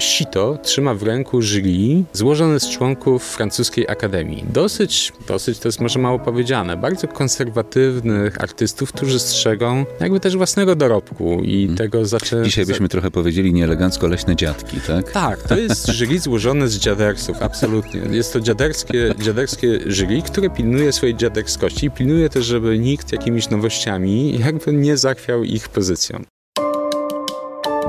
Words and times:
Sito 0.00 0.58
trzyma 0.62 0.94
w 0.94 1.02
ręku 1.02 1.42
jury 1.42 2.04
złożone 2.12 2.60
z 2.60 2.68
członków 2.68 3.24
francuskiej 3.24 3.88
akademii. 3.88 4.44
Dosyć, 4.52 5.12
dosyć 5.28 5.58
to 5.58 5.68
jest 5.68 5.80
może 5.80 5.98
mało 5.98 6.18
powiedziane, 6.18 6.76
bardzo 6.76 7.08
konserwatywnych 7.08 8.40
artystów, 8.40 8.92
którzy 8.92 9.18
strzegą 9.18 9.84
jakby 10.00 10.20
też 10.20 10.36
własnego 10.36 10.74
dorobku 10.76 11.40
i 11.44 11.58
hmm. 11.58 11.76
tego 11.76 12.06
zaczę... 12.06 12.42
Dzisiaj 12.42 12.66
byśmy 12.66 12.88
trochę 12.88 13.10
powiedzieli 13.10 13.52
nieelegancko 13.52 14.08
leśne 14.08 14.36
dziadki, 14.36 14.80
tak? 14.86 15.12
Tak, 15.12 15.42
to 15.42 15.56
jest 15.56 15.88
jury 15.98 16.18
złożone 16.18 16.68
z 16.68 16.78
dziadersów, 16.78 17.42
absolutnie. 17.42 18.00
Jest 18.10 18.32
to 18.32 18.40
dziaderskie, 18.40 19.14
dziaderskie 19.18 19.78
jury, 19.86 20.22
które 20.22 20.50
pilnuje 20.50 20.92
swojej 20.92 21.16
dziaderskości 21.16 21.86
i 21.86 21.90
pilnuje 21.90 22.28
też, 22.28 22.46
żeby 22.46 22.78
nikt 22.78 23.12
jakimiś 23.12 23.50
nowościami 23.50 24.38
jakby 24.38 24.72
nie 24.72 24.96
zachwiał 24.96 25.44
ich 25.44 25.68
pozycją. 25.68 26.24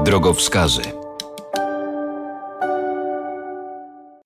Drogowskazy. 0.05 1.00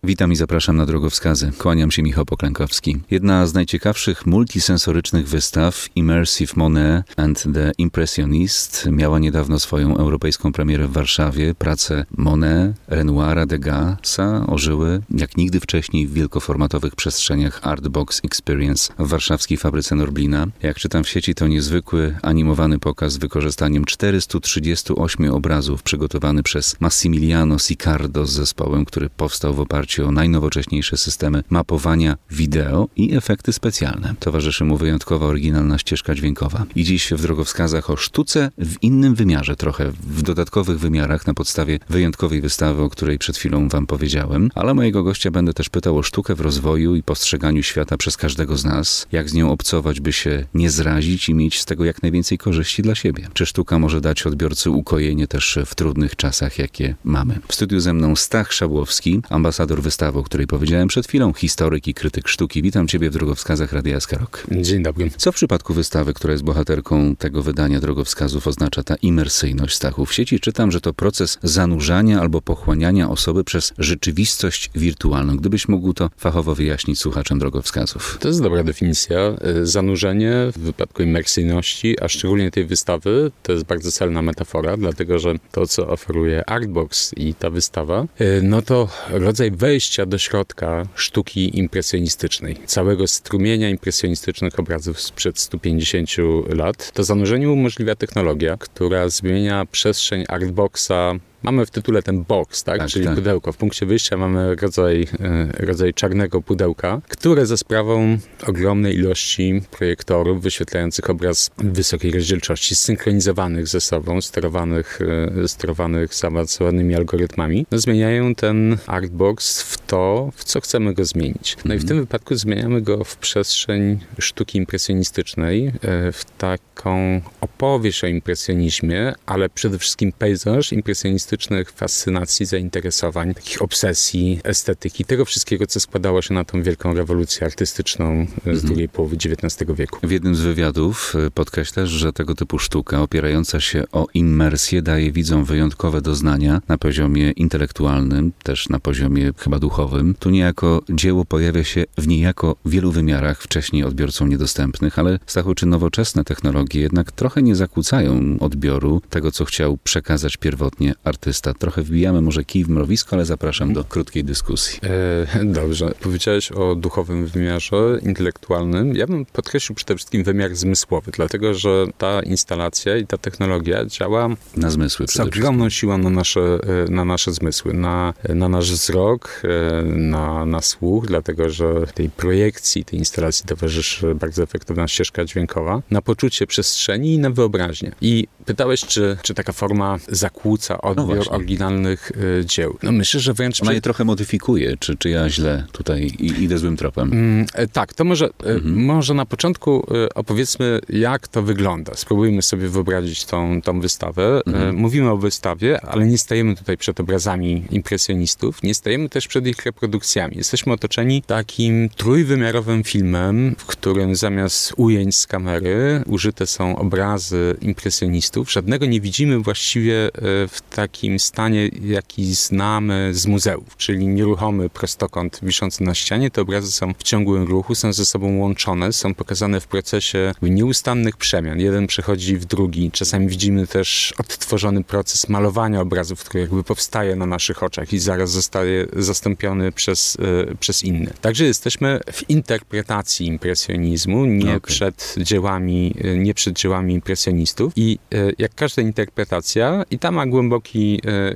Witam 0.06 0.32
i 0.32 0.36
zapraszam 0.36 0.78
na 0.78 0.86
drogowskazy. 0.86 1.52
Kłaniam 1.58 1.92
się 1.92 2.04
Michał 2.04 2.26
Poklękowski. 2.26 2.98
Jedna 3.12 3.48
z 3.48 3.54
najciekawszych 3.54 4.26
multisensorycznych 4.26 5.28
wystaw 5.28 5.88
Immersive 5.96 6.56
Monet 6.56 7.06
and 7.18 7.44
the 7.54 7.72
Impressionist 7.78 8.86
miała 8.92 9.20
niedawno 9.20 9.60
swoją 9.60 9.98
europejską 9.98 10.52
premierę 10.52 10.88
w 10.88 10.92
Warszawie. 10.92 11.56
Prace 11.56 12.06
Monet, 12.18 12.76
Renoira, 12.88 13.46
Degasa 13.46 14.48
ożyły 14.48 15.02
jak 15.10 15.38
nigdy 15.38 15.60
wcześniej 15.60 16.08
w 16.08 16.14
wielkoformatowych 16.14 16.96
przestrzeniach 16.96 17.60
Artbox 17.64 18.22
Experience 18.24 18.94
w 19.00 19.08
warszawskiej 19.08 19.58
fabryce 19.58 19.96
Norblina. 19.96 20.48
Jak 20.62 20.78
czytam 20.78 21.04
w 21.04 21.10
sieci, 21.10 21.36
to 21.36 21.48
niezwykły 21.48 22.16
animowany 22.22 22.80
pokaz 22.80 23.14
z 23.14 23.18
wykorzystaniem 23.18 23.86
438 23.86 25.34
obrazów 25.34 25.84
przygotowany 25.84 26.44
przez 26.44 26.76
Massimiliano 26.80 27.60
Sicardo 27.60 28.26
z 28.26 28.32
zespołem, 28.32 28.86
który 28.86 29.10
powstał 29.10 29.54
w 29.54 29.60
oparciu 29.60 29.95
o 30.04 30.12
najnowocześniejsze 30.12 30.98
systemy 30.98 31.44
mapowania 31.50 32.18
wideo 32.32 32.88
i 32.96 33.16
efekty 33.16 33.54
specjalne. 33.54 34.16
Towarzyszy 34.20 34.66
mu 34.66 34.78
wyjątkowa 34.78 35.26
oryginalna 35.26 35.78
ścieżka 35.78 36.16
dźwiękowa. 36.16 36.66
I 36.76 36.84
dziś 36.84 37.12
w 37.12 37.22
drogowskazach 37.22 37.90
o 37.90 37.98
sztuce 37.98 38.52
w 38.58 38.76
innym 38.82 39.16
wymiarze, 39.16 39.56
trochę 39.56 39.92
w 39.92 40.22
dodatkowych 40.22 40.80
wymiarach 40.80 41.28
na 41.28 41.34
podstawie 41.34 41.80
wyjątkowej 41.90 42.42
wystawy, 42.42 42.82
o 42.82 42.90
której 42.90 43.20
przed 43.20 43.38
chwilą 43.38 43.70
wam 43.70 43.88
powiedziałem, 43.88 44.52
ale 44.56 44.74
mojego 44.74 45.04
gościa 45.04 45.32
będę 45.32 45.54
też 45.54 45.70
pytał 45.70 45.98
o 45.98 46.04
sztukę 46.04 46.36
w 46.36 46.42
rozwoju 46.42 46.96
i 46.96 47.04
postrzeganiu 47.04 47.64
świata 47.64 47.98
przez 47.98 48.18
każdego 48.18 48.58
z 48.58 48.66
nas, 48.66 49.08
jak 49.12 49.30
z 49.30 49.34
nią 49.34 49.52
obcować, 49.52 50.00
by 50.00 50.14
się 50.14 50.46
nie 50.54 50.70
zrazić 50.70 51.30
i 51.30 51.34
mieć 51.34 51.60
z 51.60 51.66
tego 51.66 51.86
jak 51.86 52.02
najwięcej 52.02 52.38
korzyści 52.38 52.82
dla 52.82 52.96
siebie. 52.96 53.28
Czy 53.34 53.46
sztuka 53.46 53.80
może 53.80 54.02
dać 54.02 54.28
odbiorcy 54.28 54.70
ukojenie 54.70 55.28
też 55.28 55.60
w 55.66 55.76
trudnych 55.76 56.16
czasach, 56.16 56.60
jakie 56.60 56.96
mamy? 57.04 57.40
W 57.48 57.56
studiu 57.56 57.80
ze 57.80 57.94
mną 57.94 58.16
Stach 58.16 58.54
Szabłowski, 58.54 59.22
ambasador 59.30 59.82
wystawy, 59.86 60.20
o 60.20 60.24
której 60.24 60.48
powiedziałem 60.48 60.88
przed 60.88 61.08
chwilą, 61.08 61.34
historyk 61.34 61.88
i 61.88 61.94
krytyk 61.94 62.28
sztuki. 62.28 62.62
Witam 62.62 62.88
Ciebie 62.88 63.10
w 63.10 63.14
Drogowskazach 63.14 63.74
Radia 63.74 64.00
Skarok. 64.00 64.44
Dzień 64.52 64.84
dobry. 64.84 65.12
Co 65.18 65.32
w 65.32 65.36
przypadku 65.36 65.74
wystawy, 65.74 66.14
która 66.14 66.32
jest 66.32 66.44
bohaterką 66.44 67.16
tego 67.16 67.44
wydania 67.44 67.80
Drogowskazów, 67.80 68.48
oznacza 68.48 68.84
ta 68.84 68.96
imersyjność 68.96 69.76
Stachu? 69.76 70.06
W 70.06 70.14
sieci 70.14 70.40
czytam, 70.40 70.72
że 70.72 70.82
to 70.82 70.94
proces 70.94 71.38
zanurzania 71.44 72.22
albo 72.22 72.42
pochłaniania 72.42 73.10
osoby 73.10 73.44
przez 73.44 73.74
rzeczywistość 73.78 74.70
wirtualną. 74.76 75.38
Gdybyś 75.38 75.68
mógł 75.68 75.94
to 75.94 76.10
fachowo 76.18 76.56
wyjaśnić 76.56 77.00
słuchaczom 77.00 77.40
Drogowskazów. 77.40 78.18
To 78.22 78.28
jest 78.28 78.42
dobra 78.42 78.64
definicja. 78.64 79.18
Y, 79.62 79.68
zanurzenie 79.68 80.34
w 80.56 80.60
wypadku 80.60 81.04
imersyjności, 81.04 81.96
a 82.02 82.08
szczególnie 82.08 82.52
tej 82.52 82.66
wystawy, 82.66 83.32
to 83.44 83.52
jest 83.52 83.66
bardzo 83.66 83.92
celna 83.92 84.22
metafora, 84.22 84.78
dlatego 84.78 85.20
że 85.20 85.36
to, 85.52 85.68
co 85.68 85.88
oferuje 85.88 86.50
Artbox 86.50 87.14
i 87.18 87.34
ta 87.34 87.50
wystawa, 87.50 88.06
y, 88.22 88.42
no 88.44 88.62
to 88.62 88.90
rodzaj 89.10 89.52
wejścia 89.52 89.75
wejścia 89.76 90.06
do 90.06 90.18
środka 90.18 90.86
sztuki 90.96 91.60
impresjonistycznej, 91.60 92.58
całego 92.66 93.08
strumienia 93.08 93.70
impresjonistycznych 93.70 94.60
obrazów 94.60 95.02
sprzed 95.02 95.40
150 95.40 96.10
lat. 96.48 96.92
To 96.92 97.04
zanurzenie 97.04 97.50
umożliwia 97.50 97.96
technologia, 97.96 98.58
która 98.58 99.10
zmienia 99.10 99.66
przestrzeń 99.72 100.24
artboxa 100.28 101.14
Mamy 101.46 101.66
w 101.66 101.72
tytule 101.72 102.04
ten 102.04 102.24
box, 102.24 102.64
tak? 102.64 102.80
tak 102.80 102.90
czyli 102.90 103.06
tak. 103.06 103.16
pudełko. 103.16 103.52
W 103.52 103.58
punkcie 103.58 103.86
wyjścia 103.86 104.18
mamy 104.18 104.56
rodzaj, 104.56 105.08
e, 105.20 105.66
rodzaj 105.66 105.94
czarnego 105.94 106.42
pudełka, 106.42 107.02
które 107.10 107.46
za 107.46 107.58
sprawą 107.58 108.18
ogromnej 108.48 108.96
ilości 108.96 109.62
projektorów 109.72 110.42
wyświetlających 110.42 111.10
obraz 111.10 111.52
wysokiej 111.58 112.12
rozdzielczości, 112.12 112.76
synchronizowanych 112.76 113.68
ze 113.68 113.82
sobą, 113.82 114.22
sterowanych, 114.22 115.00
e, 115.44 115.48
sterowanych 115.48 116.16
zaawansowanymi 116.16 116.96
algorytmami, 116.96 117.66
no, 117.72 117.80
zmieniają 117.80 118.36
ten 118.36 118.78
artbox 118.88 119.62
w 119.62 119.78
to, 119.88 120.32
w 120.36 120.44
co 120.44 120.62
chcemy 120.62 120.94
go 120.94 121.06
zmienić. 121.06 121.58
No 121.66 121.74
i 121.74 121.78
w 121.78 121.82
mhm. 121.82 121.88
tym 121.88 122.00
wypadku 122.00 122.36
zmieniamy 122.36 122.82
go 122.82 123.04
w 123.04 123.18
przestrzeń 123.18 124.00
sztuki 124.20 124.58
impresjonistycznej, 124.58 125.68
e, 125.68 125.72
w 126.12 126.26
taką 126.38 127.22
opowieść 127.42 128.04
o 128.04 128.08
impresjonizmie, 128.08 129.14
ale 129.26 129.50
przede 129.50 129.80
wszystkim 129.80 130.12
pejzaż 130.12 130.74
impresjonistyczny 130.74 131.35
artystycznych 131.36 131.72
fascynacji, 131.72 132.46
zainteresowań, 132.46 133.34
takich 133.34 133.62
obsesji, 133.62 134.40
estetyki, 134.44 135.06
tego 135.06 135.26
wszystkiego, 135.26 135.68
co 135.68 135.80
składało 135.80 136.22
się 136.22 136.34
na 136.34 136.44
tą 136.44 136.64
wielką 136.64 136.94
rewolucję 136.94 137.46
artystyczną 137.46 138.28
z 138.36 138.48
mhm. 138.48 138.60
drugiej 138.60 138.90
połowy 138.90 139.16
XIX 139.16 139.72
wieku. 139.76 140.00
W 140.08 140.12
jednym 140.12 140.36
z 140.36 140.40
wywiadów 140.40 141.14
e, 141.16 141.32
podkreślasz, 141.32 141.90
że 141.90 142.14
tego 142.14 142.36
typu 142.36 142.60
sztuka 142.60 143.02
opierająca 143.02 143.60
się 143.60 143.84
o 143.92 144.08
immersję 144.14 144.82
daje 144.82 145.12
widzom 145.12 145.46
wyjątkowe 145.46 146.02
doznania 146.02 146.62
na 146.68 146.78
poziomie 146.78 147.32
intelektualnym, 147.32 148.32
też 148.44 148.70
na 148.70 148.80
poziomie 148.80 149.32
chyba 149.38 149.60
duchowym. 149.60 150.16
Tu 150.20 150.30
niejako 150.30 150.82
dzieło 150.90 151.26
pojawia 151.26 151.64
się 151.64 151.84
w 151.98 152.08
niejako 152.08 152.56
wielu 152.66 152.92
wymiarach 152.92 153.42
wcześniej 153.42 153.84
odbiorcom 153.84 154.30
niedostępnych, 154.30 155.00
ale 155.00 155.20
Stachu, 155.26 155.56
czy 155.56 155.66
nowoczesne 155.66 156.24
technologie 156.24 156.82
jednak 156.82 157.12
trochę 157.12 157.42
nie 157.42 157.56
zakłócają 157.56 158.38
odbioru 158.40 159.02
tego, 159.10 159.32
co 159.32 159.46
chciał 159.46 159.78
przekazać 159.84 160.38
pierwotnie 160.38 160.94
artysta? 161.04 161.15
Artysta. 161.16 161.54
Trochę 161.54 161.82
wbijamy 161.82 162.22
może 162.22 162.44
kij 162.44 162.64
w 162.64 162.70
mrowisko, 162.70 163.16
ale 163.16 163.26
zapraszam 163.26 163.74
do 163.74 163.84
krótkiej 163.84 164.24
dyskusji. 164.24 164.80
E, 164.84 165.46
dobrze. 165.46 165.92
Powiedziałeś 166.02 166.52
o 166.52 166.76
duchowym 166.76 167.28
wymiarze 167.28 168.00
intelektualnym. 168.02 168.96
Ja 168.96 169.08
bym 169.08 169.26
podkreślił 169.26 169.76
przede 169.76 169.96
wszystkim 169.96 170.24
wymiar 170.24 170.56
zmysłowy, 170.56 171.12
dlatego 171.12 171.54
że 171.54 171.86
ta 171.98 172.22
instalacja 172.22 172.98
i 172.98 173.08
ta 173.08 173.18
technologia 173.18 173.86
działa 173.86 174.30
na 174.58 174.70
zmysły 174.70 175.08
z 175.08 175.20
ogromną 175.20 175.70
siłą 175.70 175.98
na 175.98 176.10
nasze, 176.10 176.42
e, 176.42 176.92
na 176.92 177.06
nasze 177.06 177.32
zmysły, 177.32 177.74
na, 177.74 178.14
na 178.30 178.50
nasz 178.50 178.72
wzrok, 178.72 179.42
e, 179.44 179.84
na, 179.86 180.46
na 180.46 180.62
słuch, 180.62 181.06
dlatego 181.08 181.50
że 181.50 181.88
tej 181.94 182.10
projekcji, 182.10 182.86
tej 182.86 183.00
instalacji 183.00 183.46
towarzyszy 183.46 184.16
bardzo 184.16 184.44
efektywna 184.44 184.88
ścieżka 184.88 185.26
dźwiękowa, 185.26 185.82
na 185.92 186.02
poczucie 186.02 186.48
przestrzeni 186.48 187.14
i 187.14 187.20
na 187.20 187.30
wyobraźnię. 187.30 187.92
I 188.02 188.28
pytałeś, 188.46 188.86
czy, 188.86 189.18
czy 189.22 189.34
taka 189.34 189.54
forma 189.54 189.98
zakłóca 190.08 190.82
odbiór 190.82 191.05
no 191.06 191.32
oryginalnych 191.32 192.12
y, 192.42 192.46
dzieł. 192.46 192.78
No 192.84 192.92
myślę, 192.92 193.20
że 193.20 193.34
wręcz... 193.34 193.62
Ona 193.62 193.74
je 193.74 193.82
trochę 193.82 194.04
modyfikuje, 194.04 194.78
czy, 194.80 194.98
czy 194.98 195.10
ja 195.10 195.30
źle 195.30 195.66
tutaj 195.72 196.12
idę 196.20 196.58
złym 196.58 196.78
tropem? 196.78 197.14
Mm, 197.14 197.46
e, 197.54 197.68
tak, 197.68 197.94
to 197.94 198.04
może, 198.04 198.26
e, 198.26 198.30
mhm. 198.46 198.76
może 198.76 199.14
na 199.14 199.26
początku 199.26 199.88
e, 200.06 200.14
opowiedzmy, 200.14 200.80
jak 200.90 201.28
to 201.28 201.42
wygląda. 201.42 201.94
Spróbujmy 201.96 202.42
sobie 202.42 202.70
wyobrazić 202.70 203.26
tą, 203.26 203.62
tą 203.62 203.80
wystawę. 203.80 204.42
Mhm. 204.48 204.76
Mówimy 204.76 205.10
o 205.10 205.18
wystawie, 205.18 205.82
ale 205.82 206.06
nie 206.06 206.18
stajemy 206.18 206.56
tutaj 206.56 206.78
przed 206.78 207.00
obrazami 207.00 207.64
impresjonistów, 207.72 208.64
nie 208.64 208.74
stajemy 208.74 209.10
też 209.10 209.28
przed 209.28 209.48
ich 209.48 209.66
reprodukcjami. 209.66 210.38
Jesteśmy 210.38 210.74
otoczeni 210.74 211.22
takim 211.22 211.90
trójwymiarowym 211.90 212.84
filmem, 212.84 213.56
w 213.58 213.66
którym 213.66 214.16
zamiast 214.16 214.74
ujęć 214.78 215.16
z 215.16 215.28
kamery 215.28 216.04
użyte 216.06 216.48
są 216.48 216.78
obrazy 216.78 217.56
impresjonistów. 217.62 218.52
Żadnego 218.52 218.86
nie 218.86 219.02
widzimy 219.02 219.40
właściwie 219.40 220.10
w 220.48 220.58
takim 220.70 220.95
takim 220.96 221.20
stanie, 221.20 221.70
jaki 221.82 222.36
znamy 222.36 223.10
z 223.14 223.28
muzeów, 223.28 223.78
czyli 223.78 224.08
nieruchomy 224.08 224.70
prostokąt 224.70 225.40
wiszący 225.44 225.84
na 225.84 225.94
ścianie. 225.94 226.32
Te 226.32 226.42
obrazy 226.42 226.72
są 226.72 226.94
w 226.94 227.04
ciągłym 227.04 227.44
ruchu, 227.44 227.76
są 227.76 227.94
ze 227.94 228.06
sobą 228.06 228.38
łączone, 228.38 228.94
są 228.94 229.14
pokazane 229.14 229.60
w 229.60 229.68
procesie 229.68 230.34
nieustannych 230.42 231.18
przemian. 231.18 231.60
Jeden 231.60 231.88
przechodzi 231.88 232.38
w 232.38 232.46
drugi. 232.46 232.92
Czasami 232.92 233.28
widzimy 233.28 233.68
też 233.68 234.14
odtworzony 234.18 234.84
proces 234.84 235.30
malowania 235.30 235.82
obrazów, 235.82 236.24
który 236.24 236.42
jakby 236.42 236.64
powstaje 236.64 237.16
na 237.16 237.26
naszych 237.26 237.64
oczach 237.64 237.94
i 237.94 238.00
zaraz 238.00 238.32
zostaje 238.32 238.86
zastąpiony 238.96 239.72
przez, 239.72 240.18
e, 240.52 240.56
przez 240.56 240.84
inny. 240.84 241.14
Także 241.22 241.46
jesteśmy 241.46 242.00
w 242.12 242.30
interpretacji 242.30 243.28
impresjonizmu, 243.28 244.26
nie 244.26 244.46
okay. 244.46 244.60
przed 244.60 245.16
dziełami, 245.18 245.96
e, 246.04 246.18
nie 246.18 246.34
przed 246.34 246.56
dziełami 246.56 246.94
impresjonistów 246.94 247.74
i 247.76 248.00
e, 248.14 248.32
jak 248.38 248.56
każda 248.56 248.82
interpretacja 248.82 249.84
i 249.92 250.00
ta 250.00 250.12
ma 250.12 250.26
głęboki, 250.26 250.85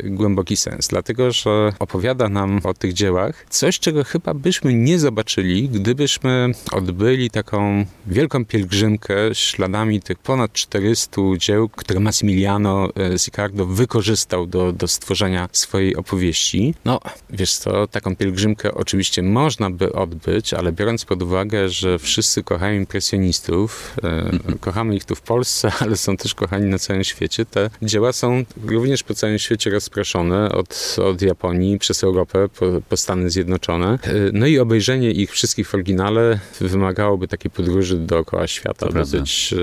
głęboki 0.04 0.58
sens, 0.58 0.88
dlatego, 0.88 1.32
że 1.32 1.74
opowiada 1.80 2.30
nam 2.30 2.62
o 2.64 2.74
tych 2.74 2.94
dziełach 2.94 3.46
coś, 3.50 3.80
czego 3.80 4.04
chyba 4.04 4.34
byśmy 4.34 4.74
nie 4.74 5.00
zobaczyli, 5.00 5.70
gdybyśmy 5.70 6.52
odbyli 6.72 7.30
taką 7.30 7.86
wielką 8.08 8.46
pielgrzymkę 8.46 9.16
śladami 9.34 10.02
tych 10.02 10.18
ponad 10.18 10.54
400 10.54 11.22
dzieł, 11.38 11.70
które 11.70 12.00
Massimiliano 12.00 12.90
Sicardo 13.18 13.66
wykorzystał 13.66 14.48
do, 14.48 14.72
do 14.72 14.88
stworzenia 14.88 15.50
swojej 15.52 15.96
opowieści. 15.96 16.74
No, 16.86 17.00
wiesz 17.30 17.54
co, 17.54 17.88
taką 17.88 18.16
pielgrzymkę 18.16 18.74
oczywiście 18.74 19.24
można 19.24 19.70
by 19.70 19.94
odbyć, 19.94 20.54
ale 20.54 20.72
biorąc 20.72 21.06
pod 21.06 21.22
uwagę, 21.22 21.70
że 21.70 22.00
wszyscy 22.00 22.44
kochają 22.44 22.80
impresjonistów, 22.80 23.98
e, 24.04 24.32
kochamy 24.66 24.96
ich 24.96 25.06
tu 25.06 25.16
w 25.16 25.22
Polsce, 25.22 25.72
ale 25.80 25.98
są 25.98 26.18
też 26.18 26.36
kochani 26.36 26.66
na 26.66 26.80
całym 26.80 27.04
świecie, 27.04 27.46
te 27.46 27.70
dzieła 27.82 28.14
są 28.14 28.44
również 28.66 29.04
po 29.04 29.14
całym 29.14 29.39
świecie 29.40 29.70
rozproszone 29.70 30.52
od, 30.52 30.96
od 31.04 31.22
Japonii 31.22 31.80
przez 31.80 32.04
Europę 32.04 32.50
po, 32.60 32.66
po 32.90 32.98
Stany 32.98 33.30
Zjednoczone. 33.30 34.00
E, 34.04 34.14
no 34.34 34.48
i 34.48 34.60
obejrzenie 34.60 35.12
ich 35.12 35.32
wszystkich 35.32 35.68
w 35.70 35.74
oryginale 35.74 36.40
wymagałoby 36.62 37.28
takiej 37.28 37.52
podróży 37.52 37.98
dookoła 37.98 38.48
świata 38.48 38.88
dosyć, 38.90 39.54
e, 39.54 39.58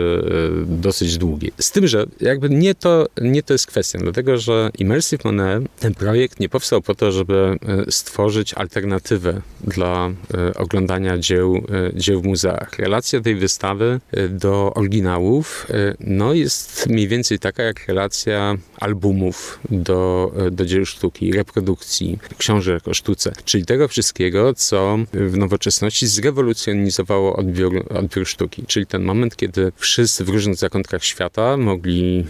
dosyć 0.67 1.19
długiej. 1.19 1.52
Z 1.58 1.70
tym, 1.70 1.87
że 1.87 2.06
jakby 2.20 2.50
nie 2.50 2.75
to, 2.75 3.06
nie 3.20 3.43
to 3.43 3.55
jest 3.55 3.67
kwestia, 3.67 3.99
dlatego 3.99 4.38
że 4.38 4.70
Immersive 4.78 5.25
Monet, 5.25 5.64
ten 5.81 5.94
projekt 5.94 6.40
nie 6.40 6.49
powstał 6.49 6.82
po 6.82 6.94
to, 6.94 7.12
żeby 7.12 7.58
stworzyć 7.88 8.55
alternatywę 8.55 9.40
dla 9.61 10.11
e, 10.34 10.55
oglądania 10.55 11.19
dzieł, 11.19 11.56
e, 11.56 11.99
dzieł 11.99 12.20
w 12.23 12.25
muzeach. 12.25 12.78
Relacja 12.78 13.20
tej 13.20 13.34
wystawy 13.34 14.00
e, 14.12 14.28
do 14.28 14.75
oryginałów 14.75 15.67
no, 16.00 16.34
jest 16.34 16.87
mniej 16.87 17.08
więcej 17.08 17.38
taka 17.38 17.62
jak 17.62 17.87
relacja 17.87 18.55
albumów 18.81 19.58
do, 19.70 20.32
do 20.50 20.66
dzieł 20.66 20.86
sztuki, 20.86 21.32
reprodukcji, 21.32 22.18
książek 22.38 22.88
o 22.88 22.94
sztuce, 22.94 23.32
czyli 23.44 23.64
tego 23.64 23.88
wszystkiego, 23.88 24.54
co 24.54 24.98
w 25.12 25.36
nowoczesności 25.36 26.06
zrewolucjonizowało 26.06 27.36
odbiór, 27.36 27.86
odbiór 27.94 28.26
sztuki. 28.26 28.64
Czyli 28.66 28.86
ten 28.86 29.02
moment, 29.02 29.36
kiedy 29.36 29.72
wszyscy 29.76 30.24
w 30.24 30.28
różnych 30.28 30.56
zakątkach 30.56 31.04
świata 31.04 31.56
mogli, 31.56 32.24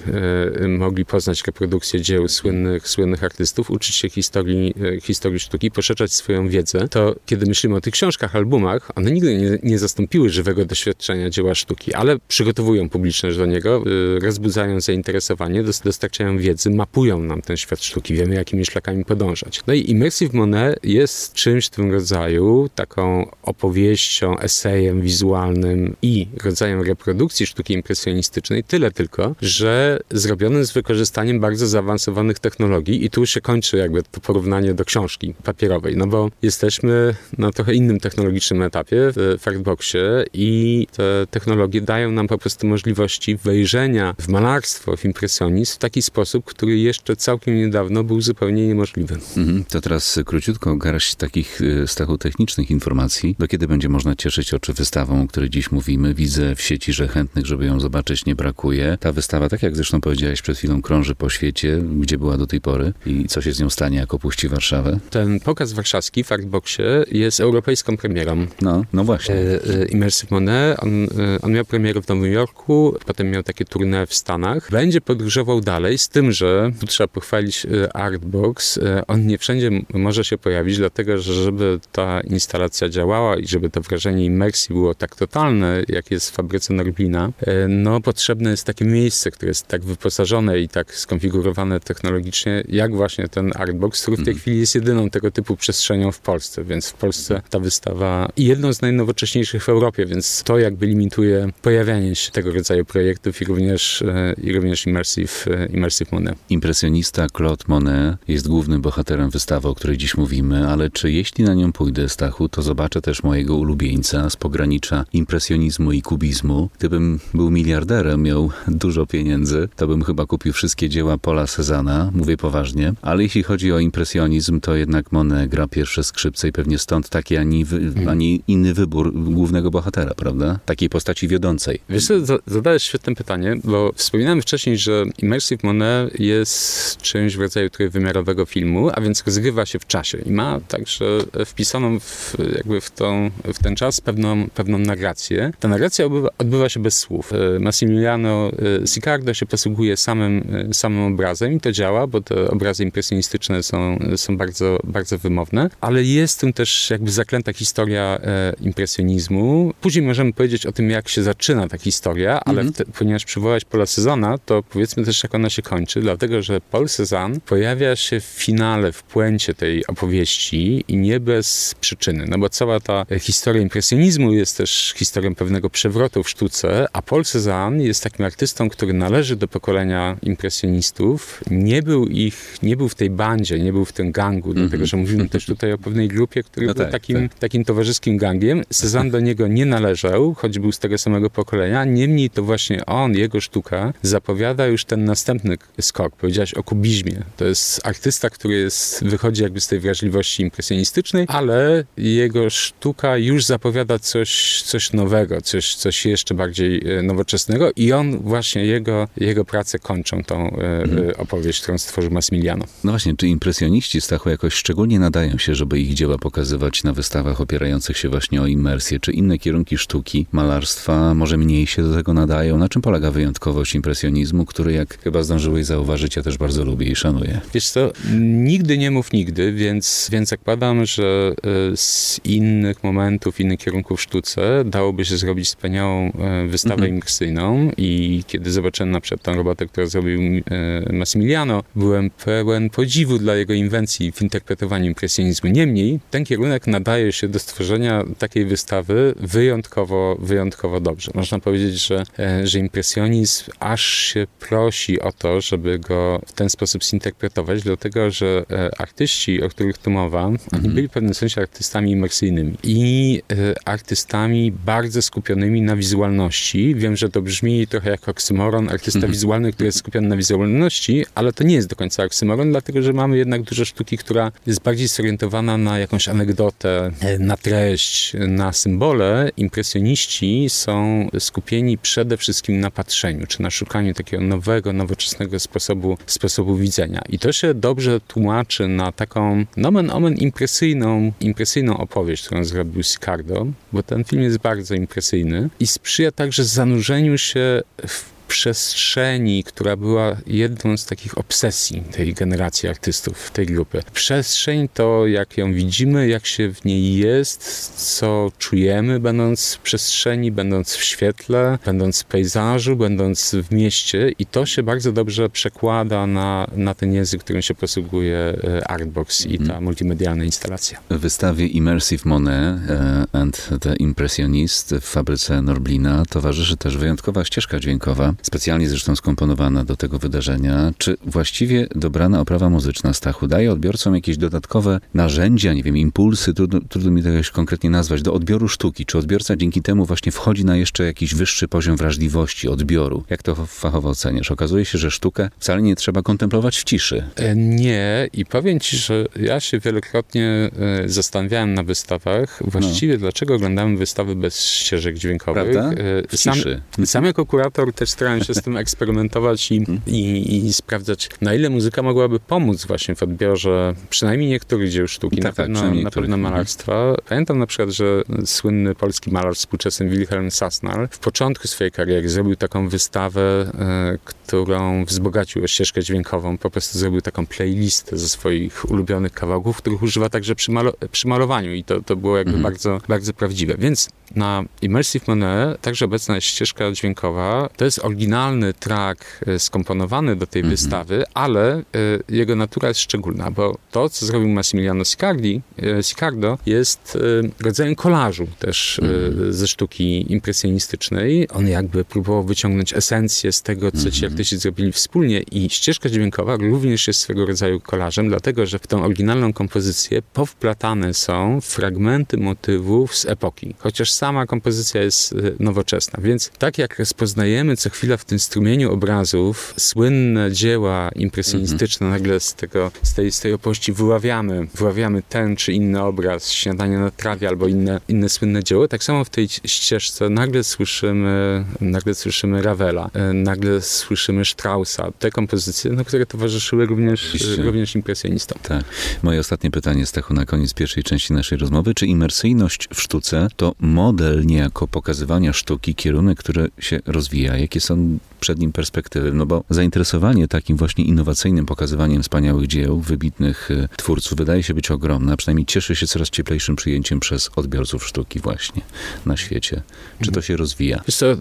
mogli 0.69 1.05
poznać 1.05 1.43
reprodukcję 1.47 2.00
dzieł 2.00 2.29
słynnych, 2.29 2.88
słynnych 2.88 3.25
artystów, 3.25 3.71
uczyć 3.71 3.94
się 3.94 4.09
historii, 4.09 4.75
historii 5.03 5.41
sztuki, 5.41 5.71
poszerzać 5.71 6.12
swoją 6.12 6.49
wiedzę, 6.49 6.88
to 6.88 7.15
kiedy 7.27 7.47
myślimy 7.47 7.77
o 7.77 7.81
tych 7.81 7.93
książkach, 7.93 8.37
albumach, 8.37 8.91
one 8.94 9.11
nigdy 9.11 9.38
nie, 9.38 9.59
nie 9.62 9.79
zastąpiły 9.79 10.31
żywego 10.31 10.65
doświadczenia 10.65 11.31
dzieła 11.31 11.55
sztuki, 11.55 11.94
ale 11.94 12.17
przygotowują 12.29 12.88
publiczność 12.88 13.37
do 13.37 13.47
niego, 13.47 13.85
y, 14.17 14.21
rozbudzają 14.21 14.81
zainteresowanie, 14.81 15.62
dostarczają 15.62 16.38
wiedzy, 16.38 16.71
mapują 16.71 17.19
nam 17.26 17.43
ten 17.43 17.56
świat 17.56 17.84
sztuki, 17.84 18.14
wiemy 18.14 18.34
jakimi 18.34 18.64
szlakami 18.64 19.05
podążać. 19.05 19.61
No 19.67 19.75
i 19.75 19.90
Immersive 19.90 20.32
Monet 20.32 20.84
jest 20.84 21.32
czymś 21.32 21.67
w 21.67 21.70
tym 21.70 21.93
rodzaju, 21.93 22.69
taką 22.75 23.31
opowieścią, 23.43 24.38
esejem 24.38 25.00
wizualnym 25.00 25.96
i 26.02 26.26
rodzajem 26.44 26.82
reprodukcji 26.82 27.46
sztuki 27.46 27.75
impresjonistycznej, 27.75 28.64
tyle 28.64 28.90
tylko, 28.90 29.34
że 29.43 30.00
zrobionym 30.11 30.64
z 30.64 30.73
wykorzystaniem 30.73 31.40
bardzo 31.40 31.67
zaawansowanych 31.67 32.38
technologii 32.38 33.05
i 33.05 33.11
tu 33.11 33.26
się 33.26 33.40
kończy 33.40 33.76
jakby 33.76 34.02
to 34.02 34.20
porównanie 34.20 34.75
do 34.75 34.84
książki 34.84 35.34
papierowej, 35.44 35.96
no 35.96 36.06
bo 36.06 36.31
jesteśmy 36.43 37.14
na 37.38 37.50
trochę 37.50 37.75
innym 37.75 38.00
technologicznym 38.00 38.62
etapie 38.62 38.96
w 39.17 39.37
Fartboxie 39.40 40.25
i 40.32 40.87
te 40.96 41.26
technologie 41.31 41.81
dają 41.81 42.12
nam 42.12 42.28
po 42.28 42.38
prostu 42.38 42.67
możliwości 42.67 43.37
wejrzenia 43.37 44.14
w 44.20 44.28
malarstwo, 44.28 44.96
w 44.96 45.05
impresjonizm 45.05 45.75
w 45.75 45.78
taki 45.78 46.02
sposób, 46.02 46.44
który 46.44 46.78
jeszcze 46.78 47.16
całkiem 47.17 47.57
niedawno 47.57 48.05
był 48.05 48.21
zupełnie 48.21 48.67
niemożliwy. 48.67 49.15
Mhm, 49.37 49.65
to 49.65 49.81
teraz 49.81 50.19
króciutko 50.27 50.77
garść 50.77 51.15
takich 51.15 51.61
y, 51.61 51.87
stachu 51.87 52.19
technicznych 52.19 52.71
informacji. 52.71 53.37
Do 53.39 53.49
kiedy 53.49 53.69
będzie 53.69 53.89
można 53.89 54.17
cieszyć 54.17 54.55
oczy 54.55 54.73
wystawą, 54.73 55.23
o 55.23 55.27
której 55.27 55.51
dziś 55.51 55.71
mówimy? 55.71 56.15
Widzę 56.15 56.55
w 56.55 56.61
sieci, 56.63 56.93
że 56.93 57.09
chętnych, 57.09 57.47
żeby 57.47 57.67
ją 57.67 57.81
zobaczyć, 57.81 58.27
nie 58.27 58.35
brakuje. 58.35 58.99
Ta 59.01 59.13
wystawa, 59.13 59.49
tak 59.49 59.63
jak 59.63 59.77
zresztą 59.77 60.01
powiedziałeś 60.01 60.43
przed 60.43 60.59
chwilą, 60.59 60.83
krąży 60.83 61.15
po 61.15 61.31
świecie, 61.31 61.83
gdzie 62.01 62.19
była 62.19 62.37
do 62.37 62.47
tej 62.47 62.61
pory 62.61 62.93
i 63.07 63.25
co 63.29 63.43
się 63.43 63.53
z 63.53 63.61
nią 63.61 63.71
stanie, 63.71 63.99
jak 63.99 64.15
opuści 64.15 64.49
Warszawę? 64.49 64.99
Ten 65.11 65.41
pokaz 65.41 65.73
warszawski 65.73 66.25
w 66.25 66.33
Artboxie 66.33 67.05
jest 67.12 67.41
europejską 67.41 67.97
premierą. 67.97 68.47
No, 68.61 68.85
no 68.93 69.05
właśnie. 69.05 69.35
E, 69.35 69.61
e, 69.83 69.87
Immersive 69.89 70.31
Monet. 70.31 70.83
On, 70.83 71.05
e, 71.05 71.09
on 71.43 71.53
miał 71.53 71.65
premierę 71.65 72.03
w 72.03 72.09
Nowym 72.09 72.33
Jorku, 72.33 72.97
potem 73.07 73.31
miał 73.31 73.43
takie 73.43 73.65
tournée 73.65 74.07
w 74.07 74.15
Stanach. 74.15 74.71
Będzie 74.71 75.01
podróżował 75.01 75.61
dalej, 75.61 75.99
z 75.99 76.09
tym, 76.09 76.33
że 76.33 76.71
tu 76.81 76.87
trzeba 76.87 77.06
pochwalić 77.08 77.67
e, 77.67 77.97
Artbox. 77.97 78.79
E, 78.79 79.06
on 79.06 79.26
nie 79.26 79.38
wszędzie 79.38 79.70
może 79.94 80.25
się 80.25 80.38
pojawić, 80.38 80.79
dlatego 80.79 81.19
że 81.19 81.35
żeby 81.35 81.81
ta 81.93 82.20
instalacja 82.20 82.88
działała 82.88 83.37
i 83.37 83.47
żeby 83.47 83.70
to 83.70 83.81
wrażenie 83.81 84.25
imersji 84.25 84.75
było 84.75 84.94
tak 84.94 85.17
totalne, 85.17 85.82
jak 85.88 86.11
jest 86.11 86.31
w 86.31 86.35
fabryce 86.35 86.75
Norblina, 86.75 87.32
e, 87.41 87.69
no 87.69 88.00
potrzebne 88.00 88.50
jest 88.50 88.64
takie 88.64 88.85
miejsce, 88.85 89.31
które 89.31 89.50
jest 89.50 89.67
tak 89.67 89.85
wyposażone 89.85 90.61
i 90.61 90.69
tak 90.69 90.94
skonfigurowane 90.94 91.81
technologicznie, 91.81 92.64
jak 92.69 92.97
właśnie 92.97 93.29
ten 93.29 93.52
Artbox, 93.55 94.02
który 94.02 94.17
w 94.17 94.25
tej 94.25 94.32
mm. 94.32 94.41
chwili 94.41 94.61
jest 94.61 94.75
jedyną 94.75 95.11
tego 95.11 95.31
typu 95.31 95.56
przestrzenią 95.56 96.12
w 96.12 96.20
Polsce, 96.20 96.64
więc 96.64 96.88
w 96.88 96.94
Polsce 96.94 97.43
ta 97.50 97.59
wystawa 97.59 98.29
i 98.37 98.44
jedną 98.44 98.73
z 98.73 98.82
najnowocześniejszych 98.82 99.64
w 99.64 99.69
Europie, 99.69 100.06
więc 100.06 100.43
to 100.43 100.59
jakby 100.59 100.87
limituje 100.87 101.49
pojawianie 101.62 102.14
się 102.14 102.32
tego 102.32 102.52
rodzaju 102.52 102.85
projektów 102.85 103.43
i 103.43 103.44
również, 103.44 104.05
i 104.43 104.52
również 104.52 104.87
Immersive, 104.87 105.47
Immersive 105.70 106.12
Monet. 106.12 106.38
Impresjonista 106.87 107.27
Claude 107.37 107.65
Monet 107.69 108.17
jest 108.29 108.49
głównym 108.49 108.83
bohaterem 108.83 109.31
wystawy, 109.31 109.69
o 109.69 109.75
której 109.75 109.97
dziś 109.97 110.17
mówimy, 110.17 110.69
ale 110.69 110.91
czy 110.91 111.12
jeśli 111.12 111.44
na 111.44 111.55
nią 111.55 111.73
pójdę, 111.73 112.09
Stachu, 112.09 112.49
to 112.49 112.62
zobaczę 112.62 113.00
też 113.00 113.23
mojego 113.23 113.56
ulubieńca 113.56 114.31
z 114.31 114.37
pogranicza 114.37 115.05
impresjonizmu 115.12 115.93
i 115.93 116.03
kubizmu. 116.03 116.71
Gdybym 116.79 117.21
był 117.35 117.50
miliarderem, 117.50 118.23
miał 118.23 118.50
dużo 118.69 119.06
pieniędzy, 119.06 119.69
to 119.77 119.87
bym 119.87 120.05
chyba 120.05 120.27
kupił 120.27 120.53
wszystkie 120.53 120.88
dzieła 120.88 121.19
Paula 121.19 121.47
Cezana, 121.47 122.11
mówię 122.15 122.37
poważnie, 122.37 122.93
ale 123.03 123.23
jeśli 123.23 123.43
chodzi 123.43 123.73
o 123.73 123.79
impresjonizm, 123.79 124.61
to 124.61 124.75
jednak 124.75 125.12
Monet 125.12 125.50
gra 125.50 125.69
pierwsze 125.69 126.05
skrzypce 126.05 126.49
i 126.49 126.52
pewnie 126.52 126.78
stąd 126.78 127.09
taki, 127.09 127.37
a 127.37 127.43
nie, 127.43 127.66
hmm. 127.66 128.09
ani 128.09 128.43
inny 128.49 128.75
wybór 128.75 129.12
głównego 129.14 129.71
bohatera, 129.71 130.14
prawda? 130.14 130.59
Takiej 130.66 130.88
postaci 130.88 131.28
wiodącej. 131.28 131.81
Wiesz 131.88 132.07
co, 132.07 132.14
zadałeś 132.47 132.83
świetne 132.83 133.14
pytanie, 133.14 133.57
bo 133.64 133.93
wspominałem 133.95 134.43
wcześniej, 134.43 134.78
że 134.78 135.05
Immersive 135.23 135.62
Monet 135.62 136.21
jest 136.21 136.75
czymś 137.02 137.37
w 137.37 137.40
rodzaju 137.40 137.71
trójwymiarowego 137.71 138.47
filmu, 138.47 138.90
a 138.95 139.00
więc 139.00 139.23
rozgrywa 139.26 139.66
się 139.66 139.78
w 139.78 139.87
czasie 139.87 140.18
i 140.18 140.30
ma 140.30 140.61
także 140.68 141.18
wpisaną 141.47 142.00
w, 142.00 142.37
jakby 142.56 142.80
w, 142.80 142.90
tą, 142.90 143.30
w 143.45 143.62
ten 143.62 143.76
czas 143.76 144.00
pewną, 144.00 144.49
pewną 144.54 144.78
narrację. 144.78 145.52
Ta 145.61 145.68
narracja 145.68 146.06
odbywa, 146.06 146.28
odbywa 146.38 146.68
się 146.68 146.80
bez 146.80 146.99
słów. 146.99 147.33
E, 147.33 147.59
Massimiliano 147.59 148.50
e, 148.83 148.87
Sicardo 148.87 149.35
się 149.35 149.47
posługuje 149.47 149.97
samym, 149.97 150.66
e, 150.71 150.75
samym 150.75 151.12
obrazem 151.12 151.52
i 151.52 151.61
to 151.61 151.73
działa, 151.73 152.06
bo 152.06 152.21
te 152.21 152.50
obrazy 152.50 152.85
impresjonistyczne 152.85 153.62
są, 153.62 153.99
są 154.16 154.37
bardzo, 154.37 154.78
bardzo 154.85 155.18
wymowne, 155.18 155.71
ale 155.80 156.02
jest 156.02 156.40
tym 156.40 156.52
też 156.52 156.90
jakby 156.90 157.11
zaklęta 157.11 157.52
historia 157.52 158.21
impresjonizmu. 158.61 159.75
Później 159.80 160.04
możemy 160.04 160.33
powiedzieć 160.33 160.66
o 160.66 160.73
tym, 160.73 160.90
jak 160.90 161.09
się 161.09 161.23
zaczyna 161.23 161.68
ta 161.68 161.78
historia, 161.78 162.40
ale 162.45 162.61
mm 162.61 162.73
-hmm. 162.73 162.76
te, 162.76 162.85
ponieważ 162.85 163.25
przywołać 163.25 163.64
Pola 163.64 163.87
Sezona, 163.87 164.38
to 164.38 164.62
powiedzmy 164.62 165.04
też, 165.04 165.23
jak 165.23 165.35
ona 165.35 165.50
się 165.50 165.62
kończy, 165.62 166.00
dlatego, 166.00 166.42
że 166.42 166.61
Paul 166.70 166.88
Cezanne 166.88 167.40
pojawia 167.40 167.96
się 167.96 168.20
w 168.20 168.25
finale, 168.25 168.92
w 168.92 169.02
puencie 169.02 169.54
tej 169.54 169.87
opowieści 169.87 170.85
i 170.88 170.96
nie 170.96 171.20
bez 171.20 171.75
przyczyny, 171.80 172.25
no 172.28 172.38
bo 172.38 172.49
cała 172.49 172.80
ta 172.80 173.06
historia 173.20 173.62
impresjonizmu 173.62 174.32
jest 174.32 174.56
też 174.56 174.94
historią 174.96 175.35
pewnego 175.35 175.70
przewrotu 175.70 176.23
w 176.23 176.30
sztuce, 176.30 176.87
a 176.92 177.02
Paul 177.02 177.25
Cezanne 177.25 177.85
jest 177.85 178.02
takim 178.02 178.25
artystą, 178.25 178.68
który 178.68 178.92
należy 178.92 179.37
do 179.37 179.49
pokolenia 179.49 180.16
impresjonistów. 180.23 181.44
Nie 181.50 181.82
był 181.82 182.06
ich, 182.06 182.56
nie 182.62 182.76
był 182.76 182.88
w 182.88 182.94
tej 182.94 183.11
bandzie, 183.11 183.58
nie 183.58 183.73
był 183.73 183.85
w 183.85 183.92
tym 183.92 184.12
gangu, 184.12 184.50
mm 184.50 184.56
-hmm. 184.56 184.68
dlatego, 184.68 184.87
że 184.87 184.96
mówimy 184.96 185.28
też 185.28 185.46
tutaj 185.46 185.73
o 185.73 185.78
pewnej 185.78 186.08
grupie, 186.08 186.42
który 186.42 186.66
no 186.66 186.75
był 186.75 186.82
tak, 186.82 186.92
takim, 186.92 187.28
tak. 187.28 187.38
takim 187.38 187.64
towarzyskim 187.64 188.16
gangiem. 188.16 188.62
Cezanne 188.70 189.11
do 189.11 189.20
niego 189.20 189.49
nie 189.49 189.66
należał, 189.66 190.35
choć 190.35 190.58
był 190.58 190.73
z 190.73 190.78
tego 190.78 190.99
samego 190.99 191.30
pokolenia. 191.30 191.85
Niemniej 191.85 192.30
to 192.30 192.42
właśnie 192.42 192.87
on, 192.87 193.14
jego 193.14 193.40
sztuka 193.40 193.92
zapowiada 194.02 194.66
już 194.66 194.85
ten 194.85 195.04
następny 195.04 195.56
skok. 195.80 196.16
Powiedziałeś 196.16 196.54
o 196.57 196.63
kubizmie. 196.63 197.23
To 197.37 197.45
jest 197.45 197.81
artysta, 197.85 198.31
który 198.31 198.55
jest, 198.55 199.05
wychodzi 199.05 199.43
jakby 199.43 199.61
z 199.61 199.67
tej 199.67 199.81
wrażliwości 199.81 200.43
impresjonistycznej, 200.43 201.25
ale 201.29 201.85
jego 201.97 202.51
sztuka 202.51 203.17
już 203.17 203.45
zapowiada 203.45 203.99
coś, 203.99 204.63
coś 204.63 204.93
nowego, 204.93 205.41
coś, 205.41 205.75
coś 205.75 206.07
jeszcze 206.07 206.35
bardziej 206.35 206.99
e, 206.99 207.03
nowoczesnego 207.03 207.71
i 207.77 207.93
on 207.93 208.19
właśnie, 208.19 208.67
jego, 208.67 209.09
jego 209.17 209.45
prace 209.45 209.79
kończą 209.79 210.25
tą 210.25 210.51
mhm. 210.51 211.13
opowieść, 211.19 211.63
którą 211.63 211.79
stworzył 211.79 212.11
Massimiliano. 212.11 212.65
No 212.85 212.93
właśnie, 212.93 213.17
czy 213.17 213.29
impresjoniści 213.29 214.01
Stachu 214.01 214.31
jakoś 214.31 214.55
szczególnie 214.55 214.99
nadają 214.99 215.39
się, 215.39 215.55
żeby 215.55 215.81
ich 215.81 215.95
dzieła 215.95 216.19
pokazywać 216.19 216.85
na 216.85 216.93
wystawach 216.93 217.41
opierających 217.41 217.99
się 217.99 218.09
właśnie 218.09 218.43
o 218.43 218.47
imersję, 218.47 219.01
czy 219.01 219.13
inne 219.13 219.39
kierunki 219.39 219.79
sztuki, 219.79 220.27
malarstwa 220.33 221.15
może 221.15 221.37
mniej 221.37 221.67
się 221.67 221.83
do 221.83 221.95
tego 221.95 222.15
nadają? 222.15 222.59
Na 222.59 222.69
czym 222.69 222.83
polega 222.83 223.11
wyjątkowość 223.11 223.75
impresjonizmu, 223.75 224.45
który 224.45 224.73
jak 224.73 225.03
chyba 225.03 225.23
zdążyłeś 225.23 225.67
zauważyć, 225.67 226.17
ja 226.17 226.23
też 226.23 226.39
bardzo 226.39 226.46
lubię 226.55 226.87
i 226.87 226.97
szanuję? 226.97 227.41
Wiesz 227.55 227.69
co, 227.69 227.93
nigdy 228.21 228.79
nie 228.79 228.91
mów 228.91 229.12
nigdy, 229.12 229.53
więc, 229.53 230.09
więc 230.12 230.29
zakładam, 230.29 230.87
że 230.87 231.35
e, 231.73 231.76
z 231.76 232.21
innych 232.25 232.85
momentów, 232.85 233.41
innych 233.41 233.59
kierunków 233.59 233.99
w 233.99 234.03
sztuce 234.03 234.65
dałoby 234.65 235.05
się 235.05 235.17
zrobić 235.17 235.47
wspaniałą 235.47 236.12
e, 236.12 236.47
wystawę 236.49 236.87
mhm. 236.87 237.73
i 237.76 238.23
kiedy 238.26 238.50
zobaczyłem 238.50 238.91
na 238.91 239.00
przykład 239.00 239.23
tę 239.23 239.35
robotę, 239.35 239.67
którą 239.67 239.87
zrobił 239.87 240.21
e, 240.21 240.93
Massimiliano, 240.93 241.62
byłem 241.76 242.11
pełen 242.11 242.71
podziwu 242.71 243.19
dla 243.19 243.37
jego 243.37 243.55
inwencji 243.55 244.12
w 244.12 244.23
interpretowaniu 244.23 244.87
impresjonizmu. 244.87 245.50
Niemniej 245.50 246.00
ten 246.11 246.25
kierunek 246.25 246.67
nadaje 246.67 247.12
się 247.12 247.29
do 247.29 247.38
stworzenia 247.38 248.05
takiej 248.19 248.45
wystawy 248.45 249.15
wyjątkowo, 249.17 250.17
wyjątkowo 250.21 250.81
dobrze. 250.81 251.11
Można 251.15 251.38
powiedzieć, 251.38 251.87
że, 251.87 252.05
że 252.45 252.59
impresjonizm 252.59 253.50
aż 253.61 253.85
się 253.85 254.26
prosi 254.41 255.00
o 255.00 255.12
to, 255.12 255.41
żeby 255.41 255.79
go 255.79 256.21
w 256.26 256.33
ten 256.37 256.50
sposób 256.50 256.85
zinterpretować, 256.85 257.62
dlatego 257.62 258.11
że 258.11 258.45
artyści, 258.78 259.43
o 259.43 259.49
których 259.49 259.78
tu 259.78 259.90
mowa, 259.90 260.25
mhm. 260.26 260.64
oni 260.64 260.75
byli 260.75 260.88
w 260.88 260.90
pewnym 260.90 261.14
sensie 261.14 261.40
artystami 261.40 261.90
imersyjnymi 261.90 262.55
i 262.62 263.23
artystami 263.64 264.52
bardzo 264.52 265.02
skupionymi 265.02 265.62
na 265.62 265.76
wizualności. 265.76 266.75
Wiem, 266.75 266.97
że 266.97 267.09
to 267.09 267.23
brzmi 267.23 267.66
trochę 267.66 267.90
jak 267.90 268.09
oksymoron, 268.09 268.69
artysta 268.69 268.99
mhm. 268.99 269.12
wizualny, 269.12 269.52
który 269.52 269.66
jest 269.66 269.78
skupiony 269.78 270.09
na 270.09 270.16
wizualności, 270.16 271.07
ale 271.14 271.33
to 271.33 271.45
nie 271.45 271.55
jest 271.55 271.69
do 271.69 271.76
końca 271.76 272.05
oksymoron, 272.05 272.50
dlatego 272.50 272.83
że 272.83 272.93
mamy 272.93 273.16
jednak 273.16 273.43
dużo 273.43 273.64
sztuki, 273.64 273.99
która 273.99 274.33
jest 274.47 274.62
bardziej 274.62 274.88
zorientowana 274.88 275.59
na 275.59 275.78
jakąś 275.78 276.09
anegdotę, 276.09 276.90
na 277.19 277.37
treść, 277.37 278.12
na 278.28 278.52
symbole. 278.52 279.31
Impresjoniści 279.37 280.47
są 280.49 281.09
skupieni 281.19 281.78
przede 281.78 282.16
wszystkim 282.16 282.61
na 282.61 282.71
patrzeniu, 282.71 283.26
czy 283.26 283.43
na 283.43 283.50
szukaniu 283.50 283.95
takiego 283.95 284.23
nowego, 284.23 284.73
nowoczesnego 284.73 285.40
sposobu, 285.40 285.99
sposobu 286.07 286.25
widzenia. 286.56 287.02
I 287.09 287.18
to 287.18 287.33
się 287.33 287.54
dobrze 287.54 288.00
tłumaczy 288.00 288.68
na 288.68 288.92
taką 288.92 289.45
nomen 289.56 289.90
omen 289.90 290.14
impresyjną, 290.14 291.12
impresyjną 291.21 291.78
opowieść, 291.78 292.26
którą 292.26 292.45
zrobił 292.45 292.83
Sicardo, 292.83 293.47
bo 293.73 293.83
ten 293.83 294.04
film 294.04 294.23
jest 294.23 294.38
bardzo 294.38 294.75
impresyjny 294.75 295.49
i 295.61 295.66
sprzyja 295.66 296.12
także 296.12 296.45
zanurzeniu 296.45 297.18
się 297.18 297.62
w 297.87 298.15
przestrzeni, 298.28 299.45
która 299.45 299.76
była 299.76 300.16
jedną 300.26 300.76
z 300.76 300.87
takich 300.87 301.18
obsesji 301.18 301.83
tej 301.92 302.14
generacji 302.14 302.68
artystów, 302.68 303.30
tej 303.30 303.47
grupy. 303.47 303.83
Przestrzeń 303.92 304.68
to, 304.75 305.06
jak 305.06 305.38
ją 305.38 305.54
widzimy, 305.54 306.09
jak 306.09 306.26
się 306.26 306.54
w 306.54 306.64
niej 306.64 306.97
jest, 306.97 307.73
co 307.99 308.33
czujemy, 308.38 309.00
będąc 309.00 309.54
w 309.54 309.59
przestrzeni, 309.59 310.33
będąc 310.33 310.75
w 310.75 310.85
świetle, 310.85 311.59
będąc 311.64 312.02
w 312.02 312.04
pejzażu, 312.04 312.76
będąc 312.76 313.35
w 313.35 313.52
mieście 313.52 314.12
i 314.18 314.26
to 314.26 314.47
się 314.47 314.62
bardzo 314.62 314.92
dobrze 314.92 315.30
przekłada 315.30 316.06
na, 316.06 316.47
na 316.56 316.75
ten 316.75 316.92
język, 316.92 317.21
którym 317.21 317.42
się 317.42 317.54
posługuje 317.54 318.18
e, 318.18 318.68
Artbox 318.68 319.26
i 319.26 319.38
ta 319.38 319.45
mhm. 319.45 319.64
multimedialna 319.64 320.25
instalacja. 320.25 320.78
W 320.90 320.99
wystawie 320.99 321.47
Immersive 321.47 322.04
Monet 322.04 322.71
e, 322.71 323.04
and 323.12 323.49
the 323.61 323.76
Impressionist 323.76 324.75
w 324.75 324.85
fabryce 324.85 325.42
Norblina 325.42 326.02
towarzyszy 326.11 326.56
też 326.56 326.76
wyjątkowa 326.76 327.25
ścieżka 327.25 327.61
dźwiękowa, 327.61 328.14
specjalnie 328.23 328.68
zresztą 328.68 328.96
skomponowana 328.96 329.64
do 329.64 329.76
tego 329.76 329.99
wydarzenia. 329.99 330.73
Czy 330.78 330.96
właściwie 331.06 331.66
dobrana 331.75 332.20
oprawa 332.20 332.50
muzyczna 332.50 332.92
Stachu 332.92 333.26
daje 333.26 333.52
odbiorcom 333.52 333.94
jakieś 333.94 334.16
dodatkowe 334.16 334.80
narzędzia, 334.94 335.52
nie 335.52 335.62
wiem, 335.62 335.76
impulsy, 335.76 336.35
trudno, 336.35 336.61
trudno 336.68 336.90
mi 336.90 337.02
to 337.02 337.08
jakoś 337.08 337.30
konkretnie 337.30 337.70
nazwać, 337.70 338.02
do 338.02 338.12
odbioru 338.12 338.49
sztuki? 338.49 338.87
Czy 338.87 338.99
odbiorca 338.99 339.37
dzięki 339.37 339.62
temu 339.62 339.85
właśnie 339.85 340.12
wchodzi 340.12 340.44
na 340.44 340.56
jeszcze 340.56 340.85
jakiś 340.85 341.14
wyższy 341.14 341.49
poziom 341.49 341.76
wrażliwości, 341.76 342.49
odbioru? 342.49 343.04
Jak 343.11 343.23
to 343.23 343.35
fachowo 343.35 343.88
oceniasz? 343.88 344.30
Okazuje 344.30 344.64
się, 344.64 344.78
że 344.78 344.90
sztukę 344.90 345.30
wcale 345.38 345.62
nie 345.62 345.76
trzeba 345.76 346.02
kontemplować 346.02 346.58
w 346.58 346.64
ciszy. 346.64 347.04
E, 347.16 347.37
nie 347.37 348.08
i 348.12 348.26
powiem 348.26 348.61
ci, 348.61 348.76
że 348.76 349.04
ja 349.16 349.40
się 349.40 349.58
wielokrotnie 349.58 350.50
e, 350.85 350.88
zastanawiałem 350.88 351.54
na 351.54 351.62
wystawach, 351.62 352.42
właściwie 352.44 352.92
no. 352.92 352.99
dlaczego 352.99 353.35
oglądamy 353.35 353.76
wystawy 353.76 354.16
bez 354.16 354.40
ścieżek 354.44 354.99
dźwiękowych. 354.99 355.52
Prawda? 355.52 355.82
E, 355.82 356.02
w 356.08 356.16
sam, 356.16 356.35
ciszy. 356.35 356.62
sam 356.85 357.04
jako 357.04 357.26
kurator 357.26 357.73
też 357.73 357.90
starałem 358.07 358.25
się 358.25 358.35
z 358.35 358.43
tym 358.43 358.57
eksperymentować 358.57 359.51
i, 359.51 359.57
mhm. 359.57 359.81
i, 359.87 360.37
i, 360.37 360.53
sprawdzać, 360.53 361.09
na 361.21 361.35
ile 361.35 361.51
muzyka 361.51 361.83
mogłaby 361.83 362.21
pomóc 362.21 362.67
właśnie 362.67 362.95
w 362.95 363.03
odbiorze 363.03 363.75
przynajmniej 363.91 364.31
niektórych 364.31 364.71
dzieł 364.71 364.89
sztuki, 364.89 365.17
tak, 365.17 365.25
na, 365.25 365.33
tak, 365.33 365.37
pewno, 365.37 365.75
na 365.75 365.91
pewno 365.91 366.17
malarstwa. 366.17 366.95
Pamiętam 367.09 367.39
na 367.39 367.47
przykład, 367.47 367.71
że 367.71 368.03
słynny 368.25 368.75
polski 368.75 369.11
malarz 369.11 369.39
współczesny 369.39 369.89
Wilhelm 369.89 370.31
Sassnal 370.31 370.89
w 370.91 370.99
początku 370.99 371.49
swojej 371.49 371.73
kariery 371.73 372.09
zrobił 372.09 372.37
taką 372.37 372.69
wystawę, 372.69 373.51
e, 373.59 373.99
którą 374.05 374.85
wzbogacił 374.85 375.45
o 375.45 375.47
ścieżkę 375.47 375.83
dźwiękową. 375.83 376.39
Po 376.39 376.51
prostu 376.51 376.79
zrobił 376.79 377.01
taką 377.01 377.27
playlistę 377.27 377.99
ze 377.99 378.09
swoich 378.09 378.71
ulubionych 378.71 379.13
kawałków, 379.13 379.57
których 379.57 379.83
używa 379.83 380.09
także 380.09 380.35
przy, 380.35 380.53
malo 380.53 380.73
przy 380.93 381.09
malowaniu 381.09 381.55
i 381.55 381.65
to, 381.65 381.81
to 381.81 381.97
było 381.97 382.17
jakby 382.17 382.35
mhm. 382.35 382.43
bardzo, 382.43 382.81
bardzo 382.89 383.13
prawdziwe. 383.13 383.55
Więc 383.59 383.89
na 384.15 384.45
Immersive 384.63 385.09
Monet 385.09 385.61
także 385.61 385.85
obecna 385.85 386.15
jest 386.15 386.27
ścieżka 386.27 386.73
dźwiękowa. 386.73 387.49
To 387.57 387.65
jest 387.65 387.79
oryginalny 387.97 388.55
track 388.55 389.21
e, 389.26 389.38
skomponowany 389.38 390.17
do 390.17 390.26
tej 390.26 390.43
mm 390.43 390.49
-hmm. 390.49 390.55
wystawy, 390.55 391.05
ale 391.15 391.59
y, 391.59 391.62
jego 392.09 392.37
natura 392.37 392.69
jest 392.69 392.81
szczególna, 392.81 393.31
bo 393.31 393.59
to, 393.71 393.88
co 393.88 394.07
zrobił 394.07 394.29
Massimiliano 394.29 394.85
Sicardi, 394.85 395.41
y, 395.79 395.83
Sicardo, 395.83 396.38
jest 396.47 396.99
rodzajem 397.41 397.75
kolażu 397.75 398.26
też 398.38 398.79
mm 398.79 398.93
-hmm. 398.93 399.33
ze 399.33 399.47
sztuki 399.47 400.12
impresjonistycznej. 400.12 401.29
On 401.31 401.49
jakby 401.49 401.85
próbował 401.85 402.25
wyciągnąć 402.25 402.75
esencję 402.75 403.33
z 403.33 403.43
tego, 403.43 403.73
co 403.73 403.91
ci 403.91 404.05
mhm. 404.05 404.12
artyści 404.12 404.38
zrobili 404.38 404.73
wspólnie 404.73 405.21
i 405.21 405.50
ścieżka 405.50 405.88
dźwiękowa 405.88 406.37
również 406.37 406.87
jest 406.87 407.00
swego 407.00 407.26
rodzaju 407.26 407.61
kolażem, 407.61 408.09
dlatego, 408.09 408.47
że 408.47 408.59
w 408.59 408.67
tą 408.67 408.85
oryginalną 408.85 409.33
kompozycję 409.33 410.03
powplatane 410.03 410.95
są 410.95 411.41
fragmenty 411.41 412.17
motywów 412.17 412.97
z 412.97 413.07
epoki, 413.07 413.55
chociaż 413.59 413.91
sama 413.91 414.26
kompozycja 414.26 414.83
jest 414.83 415.15
nowoczesna. 415.41 416.03
Więc 416.03 416.31
tak 416.38 416.59
jak 416.59 416.79
rozpoznajemy 416.79 417.57
co 417.57 417.71
chwila 417.87 417.97
w 417.97 418.05
tym 418.05 418.19
strumieniu 418.19 418.73
obrazów 418.73 419.55
słynne 419.57 420.33
dzieła 420.33 420.90
impresjonistyczne, 420.95 421.87
mm 421.87 421.99
-hmm. 421.99 422.02
nagle 422.02 422.21
z, 422.21 422.35
tego, 422.35 422.71
z, 422.83 422.95
tej, 422.95 423.12
z 423.12 423.21
tej 423.21 423.33
opowieści 423.33 423.73
wyławiamy, 423.73 424.47
wyławiamy 424.55 425.02
ten 425.09 425.37
czy 425.37 425.52
inny 425.52 425.83
obraz, 425.83 426.31
śniadanie 426.31 426.78
na 426.78 426.90
trawie 426.90 427.28
albo 427.28 427.49
inne, 427.49 427.81
inne 427.88 428.09
słynne 428.09 428.45
dzieło. 428.45 428.69
Tak 428.69 428.85
samo 428.85 429.05
w 429.05 429.11
tej 429.11 429.28
ścieżce 429.28 430.11
nagle 430.11 430.45
słyszymy, 430.45 431.45
nagle 431.61 431.95
słyszymy 431.95 432.43
Ravela, 432.43 432.90
e, 432.95 433.12
nagle 433.12 433.62
słyszymy 433.62 434.25
Straussa. 434.25 434.90
Te 434.99 435.11
kompozycje, 435.11 435.73
no, 435.73 435.85
które 435.85 436.07
towarzyszyły 436.07 436.66
również, 436.66 437.16
również 437.38 437.75
impresjonistom. 437.75 438.38
Tak. 438.43 438.64
Moje 439.02 439.21
ostatnie 439.21 439.50
pytanie, 439.50 439.87
Stechu, 439.87 440.14
na 440.14 440.25
koniec 440.25 440.55
pierwszej 440.55 440.83
części 440.83 441.12
naszej 441.12 441.38
rozmowy. 441.38 441.75
Czy 441.75 441.87
imersyjność 441.87 442.69
w 442.75 442.83
sztuce 442.83 443.28
to 443.37 443.55
model 443.61 444.26
niejako 444.26 444.69
pokazywania 444.69 445.33
sztuki, 445.33 445.75
kierunek, 445.75 446.19
który 446.19 446.50
się 446.59 446.81
rozwija? 446.87 447.37
Jakie 447.37 447.61
są 447.61 447.75
przed 448.21 448.38
nim 448.38 448.52
perspektywy, 448.52 449.12
no 449.12 449.26
bo 449.26 449.45
zainteresowanie 449.50 450.28
takim 450.28 450.56
właśnie 450.56 450.85
innowacyjnym 450.85 451.47
pokazywaniem 451.47 452.02
wspaniałych 452.02 452.47
dzieł, 452.47 452.80
wybitnych 452.80 453.50
y, 453.50 453.68
twórców 453.76 454.18
wydaje 454.18 454.42
się 454.42 454.54
być 454.54 454.71
ogromne, 454.71 455.12
a 455.12 455.16
przynajmniej 455.16 455.47
cieszy 455.47 455.76
się 455.76 455.87
coraz 455.87 456.11
cieplejszym 456.11 456.56
przyjęciem 456.56 457.00
przez 457.00 457.30
odbiorców 457.37 457.87
sztuki 457.87 458.21
właśnie 458.21 458.62
na 459.06 459.16
świecie. 459.16 459.62
Czy 460.00 460.12
to 460.12 460.23
się 460.23 460.37
rozwija? 460.37 460.83
Wiesz 460.87 460.97
co, 460.97 461.11
e, 461.12 461.16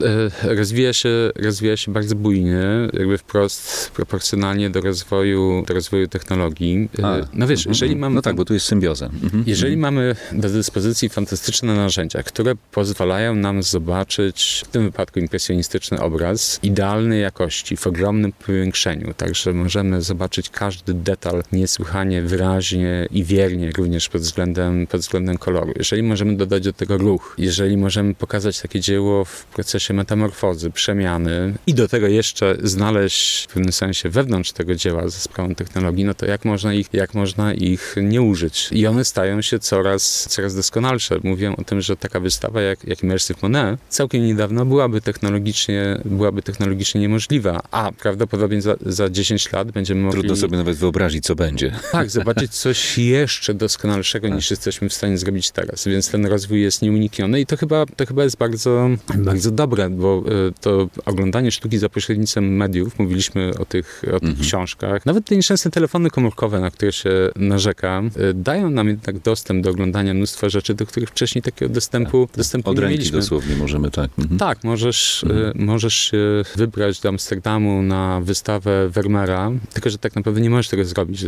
rozwija 0.56 0.94
się, 0.94 1.10
rozwija 1.36 1.78
się 1.78 1.94
bardzo 1.94 2.16
bujnie, 2.16 2.64
jakby 2.94 3.18
wprost 3.18 3.92
proporcjonalnie 3.92 4.70
do 4.70 4.82
rozwoju, 4.82 5.64
do 5.68 5.74
rozwoju 5.74 6.08
technologii. 6.08 6.90
E, 7.00 7.06
a, 7.06 7.18
no 7.34 7.48
wiesz, 7.48 7.66
jeżeli 7.66 7.92
mhm. 7.94 8.02
mamy... 8.02 8.16
No 8.16 8.22
tak, 8.22 8.36
bo 8.36 8.46
tu 8.46 8.54
jest 8.54 8.66
symbioza. 8.66 9.06
Mhm. 9.06 9.44
Jeżeli 9.48 9.74
mhm. 9.74 9.94
mamy 9.94 10.16
do 10.32 10.50
dyspozycji 10.50 11.10
fantastyczne 11.10 11.76
narzędzia, 11.76 12.24
które 12.24 12.56
pozwalają 12.72 13.36
nam 13.36 13.64
zobaczyć 13.64 14.64
w 14.66 14.70
tym 14.70 14.84
wypadku 14.84 15.20
impresjonistyczny 15.20 16.02
obraz 16.02 16.45
obraz 16.46 16.60
idealnej 16.64 17.22
jakości, 17.22 17.78
w 17.78 17.88
ogromnym 17.88 18.32
powiększeniu, 18.32 19.14
także 19.14 19.54
możemy 19.54 20.02
zobaczyć 20.02 20.50
każdy 20.50 20.94
detal 20.94 21.44
niesłychanie 21.52 22.22
wyraźnie 22.22 23.08
i 23.12 23.24
wiernie, 23.24 23.72
również 23.78 24.10
pod 24.10 24.22
względem, 24.22 24.88
pod 24.88 25.02
względem 25.02 25.38
koloru. 25.38 25.74
Jeżeli 25.76 26.04
możemy 26.04 26.38
dodać 26.38 26.64
do 26.64 26.74
tego 26.74 26.98
ruch, 26.98 27.36
jeżeli 27.38 27.78
możemy 27.78 28.14
pokazać 28.14 28.62
takie 28.62 28.80
dzieło 28.80 29.26
w 29.26 29.46
procesie 29.46 29.94
metamorfozy, 29.94 30.70
przemiany 30.72 31.54
i 31.68 31.74
do 31.74 31.88
tego 31.88 32.08
jeszcze 32.08 32.58
znaleźć 32.64 33.44
w 33.44 33.54
pewnym 33.54 33.72
sensie 33.72 34.10
wewnątrz 34.10 34.52
tego 34.52 34.76
dzieła 34.76 35.10
ze 35.10 35.20
sprawą 35.20 35.56
technologii, 35.56 36.06
no 36.06 36.14
to 36.14 36.26
jak 36.26 36.46
można 36.46 36.74
ich, 36.74 36.88
jak 36.94 37.14
można 37.14 37.54
ich 37.54 37.96
nie 38.02 38.22
użyć? 38.22 38.70
I 38.72 38.88
one 38.88 39.06
stają 39.06 39.42
się 39.42 39.60
coraz, 39.60 40.28
coraz 40.30 40.56
doskonalsze. 40.56 41.20
Mówiłem 41.24 41.56
o 41.56 41.64
tym, 41.64 41.82
że 41.82 41.98
taka 41.98 42.20
wystawa 42.20 42.62
jak, 42.62 42.88
jak 42.88 43.04
Immersive 43.04 43.42
Monet 43.42 43.80
całkiem 43.90 44.26
niedawno 44.26 44.66
byłaby 44.66 45.02
technologicznie, 45.02 46.02
byłaby 46.06 46.25
technologicznie 46.32 47.02
niemożliwa, 47.02 47.62
a 47.72 47.92
prawdopodobnie 47.92 48.62
za, 48.62 48.76
za 48.86 49.10
10 49.10 49.52
lat 49.52 49.72
będziemy 49.72 50.02
mogli... 50.02 50.20
Trudno 50.20 50.36
sobie 50.36 50.58
nawet 50.58 50.78
wyobrazić, 50.78 51.24
co 51.24 51.36
będzie. 51.36 51.72
Tak, 51.92 52.10
zobaczyć 52.10 52.52
coś 52.52 52.98
jeszcze 52.98 53.54
doskonalszego 53.54 54.28
niż 54.28 54.52
jesteśmy 54.52 54.90
w 54.90 54.94
stanie 54.94 55.18
zrobić 55.18 55.52
teraz, 55.52 55.88
więc 55.88 56.10
ten 56.10 56.26
rozwój 56.26 56.62
jest 56.62 56.82
nieunikniony 56.82 57.42
i 57.42 57.46
to 57.46 57.58
chyba, 57.58 57.86
to 57.86 58.06
chyba 58.06 58.24
jest 58.24 58.38
bardzo, 58.38 58.90
bardzo 59.16 59.52
dobre, 59.52 59.90
bo 59.90 60.24
y, 60.48 60.54
to 60.62 60.90
oglądanie 61.06 61.52
sztuki 61.52 61.78
za 61.78 61.90
pośrednictwem 61.90 62.56
mediów, 62.56 63.00
mówiliśmy 63.00 63.52
o 63.60 63.66
tych, 63.66 64.02
o 64.08 64.20
tych 64.20 64.30
mhm. 64.30 64.48
książkach, 64.48 65.06
nawet 65.06 65.26
te 65.26 65.36
nieszczęsne 65.36 65.72
telefony 65.72 66.10
komórkowe, 66.10 66.60
na 66.60 66.72
które 66.72 66.94
się 66.94 67.10
narzeka, 67.36 68.04
y, 68.30 68.34
dają 68.34 68.70
nam 68.70 68.88
jednak 68.88 69.20
dostęp 69.20 69.64
do 69.64 69.70
oglądania 69.70 70.14
mnóstwa 70.14 70.50
rzeczy, 70.50 70.74
do 70.74 70.86
których 70.86 71.10
wcześniej 71.10 71.42
takiego 71.42 71.74
dostępu, 71.74 72.28
tak. 72.28 72.38
dostępu 72.38 72.70
Od 72.70 72.76
nie 72.76 72.82
ręki 72.82 72.98
mieliśmy. 72.98 73.20
dosłownie 73.20 73.56
możemy, 73.56 73.92
tak. 73.92 74.12
Mhm. 74.20 74.40
Tak, 74.40 74.64
możesz, 74.64 75.24
y, 75.24 75.26
mhm. 75.26 75.66
możesz 75.66 76.14
się 76.16 76.58
wybrać 76.58 77.00
do 77.00 77.10
Amsterdamu 77.10 77.82
na 77.82 78.22
wystawę 78.24 78.90
Vermeera, 78.90 79.52
tylko 79.74 79.90
że 79.90 79.98
tak 79.98 80.16
naprawdę 80.16 80.42
nie 80.42 80.50
możesz 80.50 80.70
tego 80.70 80.86
zrobić 80.86 81.26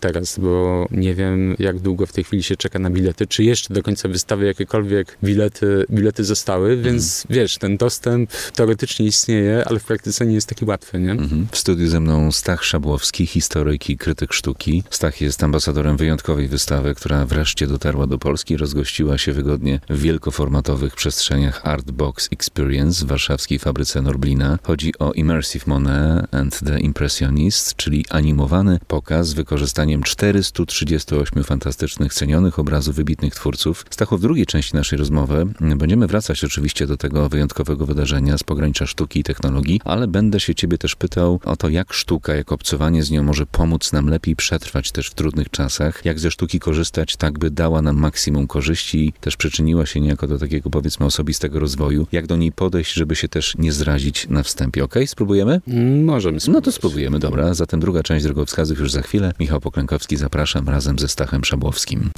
teraz, 0.00 0.38
bo 0.38 0.86
nie 0.90 1.14
wiem, 1.14 1.56
jak 1.58 1.78
długo 1.78 2.06
w 2.06 2.12
tej 2.12 2.24
chwili 2.24 2.42
się 2.42 2.56
czeka 2.56 2.78
na 2.78 2.90
bilety, 2.90 3.26
czy 3.26 3.44
jeszcze 3.44 3.74
do 3.74 3.82
końca 3.82 4.08
wystawy 4.08 4.46
jakiekolwiek 4.46 5.18
bilety, 5.24 5.84
bilety 5.90 6.24
zostały, 6.24 6.76
więc 6.76 7.24
mhm. 7.24 7.40
wiesz, 7.40 7.58
ten 7.58 7.76
dostęp 7.76 8.30
teoretycznie 8.54 9.06
istnieje, 9.06 9.64
ale 9.66 9.78
w 9.78 9.84
praktyce 9.84 10.26
nie 10.26 10.34
jest 10.34 10.48
taki 10.48 10.64
łatwy, 10.64 10.98
nie? 10.98 11.10
Mhm. 11.10 11.46
W 11.52 11.58
studiu 11.58 11.88
ze 11.88 12.00
mną 12.00 12.32
Stach 12.32 12.64
Szabłowski, 12.64 13.26
historyk 13.26 13.90
i 13.90 13.96
krytyk 13.96 14.32
sztuki. 14.32 14.82
Stach 14.90 15.20
jest 15.20 15.42
ambasadorem 15.44 15.96
wyjątkowej 15.96 16.48
wystawy, 16.48 16.94
która 16.94 17.26
wreszcie 17.26 17.66
dotarła 17.66 18.06
do 18.06 18.18
Polski, 18.18 18.56
rozgościła 18.56 19.18
się 19.18 19.32
wygodnie 19.32 19.80
w 19.90 20.00
wielkoformatowych 20.00 20.94
przestrzeniach 20.94 21.60
Art 21.66 21.90
Box 21.90 22.28
Experience 22.32 23.04
w 23.04 23.08
warszawskiej 23.08 23.58
fabryce 23.58 24.02
Norblina. 24.10 24.58
Chodzi 24.62 24.98
o 24.98 25.12
Immersive 25.12 25.66
Monet 25.66 26.34
and 26.34 26.60
the 26.66 26.80
Impressionist, 26.80 27.76
czyli 27.76 28.04
animowany 28.08 28.78
pokaz 28.86 29.28
z 29.28 29.32
wykorzystaniem 29.32 30.02
438 30.02 31.44
fantastycznych, 31.44 32.14
cenionych 32.14 32.58
obrazów 32.58 32.96
wybitnych 32.96 33.34
twórców. 33.34 33.84
Stachu, 33.90 34.18
w 34.18 34.20
drugiej 34.20 34.46
części 34.46 34.76
naszej 34.76 34.98
rozmowy 34.98 35.46
będziemy 35.60 36.06
wracać 36.06 36.44
oczywiście 36.44 36.86
do 36.86 36.96
tego 36.96 37.28
wyjątkowego 37.28 37.86
wydarzenia 37.86 38.38
z 38.38 38.42
pogranicza 38.42 38.86
sztuki 38.86 39.20
i 39.20 39.22
technologii, 39.22 39.80
ale 39.84 40.08
będę 40.08 40.40
się 40.40 40.54
ciebie 40.54 40.78
też 40.78 40.96
pytał 40.96 41.40
o 41.44 41.56
to, 41.56 41.68
jak 41.68 41.92
sztuka, 41.92 42.34
jak 42.34 42.52
obcowanie 42.52 43.02
z 43.02 43.10
nią 43.10 43.22
może 43.22 43.46
pomóc 43.46 43.92
nam 43.92 44.08
lepiej 44.08 44.36
przetrwać 44.36 44.92
też 44.92 45.08
w 45.08 45.14
trudnych 45.14 45.50
czasach, 45.50 46.04
jak 46.04 46.18
ze 46.18 46.30
sztuki 46.30 46.60
korzystać 46.60 47.16
tak, 47.16 47.38
by 47.38 47.50
dała 47.50 47.82
nam 47.82 47.96
maksimum 47.96 48.46
korzyści 48.46 49.12
też 49.20 49.36
przyczyniła 49.36 49.86
się 49.86 50.00
niejako 50.00 50.26
do 50.26 50.38
takiego 50.38 50.70
powiedzmy 50.70 51.06
osobistego 51.06 51.60
rozwoju, 51.60 52.06
jak 52.12 52.26
do 52.26 52.36
niej 52.36 52.52
podejść, 52.52 52.92
żeby 52.92 53.16
się 53.16 53.28
też 53.28 53.56
nie 53.58 53.72
zrazić 53.72 53.99
na 54.28 54.42
wstępie. 54.42 54.84
Ok? 54.84 54.94
Spróbujemy? 55.06 55.60
Możemy 56.04 56.40
spróbować. 56.40 56.54
No 56.54 56.60
to 56.60 56.72
spróbujemy, 56.72 57.18
dobra. 57.18 57.54
Zatem 57.54 57.80
druga 57.80 58.02
część 58.02 58.24
drogowskazów 58.24 58.78
już 58.78 58.92
za 58.92 59.02
chwilę. 59.02 59.32
Michał 59.40 59.60
Poklękowski, 59.60 60.16
zapraszam 60.16 60.68
razem 60.68 60.98
ze 60.98 61.08
Stachem 61.08 61.44
Szabłowskim. 61.44 62.10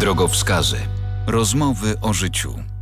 Drogowskazy. 0.00 0.76
Rozmowy 1.26 2.00
o 2.00 2.12
życiu. 2.12 2.73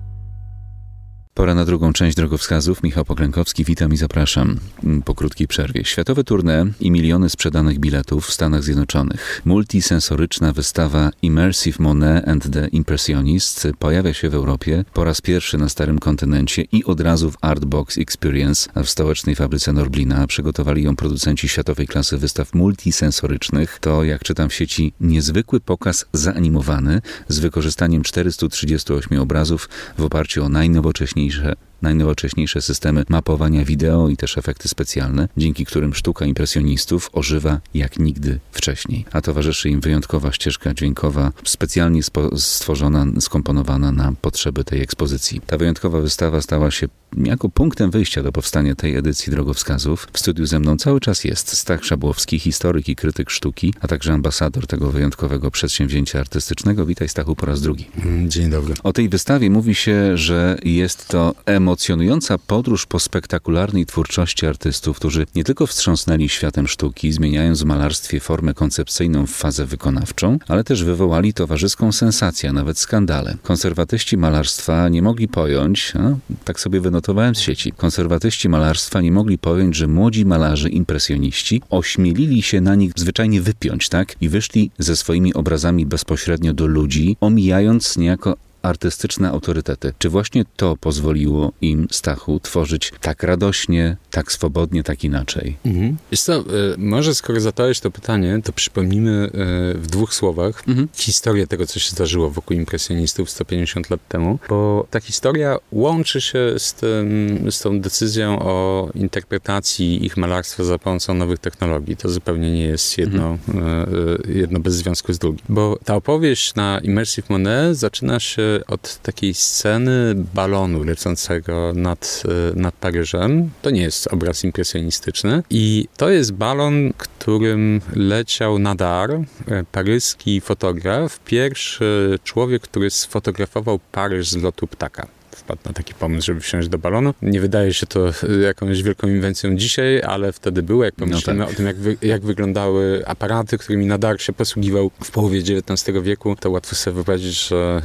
Pora 1.35 1.55
na 1.55 1.65
drugą 1.65 1.93
część 1.93 2.17
drogowskazów. 2.17 2.83
Michał 2.83 3.05
Poklękowski, 3.05 3.65
witam 3.65 3.93
i 3.93 3.97
zapraszam 3.97 4.59
po 5.05 5.15
krótkiej 5.15 5.49
przerwie. 5.49 5.85
Światowe 5.85 6.23
tournée 6.25 6.71
i 6.81 6.91
miliony 6.91 7.31
sprzedanych 7.31 7.79
biletów 7.79 8.27
w 8.27 8.33
Stanach 8.33 8.63
Zjednoczonych. 8.63 9.43
Multisensoryczna 9.45 10.53
wystawa 10.53 11.11
Immersive 11.23 11.79
Monet 11.79 12.29
and 12.29 12.53
the 12.53 12.69
Impressionist 12.69 13.69
pojawia 13.79 14.15
się 14.15 14.31
w 14.31 14.35
Europie 14.35 14.85
po 14.93 15.05
raz 15.05 15.21
pierwszy 15.21 15.59
na 15.59 15.69
starym 15.69 15.99
kontynencie 15.99 16.63
i 16.73 16.85
od 16.85 17.01
razu 17.01 17.31
w 17.31 17.37
Art 17.41 17.65
Box 17.65 17.99
Experience 17.99 18.71
w 18.85 18.89
stołecznej 18.89 19.37
fabryce 19.37 19.73
Norblina. 19.73 20.27
Przygotowali 20.27 20.83
ją 20.83 20.97
producenci 20.97 21.49
światowej 21.49 21.87
klasy 21.87 22.19
wystaw 22.19 22.55
multisensorycznych. 22.55 23.79
To, 23.81 24.05
jak 24.05 24.23
czytam 24.23 24.49
w 24.49 24.55
sieci, 24.55 24.93
niezwykły 25.01 25.61
pokaz 25.61 26.05
zaanimowany 26.13 27.01
z 27.29 27.39
wykorzystaniem 27.39 28.03
438 28.03 29.21
obrazów 29.21 29.69
w 29.99 30.05
oparciu 30.05 30.45
o 30.45 30.49
najnowocześniejsze 30.49 31.22
najnowocześniejsze 31.23 31.72
najnowocześniejsze 31.83 32.63
systemy 32.63 33.05
mapowania 33.09 33.65
wideo 33.65 34.09
i 34.09 34.17
też 34.17 34.39
efekty 34.39 34.69
specjalne, 34.69 35.29
dzięki 35.37 35.65
którym 35.65 35.95
sztuka 35.95 36.25
impresjonistów 36.25 37.11
ożywa 37.13 37.61
jak 37.75 37.99
nigdy 37.99 38.39
wcześniej. 38.53 39.05
A 39.13 39.21
towarzyszy 39.21 39.69
im 39.69 39.81
wyjątkowa 39.81 40.33
ścieżka 40.33 40.75
dźwiękowa, 40.75 41.33
specjalnie 41.45 42.01
stworzona, 42.37 43.07
skomponowana 43.21 43.93
na 43.93 44.13
potrzeby 44.21 44.65
tej 44.65 44.81
ekspozycji. 44.81 45.41
Ta 45.47 45.59
wyjątkowa 45.59 46.01
wystawa 46.01 46.41
stała 46.41 46.71
się 46.71 46.89
jako 47.17 47.49
punktem 47.49 47.91
wyjścia 47.91 48.23
do 48.23 48.33
powstania 48.33 48.75
tej 48.75 48.97
edycji 48.97 49.31
drogowskazów. 49.31 50.09
W 50.13 50.19
studiu 50.19 50.47
ze 50.47 50.61
mną 50.61 50.77
cały 50.77 51.01
czas 51.01 51.25
jest 51.25 51.57
Stach 51.57 51.85
Szabłowski, 51.85 52.39
historyk 52.39 52.89
i 52.89 52.97
krytyk 52.97 53.31
sztuki, 53.31 53.75
a 53.81 53.89
także 53.89 54.13
ambasador 54.13 54.67
tego 54.67 54.91
wyjątkowego 54.91 55.51
przedsięwzięcia 55.51 56.21
artystycznego. 56.21 56.87
Witaj 56.87 57.09
Stachu 57.09 57.37
po 57.37 57.47
raz 57.47 57.61
drugi. 57.61 57.87
Dzień 58.27 58.51
dobry. 58.51 58.75
O 58.83 58.93
tej 58.93 59.09
wystawie 59.09 59.51
mówi 59.51 59.75
się, 59.75 60.17
że 60.17 60.59
jest 60.65 61.09
to 61.09 61.35
emo 61.47 61.72
emocjonująca 61.73 62.39
podróż 62.39 62.87
po 62.87 62.99
spektakularnej 62.99 63.87
twórczości 63.87 64.47
artystów, 64.47 64.97
którzy 64.97 65.27
nie 65.35 65.45
tylko 65.45 65.67
wstrząsnęli 65.67 66.29
światem 66.29 66.69
sztuki, 66.69 67.13
zmieniając 67.13 67.63
w 67.63 67.65
malarstwie 67.65 68.21
formę 68.21 68.55
koncepcyjną 68.55 69.27
w 69.27 69.31
fazę 69.31 69.67
wykonawczą, 69.67 70.39
ale 70.49 70.65
też 70.65 70.85
wywołali 70.85 71.35
towarzyską 71.35 71.93
sensację, 71.93 72.53
nawet 72.53 72.79
skandale. 72.79 73.37
Konserwatyści 73.43 74.17
malarstwa 74.17 74.89
nie 74.89 75.03
mogli 75.03 75.29
pojąć, 75.29 75.93
a, 75.97 76.17
tak 76.45 76.61
sobie 76.61 76.81
wynotowałem 76.81 77.35
z 77.35 77.41
sieci, 77.41 77.73
konserwatyści 77.73 78.49
malarstwa 78.49 79.01
nie 79.01 79.13
mogli 79.13 79.39
pojąć, 79.39 79.77
że 79.77 79.87
młodzi 79.87 80.27
malarze 80.27 80.69
impresjoniści 80.69 81.63
ośmielili 81.71 82.43
się 82.43 82.61
na 82.61 82.75
nich 82.75 82.93
zwyczajnie 82.97 83.41
wypiąć, 83.41 83.89
tak? 83.89 84.17
I 84.21 84.29
wyszli 84.29 84.71
ze 84.79 84.97
swoimi 84.97 85.35
obrazami 85.35 85.87
bezpośrednio 85.87 86.53
do 86.53 86.67
ludzi, 86.67 87.17
omijając 87.21 87.97
niejako 87.97 88.37
artystyczne 88.63 89.31
autorytety. 89.31 89.93
Czy 89.99 90.09
właśnie 90.09 90.45
to 90.57 90.77
pozwoliło 90.77 91.53
im, 91.61 91.89
Stachu, 91.91 92.41
tworzyć 92.41 92.93
tak 93.01 93.23
radośnie, 93.23 93.97
tak 94.11 94.33
swobodnie, 94.33 94.83
tak 94.83 95.05
inaczej? 95.05 95.57
Mhm. 95.67 95.97
Wiesz 96.11 96.21
co, 96.21 96.41
y, 96.41 96.45
może 96.79 97.15
skoro 97.15 97.41
zadałeś 97.41 97.81
to 97.81 97.91
pytanie, 97.91 98.41
to 98.45 98.53
przypomnimy 98.53 99.31
y, 99.75 99.79
w 99.79 99.87
dwóch 99.87 100.15
słowach 100.15 100.63
mhm. 100.69 100.89
historię 100.95 101.47
tego, 101.47 101.67
co 101.67 101.81
się 101.81 101.91
zdarzyło 101.91 102.31
wokół 102.31 102.57
impresjonistów 102.57 103.31
150 103.31 103.91
lat 103.91 104.09
temu, 104.09 104.39
bo 104.49 104.87
ta 104.91 105.01
historia 105.01 105.59
łączy 105.73 106.21
się 106.21 106.55
z, 106.59 106.75
tym, 106.75 107.39
z 107.51 107.61
tą 107.61 107.81
decyzją 107.81 108.39
o 108.39 108.89
interpretacji 108.95 110.07
ich 110.07 110.17
malarstwa 110.17 110.65
za 110.65 110.79
pomocą 110.79 111.15
nowych 111.15 111.39
technologii. 111.39 111.97
To 111.97 112.09
zupełnie 112.09 112.53
nie 112.53 112.65
jest 112.65 112.99
jedno, 112.99 113.39
mhm. 113.49 113.95
Y, 114.29 114.39
jedno 114.39 114.61
bez 114.61 114.75
związku 114.75 115.13
z 115.13 115.19
drugim. 115.19 115.45
Bo 115.49 115.79
ta 115.85 115.97
opowieść 115.97 116.55
na 116.55 116.81
Immersive 116.83 117.31
Monet 117.31 117.77
zaczyna 117.77 118.21
się 118.21 118.52
od 118.69 118.99
takiej 118.99 119.35
sceny 119.35 120.15
balonu 120.35 120.85
lecącego 120.85 121.73
nad, 121.75 122.23
e, 122.53 122.61
nad 122.61 122.75
Paryżem. 122.75 123.51
To 123.63 123.71
nie 123.71 123.83
jest 123.83 124.07
obraz 124.07 124.45
impresjonistyczny. 124.45 125.43
I 125.51 125.89
to 125.97 126.11
jest 126.11 126.33
balon, 126.33 126.93
którym 126.97 127.81
leciał 127.97 128.59
Nadar, 128.59 129.11
e, 129.11 129.25
paryski 129.73 130.41
fotograf, 130.41 131.21
pierwszy 131.25 132.19
człowiek, 132.25 132.63
który 132.63 132.91
sfotografował 132.91 133.81
Paryż 133.93 134.29
z 134.29 134.37
lotu 134.37 134.67
ptaka 134.67 135.22
wpadł 135.37 135.61
na 135.65 135.73
taki 135.73 135.95
pomysł, 135.95 136.27
żeby 136.27 136.41
wsiąść 136.41 136.69
do 136.69 136.79
balonu. 136.79 137.15
Nie 137.23 137.41
wydaje 137.41 137.75
się 137.75 137.87
to 137.87 138.01
jakąś 138.43 138.83
wielką 138.83 139.09
inwencją 139.09 139.57
dzisiaj, 139.57 140.03
ale 140.03 140.33
wtedy 140.33 140.63
było, 140.63 140.85
jak 140.85 140.95
pomyślimy 140.95 141.39
no 141.39 141.45
tak. 141.45 141.55
o 141.55 141.57
tym, 141.57 141.67
jak, 141.67 141.77
wy, 141.77 141.97
jak 142.03 142.23
wyglądały 142.23 143.03
aparaty, 143.07 143.59
którymi 143.59 143.87
Nadar 143.87 144.21
się 144.21 144.33
posługiwał 144.33 144.91
w 145.05 145.11
połowie 145.11 145.39
XIX 145.39 145.99
wieku, 146.03 146.37
to 146.41 146.51
łatwo 146.51 146.77
sobie 146.77 146.95
wyobrazić, 146.95 147.49
że, 147.49 147.83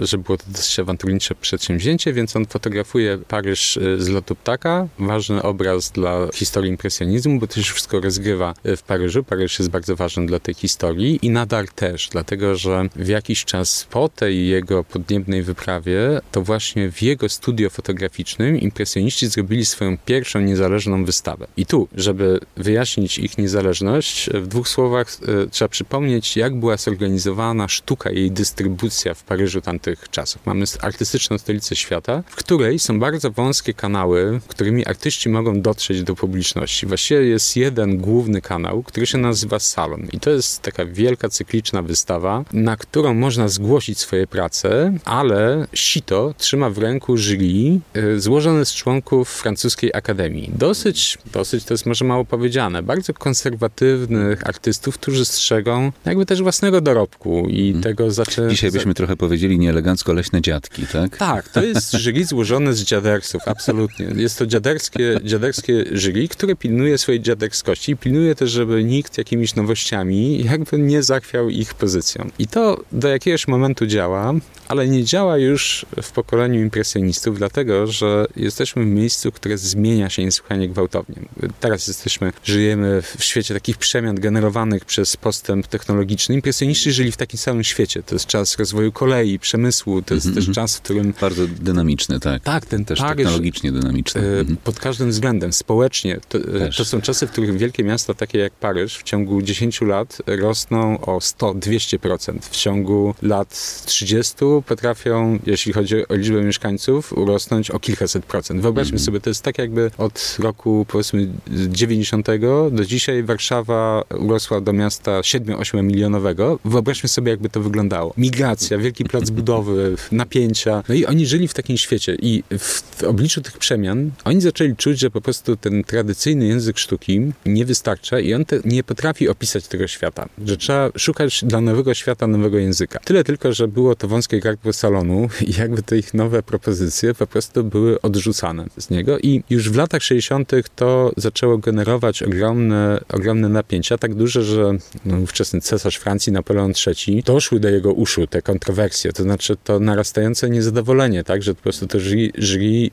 e, 0.00 0.06
że 0.06 0.18
było 0.18 0.38
to 0.38 0.44
dosyć 0.48 0.78
awanturnicze 0.78 1.34
przedsięwzięcie, 1.34 2.12
więc 2.12 2.36
on 2.36 2.46
fotografuje 2.46 3.18
Paryż 3.28 3.76
e, 3.76 3.98
z 3.98 4.08
lotu 4.08 4.34
ptaka. 4.34 4.88
Ważny 4.98 5.42
obraz 5.42 5.90
dla 5.90 6.28
historii 6.34 6.70
impresjonizmu, 6.70 7.38
bo 7.38 7.46
to 7.46 7.62
się 7.62 7.72
wszystko 7.72 8.00
rozgrywa 8.00 8.54
e, 8.64 8.76
w 8.76 8.82
Paryżu. 8.82 9.24
Paryż 9.24 9.58
jest 9.58 9.70
bardzo 9.70 9.96
ważny 9.96 10.26
dla 10.26 10.38
tej 10.38 10.54
historii 10.54 11.18
i 11.22 11.30
Nadar 11.30 11.68
też, 11.68 12.08
dlatego 12.12 12.56
że 12.56 12.88
w 12.96 13.08
jakiś 13.08 13.44
czas 13.44 13.86
po 13.90 14.08
tej 14.08 14.48
jego 14.48 14.84
podniebnej 14.84 15.42
wyprawie 15.42 16.20
to 16.32 16.42
właśnie 16.42 16.81
właśnie 16.82 16.92
w 16.92 17.02
jego 17.02 17.28
studio 17.28 17.70
fotograficznym 17.70 18.60
impresjoniści 18.60 19.26
zrobili 19.26 19.66
swoją 19.66 19.98
pierwszą 19.98 20.40
niezależną 20.40 21.04
wystawę. 21.04 21.46
I 21.56 21.66
tu, 21.66 21.88
żeby 21.94 22.40
wyjaśnić 22.56 23.18
ich 23.18 23.38
niezależność, 23.38 24.30
w 24.30 24.46
dwóch 24.46 24.68
słowach 24.68 25.06
e, 25.08 25.46
trzeba 25.50 25.68
przypomnieć, 25.68 26.36
jak 26.36 26.56
była 26.56 26.76
zorganizowana 26.76 27.68
sztuka 27.68 28.10
i 28.10 28.16
jej 28.16 28.30
dystrybucja 28.30 29.14
w 29.14 29.22
Paryżu 29.22 29.60
tamtych 29.60 30.08
czasów. 30.10 30.46
Mamy 30.46 30.64
artystyczną 30.80 31.38
stolicę 31.38 31.76
świata, 31.76 32.22
w 32.26 32.36
której 32.36 32.78
są 32.78 33.00
bardzo 33.00 33.30
wąskie 33.30 33.74
kanały, 33.74 34.40
którymi 34.48 34.86
artyści 34.86 35.28
mogą 35.28 35.60
dotrzeć 35.60 36.02
do 36.02 36.14
publiczności. 36.14 36.86
Właściwie 36.86 37.20
jest 37.20 37.56
jeden 37.56 37.98
główny 37.98 38.40
kanał, 38.40 38.82
który 38.82 39.06
się 39.06 39.18
nazywa 39.18 39.58
Salon. 39.58 40.08
I 40.12 40.20
to 40.20 40.30
jest 40.30 40.62
taka 40.62 40.84
wielka, 40.84 41.28
cykliczna 41.28 41.82
wystawa, 41.82 42.44
na 42.52 42.76
którą 42.76 43.14
można 43.14 43.48
zgłosić 43.48 43.98
swoje 43.98 44.26
prace, 44.26 44.92
ale 45.04 45.66
sito 45.74 46.34
trzyma 46.38 46.71
w 46.72 46.78
ręku 46.78 47.16
jury 47.16 47.80
y, 47.96 48.20
złożone 48.20 48.64
z 48.64 48.74
członków 48.74 49.28
francuskiej 49.28 49.90
akademii. 49.94 50.50
Dosyć, 50.54 51.18
dosyć 51.32 51.64
to 51.64 51.74
jest 51.74 51.86
może 51.86 52.04
mało 52.04 52.24
powiedziane, 52.24 52.82
bardzo 52.82 53.14
konserwatywnych 53.14 54.46
artystów, 54.46 54.98
którzy 54.98 55.24
strzegą 55.24 55.92
jakby 56.04 56.26
też 56.26 56.42
własnego 56.42 56.80
dorobku 56.80 57.46
i 57.48 57.64
hmm. 57.64 57.82
tego 57.82 58.10
zaczę... 58.10 58.48
Dzisiaj 58.50 58.70
byśmy 58.70 58.94
trochę 58.94 59.16
powiedzieli 59.16 59.58
nieelegancko 59.58 60.12
leśne 60.12 60.42
dziadki, 60.42 60.86
tak? 60.92 61.16
Tak, 61.16 61.48
to 61.48 61.62
jest 61.62 61.94
jury 62.04 62.24
złożone 62.24 62.74
z 62.74 62.82
dziadersów, 62.84 63.42
absolutnie. 63.46 64.06
Jest 64.16 64.38
to 64.38 64.46
dziaderskie, 64.46 65.20
dziaderskie 65.24 65.84
jury, 65.92 66.28
które 66.28 66.56
pilnuje 66.56 66.98
swojej 66.98 67.20
dziaderskości 67.20 67.92
i 67.92 67.96
pilnuje 67.96 68.34
też, 68.34 68.50
żeby 68.50 68.84
nikt 68.84 69.18
jakimiś 69.18 69.54
nowościami 69.54 70.44
jakby 70.44 70.78
nie 70.78 71.02
zachwiał 71.02 71.50
ich 71.50 71.74
pozycją. 71.74 72.30
I 72.38 72.46
to 72.46 72.84
do 72.92 73.08
jakiegoś 73.08 73.48
momentu 73.48 73.86
działa, 73.86 74.34
ale 74.68 74.88
nie 74.88 75.04
działa 75.04 75.38
już 75.38 75.86
w 76.02 76.12
pokoleniu 76.12 76.60
impresjonistów, 76.62 77.38
dlatego, 77.38 77.86
że 77.86 78.26
jesteśmy 78.36 78.84
w 78.84 78.86
miejscu, 78.86 79.32
które 79.32 79.58
zmienia 79.58 80.10
się 80.10 80.24
niesłychanie 80.24 80.68
gwałtownie. 80.68 81.16
Teraz 81.60 81.88
jesteśmy, 81.88 82.32
żyjemy 82.44 83.02
w 83.18 83.24
świecie 83.24 83.54
takich 83.54 83.76
przemian 83.76 84.14
generowanych 84.20 84.84
przez 84.84 85.16
postęp 85.16 85.66
technologiczny. 85.66 86.34
Impresjoniści 86.34 86.92
żyli 86.92 87.12
w 87.12 87.16
takim 87.16 87.38
samym 87.38 87.64
świecie. 87.64 88.02
To 88.02 88.14
jest 88.14 88.26
czas 88.26 88.58
rozwoju 88.58 88.92
kolei, 88.92 89.38
przemysłu, 89.38 90.02
to 90.02 90.14
jest 90.14 90.26
mm 90.26 90.34
-hmm. 90.34 90.38
też 90.38 90.48
mhm. 90.48 90.54
czas, 90.54 90.76
w 90.76 90.80
którym... 90.80 91.14
Bardzo 91.20 91.46
dynamiczny, 91.46 92.20
tak. 92.20 92.42
Tak, 92.42 92.66
ten 92.66 92.84
też 92.84 92.98
Paryż, 92.98 93.16
technologicznie 93.16 93.72
dynamiczny. 93.72 94.20
E, 94.20 94.40
mhm. 94.40 94.56
Pod 94.56 94.80
każdym 94.80 95.10
względem, 95.10 95.52
społecznie. 95.52 96.20
To, 96.28 96.38
e, 96.38 96.70
to, 96.76 96.84
są 96.84 97.00
czasy, 97.00 97.26
w 97.26 97.30
których 97.30 97.58
wielkie 97.58 97.84
miasta, 97.84 98.14
takie 98.14 98.38
jak 98.38 98.52
Paryż, 98.52 98.98
w 98.98 99.02
ciągu 99.02 99.42
10 99.42 99.80
lat 99.80 100.22
rosną 100.26 101.00
o 101.00 101.18
100-200%. 101.18 102.38
W 102.40 102.56
ciągu 102.56 103.14
lat 103.22 103.82
30 103.86 104.34
potrafią, 104.66 105.38
jeśli 105.46 105.72
chodzi 105.72 106.08
o 106.08 106.14
liczbę 106.14 106.42
mieszkańców, 106.52 107.12
urosnąć 107.12 107.70
o 107.70 107.78
kilkaset 107.78 108.24
procent. 108.24 108.60
Wyobraźmy 108.60 108.98
-hmm. 108.98 109.04
sobie, 109.04 109.20
to 109.20 109.30
jest 109.30 109.42
tak 109.42 109.58
jakby 109.58 109.90
od 109.98 110.36
roku 110.38 110.86
powiedzmy 110.88 111.28
90 111.68 112.26
do 112.70 112.84
dzisiaj 112.84 113.22
Warszawa 113.22 114.02
urosła 114.18 114.60
do 114.60 114.72
miasta 114.72 115.20
7-8 115.20 115.82
milionowego. 115.82 116.58
Wyobraźmy 116.64 117.08
sobie, 117.08 117.30
jakby 117.30 117.48
to 117.48 117.60
wyglądało. 117.60 118.14
Migracja, 118.16 118.78
wielki 118.78 119.04
plac 119.04 119.30
budowy, 119.38 119.96
napięcia. 120.12 120.82
No 120.88 120.94
i 120.94 121.06
oni 121.06 121.26
żyli 121.26 121.48
w 121.48 121.54
takim 121.54 121.76
świecie 121.76 122.16
i 122.22 122.42
w 122.58 123.02
obliczu 123.02 123.40
tych 123.40 123.58
przemian 123.58 124.10
oni 124.24 124.40
zaczęli 124.40 124.76
czuć, 124.76 124.98
że 124.98 125.10
po 125.10 125.20
prostu 125.20 125.56
ten 125.56 125.84
tradycyjny 125.84 126.46
język 126.46 126.78
sztuki 126.78 127.32
nie 127.46 127.64
wystarcza 127.64 128.20
i 128.20 128.34
on 128.34 128.44
te, 128.44 128.60
nie 128.64 128.84
potrafi 128.84 129.28
opisać 129.28 129.66
tego 129.68 129.88
świata, 129.88 130.28
że 130.46 130.56
trzeba 130.56 130.90
szukać 130.96 131.44
dla 131.44 131.60
nowego 131.60 131.94
świata 131.94 132.26
nowego 132.26 132.58
języka. 132.58 132.98
Tyle 133.04 133.24
tylko, 133.24 133.52
że 133.52 133.68
było 133.68 133.94
to 133.94 134.08
wąskie 134.08 134.40
gardło 134.40 134.72
salonu 134.72 135.28
i 135.46 135.52
jakby 135.58 135.82
te 135.82 135.98
ich 135.98 136.14
nowe 136.14 136.41
propozycje 136.42 137.14
po 137.14 137.26
prostu 137.26 137.64
były 137.64 138.00
odrzucane 138.00 138.66
z 138.78 138.90
niego 138.90 139.18
i 139.18 139.42
już 139.50 139.70
w 139.70 139.76
latach 139.76 140.02
60. 140.02 140.52
to 140.76 141.12
zaczęło 141.16 141.58
generować 141.58 142.22
ogromne, 142.22 143.00
ogromne 143.08 143.48
napięcia, 143.48 143.98
tak 143.98 144.14
duże, 144.14 144.42
że 144.42 144.72
no, 145.04 145.18
ówczesny 145.18 145.60
cesarz 145.60 145.96
Francji, 145.96 146.32
Napoleon 146.32 146.72
III, 146.86 147.22
doszły 147.22 147.60
do 147.60 147.68
jego 147.68 147.92
uszu 147.92 148.26
te 148.26 148.42
kontrowersje, 148.42 149.12
to 149.12 149.22
znaczy 149.22 149.56
to 149.64 149.80
narastające 149.80 150.50
niezadowolenie, 150.50 151.24
tak, 151.24 151.42
że 151.42 151.54
po 151.54 151.62
prostu 151.62 151.86
to 151.86 151.98
jury, 152.00 152.90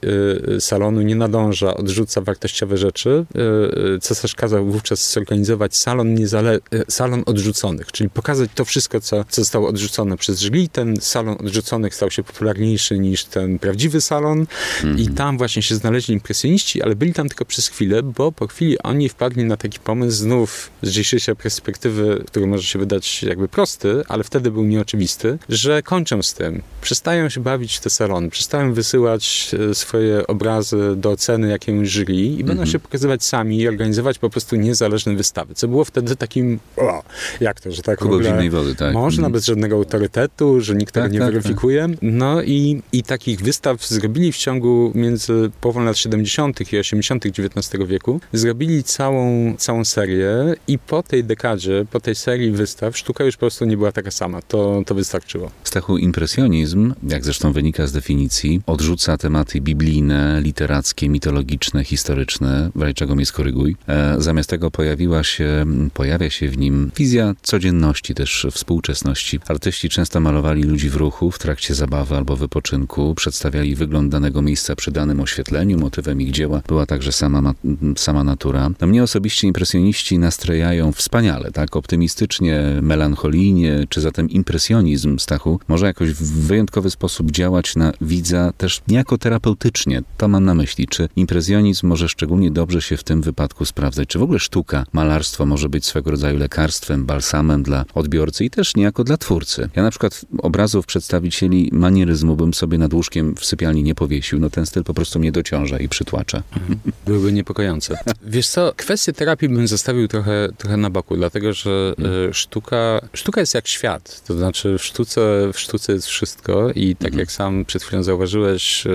y, 0.55 0.61
salonu 0.61 1.01
nie 1.01 1.15
nadąża, 1.15 1.73
odrzuca 1.73 2.21
wartościowe 2.21 2.77
rzeczy. 2.77 3.25
Y, 3.35 3.95
y, 3.95 3.99
cesarz 3.99 4.35
kazał 4.35 4.65
wówczas 4.65 5.13
zorganizować 5.13 5.75
salon, 5.75 6.15
niezale- 6.15 6.59
y, 6.73 6.83
salon 6.87 7.23
odrzuconych, 7.25 7.91
czyli 7.91 8.09
pokazać 8.09 8.49
to 8.55 8.65
wszystko, 8.65 9.01
co, 9.01 9.23
co 9.29 9.41
zostało 9.41 9.67
odrzucone 9.67 10.17
przez 10.17 10.39
jury. 10.39 10.67
Ten 10.71 10.97
salon 11.01 11.37
odrzuconych 11.39 11.95
stał 11.95 12.11
się 12.11 12.23
popularniejszy 12.23 12.99
niż 12.99 13.25
ten 13.25 13.38
prawdziwy 13.61 14.01
salon 14.01 14.45
mm 14.83 14.97
-hmm. 14.97 14.99
i 14.99 15.07
tam 15.07 15.37
właśnie 15.37 15.61
się 15.61 15.75
znaleźli 15.75 16.13
impresjoniści, 16.13 16.81
ale 16.81 16.95
byli 16.95 17.13
tam 17.13 17.29
tylko 17.29 17.45
przez 17.45 17.67
chwilę, 17.67 18.03
bo 18.03 18.31
po 18.31 18.47
chwili 18.47 18.79
oni 18.79 19.09
wpadli 19.09 19.43
na 19.43 19.57
taki 19.57 19.79
pomysł 19.79 20.17
znów 20.17 20.69
z 20.81 20.89
dzisiejszej 20.89 21.35
perspektywy, 21.35 22.23
który 22.27 22.47
może 22.47 22.63
się 22.63 22.79
wydać 22.79 23.23
jakby 23.23 23.47
prosty, 23.47 24.03
ale 24.07 24.23
wtedy 24.23 24.51
był 24.51 24.65
nieoczywisty, 24.65 25.37
że 25.49 25.83
kończą 25.83 26.23
z 26.23 26.33
tym. 26.33 26.61
Przestają 26.81 27.29
się 27.29 27.41
bawić 27.41 27.77
w 27.77 27.81
te 27.81 27.89
salony, 27.89 28.29
przestają 28.29 28.73
wysyłać 28.73 29.55
e, 29.71 29.75
swoje 29.75 30.27
obrazy 30.27 30.93
do 30.95 31.11
oceny 31.11 31.49
jakiemuś 31.49 31.89
jury 31.89 32.15
i 32.15 32.37
będą 32.37 32.53
mm 32.53 32.65
-hmm. 32.65 32.71
się 32.71 32.79
pokazywać 32.79 33.23
sami 33.23 33.57
i 33.57 33.67
organizować 33.67 34.19
po 34.19 34.29
prostu 34.29 34.55
niezależne 34.55 35.15
wystawy, 35.15 35.55
co 35.55 35.67
było 35.67 35.85
wtedy 35.85 36.15
takim, 36.15 36.59
o, 36.77 37.03
jak 37.39 37.61
to, 37.61 37.71
że 37.71 37.81
tak 37.81 37.99
Kubek 37.99 38.23
zimnej 38.25 38.49
wody, 38.49 38.75
tak. 38.75 38.93
Można 38.93 39.21
mm. 39.21 39.31
bez 39.31 39.45
żadnego 39.45 39.75
autorytetu, 39.75 40.61
że 40.61 40.75
nikt 40.75 40.93
tak, 40.93 41.03
tego 41.03 41.13
nie 41.13 41.19
tak, 41.19 41.31
weryfikuje. 41.31 41.87
Tak. 41.89 41.97
No 42.01 42.41
i, 42.41 42.81
i 42.91 43.03
takich 43.19 43.41
wystaw 43.41 43.87
zrobili 43.87 44.31
w 44.31 44.37
ciągu 44.37 44.91
między 44.95 45.51
połową 45.61 45.83
lat 45.83 45.97
70. 45.97 46.73
i 46.73 46.79
80. 46.79 47.25
XIX 47.25 47.87
wieku, 47.87 48.21
zrobili 48.33 48.83
całą, 48.83 49.55
całą 49.57 49.85
serię 49.85 50.55
i 50.67 50.79
po 50.79 51.03
tej 51.03 51.23
dekadzie, 51.23 51.85
po 51.91 51.99
tej 51.99 52.15
serii 52.15 52.51
wystaw, 52.51 52.97
sztuka 52.97 53.23
już 53.23 53.35
po 53.35 53.39
prostu 53.39 53.65
nie 53.65 53.77
była 53.77 53.91
taka 53.91 54.11
sama. 54.11 54.41
To, 54.41 54.81
to 54.85 54.95
wystarczyło. 54.95 55.51
Stachu, 55.63 55.97
impresjonizm, 55.97 56.93
jak 57.03 57.23
zresztą 57.23 57.53
wynika 57.53 57.87
z 57.87 57.91
definicji, 57.91 58.61
odrzuca 58.65 59.17
tematy 59.17 59.61
biblijne, 59.61 60.41
literackie, 60.41 61.09
mitologiczne, 61.09 61.83
historyczne, 61.83 62.69
czego 62.95 63.15
mnie 63.15 63.25
skoryguj. 63.25 63.75
E, 63.87 64.15
zamiast 64.17 64.49
tego 64.49 64.71
pojawiła 64.71 65.23
się, 65.23 65.65
pojawia 65.93 66.29
się 66.29 66.49
w 66.49 66.57
nim 66.57 66.91
wizja 66.97 67.35
codzienności, 67.41 68.15
też 68.15 68.47
współczesności. 68.51 69.39
Artyści 69.47 69.89
często 69.89 70.19
malowali 70.19 70.63
ludzi 70.63 70.89
w 70.89 70.95
ruchu, 70.95 71.31
w 71.31 71.39
trakcie 71.39 71.75
zabawy 71.75 72.15
albo 72.15 72.35
wypoczynku, 72.35 73.08
przedstawiali 73.15 73.75
wygląd 73.75 74.11
danego 74.11 74.41
miejsca 74.41 74.75
przy 74.75 74.91
danym 74.91 75.19
oświetleniu, 75.19 75.79
motywem 75.79 76.21
ich 76.21 76.31
dzieła 76.31 76.61
była 76.67 76.85
także 76.85 77.11
sama, 77.11 77.53
sama 77.97 78.23
natura. 78.23 78.69
No 78.81 78.87
mnie 78.87 79.03
osobiście 79.03 79.47
impresjoniści 79.47 80.19
nastrajają 80.19 80.91
wspaniale, 80.91 81.51
tak, 81.51 81.75
optymistycznie, 81.75 82.63
melancholijnie, 82.81 83.85
czy 83.89 84.01
zatem 84.01 84.29
impresjonizm 84.29 85.19
Stachu 85.19 85.59
może 85.67 85.85
jakoś 85.85 86.09
w 86.09 86.47
wyjątkowy 86.47 86.89
sposób 86.89 87.31
działać 87.31 87.75
na 87.75 87.93
widza 88.01 88.53
też 88.57 88.81
niejako 88.87 89.17
terapeutycznie. 89.17 90.01
To 90.17 90.27
mam 90.27 90.45
na 90.45 90.53
myśli. 90.53 90.87
Czy 90.87 91.09
impresjonizm 91.15 91.87
może 91.87 92.09
szczególnie 92.09 92.51
dobrze 92.51 92.81
się 92.81 92.97
w 92.97 93.03
tym 93.03 93.21
wypadku 93.21 93.65
sprawdzać? 93.65 94.09
Czy 94.09 94.19
w 94.19 94.23
ogóle 94.23 94.39
sztuka, 94.39 94.85
malarstwo 94.93 95.45
może 95.45 95.69
być 95.69 95.85
swego 95.85 96.11
rodzaju 96.11 96.37
lekarstwem, 96.37 97.05
balsamem 97.05 97.63
dla 97.63 97.85
odbiorcy 97.93 98.45
i 98.45 98.49
też 98.49 98.75
niejako 98.75 99.03
dla 99.03 99.17
twórcy? 99.17 99.69
Ja 99.75 99.83
na 99.83 99.89
przykład 99.89 100.25
obrazów 100.37 100.85
przedstawicieli 100.85 101.69
manieryzmu 101.73 102.35
bym 102.35 102.53
sobie 102.53 102.77
nad 102.77 102.93
łóżkiem 102.99 103.35
w 103.35 103.45
sypialni 103.45 103.83
nie 103.83 103.95
powiesił. 103.95 104.39
No 104.39 104.49
ten 104.49 104.65
styl 104.65 104.83
po 104.83 104.93
prostu 104.93 105.19
mnie 105.19 105.31
dociąża 105.31 105.77
i 105.77 105.89
przytłacza. 105.89 106.43
Mhm. 106.53 106.79
Byłyby 107.05 107.31
niepokojące. 107.31 107.97
Wiesz 108.35 108.47
co, 108.47 108.73
kwestię 108.75 109.13
terapii 109.13 109.49
bym 109.49 109.67
zostawił 109.67 110.07
trochę, 110.07 110.49
trochę 110.57 110.77
na 110.77 110.89
boku, 110.89 111.17
dlatego 111.17 111.53
że 111.53 111.93
mhm. 111.97 112.33
sztuka, 112.33 113.01
sztuka 113.13 113.41
jest 113.41 113.53
jak 113.53 113.67
świat. 113.67 114.21
To 114.27 114.37
znaczy 114.37 114.77
w 114.77 114.83
sztuce, 114.83 115.21
w 115.53 115.59
sztuce 115.59 115.93
jest 115.93 116.07
wszystko 116.07 116.71
i 116.75 116.95
tak 116.95 117.05
mhm. 117.05 117.19
jak 117.19 117.31
sam 117.31 117.65
przed 117.65 117.83
chwilą 117.83 118.03
zauważyłeś, 118.03 118.87
e, 118.87 118.89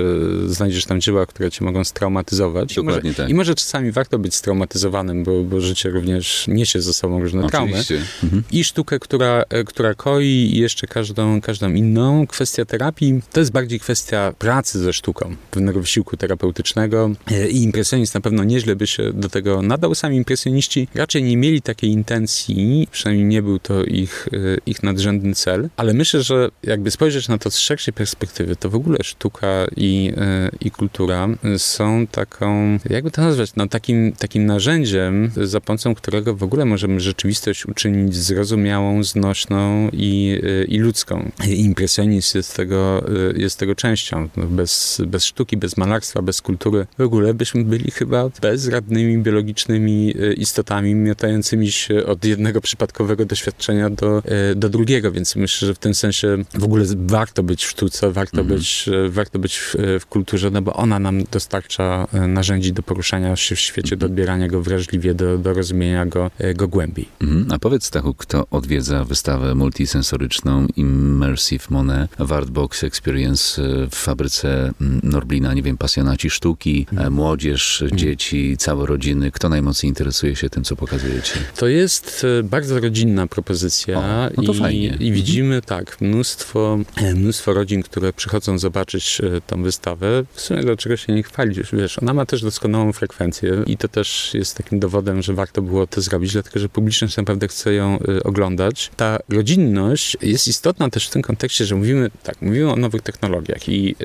znajdziesz 0.46 0.84
tam 0.84 1.00
dzieła, 1.00 1.26
które 1.26 1.50
cię 1.50 1.64
mogą 1.64 1.84
straumatyzować. 1.84 2.74
Dokładnie 2.74 3.00
I 3.00 3.12
może, 3.12 3.16
tak. 3.16 3.30
I 3.30 3.34
może 3.34 3.54
czasami 3.54 3.92
warto 3.92 4.18
być 4.18 4.34
straumatyzowanym, 4.34 5.24
bo, 5.24 5.44
bo 5.44 5.60
życie 5.60 5.90
również 5.90 6.44
niesie 6.48 6.80
ze 6.80 6.94
sobą 6.94 7.20
różne 7.20 7.44
Oczywiście. 7.44 7.94
traumy. 7.94 8.06
Mhm. 8.22 8.42
I 8.52 8.64
sztukę, 8.64 8.98
która, 8.98 9.42
e, 9.48 9.64
która 9.64 9.94
koi 9.94 10.50
jeszcze 10.54 10.86
każdą, 10.86 11.40
każdą 11.40 11.72
inną. 11.72 12.26
Kwestia 12.26 12.64
terapii 12.64 13.20
to 13.32 13.40
jest 13.40 13.52
bardziej 13.52 13.80
kwestia 13.80 13.93
pracy 14.38 14.78
ze 14.78 14.92
sztuką, 14.92 15.36
pewnego 15.50 15.80
wysiłku 15.80 16.16
terapeutycznego 16.16 17.10
e, 17.30 17.48
i 17.48 17.62
impresjonizm 17.62 18.12
na 18.14 18.20
pewno 18.20 18.44
nieźle 18.44 18.76
by 18.76 18.86
się 18.86 19.12
do 19.12 19.28
tego 19.28 19.62
nadał. 19.62 19.94
Sami 19.94 20.16
impresjoniści 20.16 20.88
raczej 20.94 21.22
nie 21.22 21.36
mieli 21.36 21.62
takiej 21.62 21.90
intencji, 21.90 22.88
przynajmniej 22.90 23.26
nie 23.26 23.42
był 23.42 23.58
to 23.58 23.84
ich, 23.84 24.28
e, 24.32 24.36
ich 24.66 24.82
nadrzędny 24.82 25.34
cel, 25.34 25.68
ale 25.76 25.94
myślę, 25.94 26.22
że 26.22 26.48
jakby 26.62 26.90
spojrzeć 26.90 27.28
na 27.28 27.38
to 27.38 27.50
z 27.50 27.58
szerszej 27.58 27.94
perspektywy, 27.94 28.56
to 28.56 28.70
w 28.70 28.74
ogóle 28.74 28.98
sztuka 29.02 29.66
i, 29.76 30.12
i 30.60 30.70
kultura 30.70 31.28
są 31.56 32.06
taką, 32.06 32.78
jakby 32.90 33.10
to 33.10 33.22
nazwać, 33.22 33.54
no 33.56 33.66
takim, 33.66 34.12
takim 34.12 34.46
narzędziem, 34.46 35.30
za 35.36 35.60
pomocą 35.60 35.94
którego 35.94 36.34
w 36.34 36.42
ogóle 36.42 36.64
możemy 36.64 37.00
rzeczywistość 37.00 37.66
uczynić 37.66 38.16
zrozumiałą, 38.16 39.04
znośną 39.04 39.88
i, 39.92 40.40
i 40.68 40.78
ludzką. 40.78 41.30
Impresjonizm 41.46 42.38
jest 42.38 42.56
tego, 42.56 43.04
jest 43.36 43.58
tego 43.58 43.74
częścią. 43.84 44.28
No, 44.36 44.46
bez, 44.46 45.02
bez 45.06 45.24
sztuki, 45.24 45.56
bez 45.56 45.76
malarstwa, 45.76 46.22
bez 46.22 46.40
kultury 46.40 46.86
w 46.98 47.00
ogóle 47.00 47.34
byśmy 47.34 47.64
byli 47.64 47.90
chyba 47.90 48.30
bezradnymi 48.42 49.18
biologicznymi 49.18 50.14
e, 50.20 50.32
istotami 50.32 50.94
miotającymi 50.94 51.72
się 51.72 52.06
od 52.06 52.24
jednego 52.24 52.60
przypadkowego 52.60 53.24
doświadczenia 53.24 53.90
do, 53.90 54.22
e, 54.24 54.54
do 54.54 54.68
drugiego, 54.68 55.12
więc 55.12 55.36
myślę, 55.36 55.68
że 55.68 55.74
w 55.74 55.78
tym 55.78 55.94
sensie 55.94 56.36
w 56.54 56.64
ogóle 56.64 56.84
warto 56.96 57.42
być 57.42 57.64
w 57.64 57.70
sztuce, 57.70 58.10
warto, 58.10 58.40
mhm. 58.40 58.58
być, 58.58 58.88
e, 58.88 59.08
warto 59.08 59.38
być 59.38 59.58
w, 59.58 59.74
w, 60.00 60.06
kulturze, 60.06 60.50
no 60.50 60.62
bo 60.62 60.72
ona 60.72 60.98
nam 60.98 61.24
dostarcza 61.30 62.06
narzędzi 62.28 62.72
do 62.72 62.82
poruszania 62.82 63.36
się 63.36 63.54
w 63.56 63.60
świecie, 63.60 63.96
do 63.96 64.06
mhm. 64.06 64.12
odbierania 64.12 64.48
go 64.48 64.62
wrażliwie, 64.62 65.14
do, 65.14 65.38
do 65.38 65.54
rozumienia 65.54 66.06
go, 66.06 66.30
go 66.54 66.68
głębiej. 66.68 67.08
Mhm. 67.20 67.46
A 67.52 67.58
powiedz 67.58 67.84
Stachu, 67.84 68.14
kto 68.14 68.46
odwiedza 68.50 69.04
wystawę 69.04 69.54
multisensoryczną 69.54 70.66
Immersive 70.76 71.70
Monet 71.70 72.10
w 72.18 72.32
Artbox 72.32 72.84
Experience 72.84 73.62
w 73.90 73.94
fabryce 73.94 74.72
mm, 74.80 75.00
Norblina, 75.02 75.54
nie 75.54 75.62
wiem, 75.62 75.78
pasjonaci 75.78 76.30
sztuki, 76.30 76.86
mhm. 76.92 77.12
młodzież, 77.12 77.82
mhm. 77.82 77.98
dzieci, 77.98 78.56
całe 78.58 78.86
rodziny. 78.86 79.30
Kto 79.30 79.48
najmocniej 79.48 79.88
interesuje 79.88 80.36
się 80.36 80.50
tym, 80.50 80.64
co 80.64 80.76
pokazujecie? 80.76 81.32
To 81.56 81.66
jest 81.66 82.26
e, 82.38 82.42
bardzo 82.42 82.80
rodzinna 82.80 83.26
propozycja 83.26 83.98
o, 83.98 84.30
no 84.36 84.42
to 84.42 84.52
i, 84.52 84.58
fajnie. 84.58 84.86
i 84.86 84.92
mhm. 84.92 85.12
widzimy 85.12 85.62
tak, 85.62 86.00
mnóstwo, 86.00 86.78
e, 86.96 87.14
mnóstwo 87.14 87.54
rodzin, 87.54 87.82
które 87.82 88.12
przychodzą 88.12 88.58
zobaczyć 88.58 89.20
e, 89.20 89.40
tą 89.40 89.62
wystawę. 89.62 90.24
W 90.34 90.40
sumie 90.40 90.62
dlaczego 90.62 90.96
się 90.96 91.12
nie 91.12 91.22
chwalić? 91.22 91.58
Wiesz, 91.72 91.98
ona 91.98 92.14
ma 92.14 92.26
też 92.26 92.42
doskonałą 92.42 92.92
frekwencję 92.92 93.62
i 93.66 93.76
to 93.76 93.88
też 93.88 94.30
jest 94.34 94.56
takim 94.56 94.80
dowodem, 94.80 95.22
że 95.22 95.34
warto 95.34 95.62
było 95.62 95.86
to 95.86 96.00
zrobić, 96.00 96.32
dlatego 96.32 96.60
że 96.60 96.68
publiczność 96.68 97.16
naprawdę 97.16 97.48
chce 97.48 97.74
ją 97.74 97.98
oglądać. 98.24 98.90
Ta 98.96 99.18
rodzinność 99.28 100.16
jest 100.22 100.48
istotna 100.48 100.90
też 100.90 101.06
w 101.06 101.10
tym 101.10 101.22
kontekście, 101.22 101.64
że 101.64 101.74
mówimy 101.74 102.10
tak, 102.22 102.42
mówimy 102.42 102.72
o 102.72 102.76
nowych 102.76 103.02
technologiach 103.02 103.63
i 103.68 103.96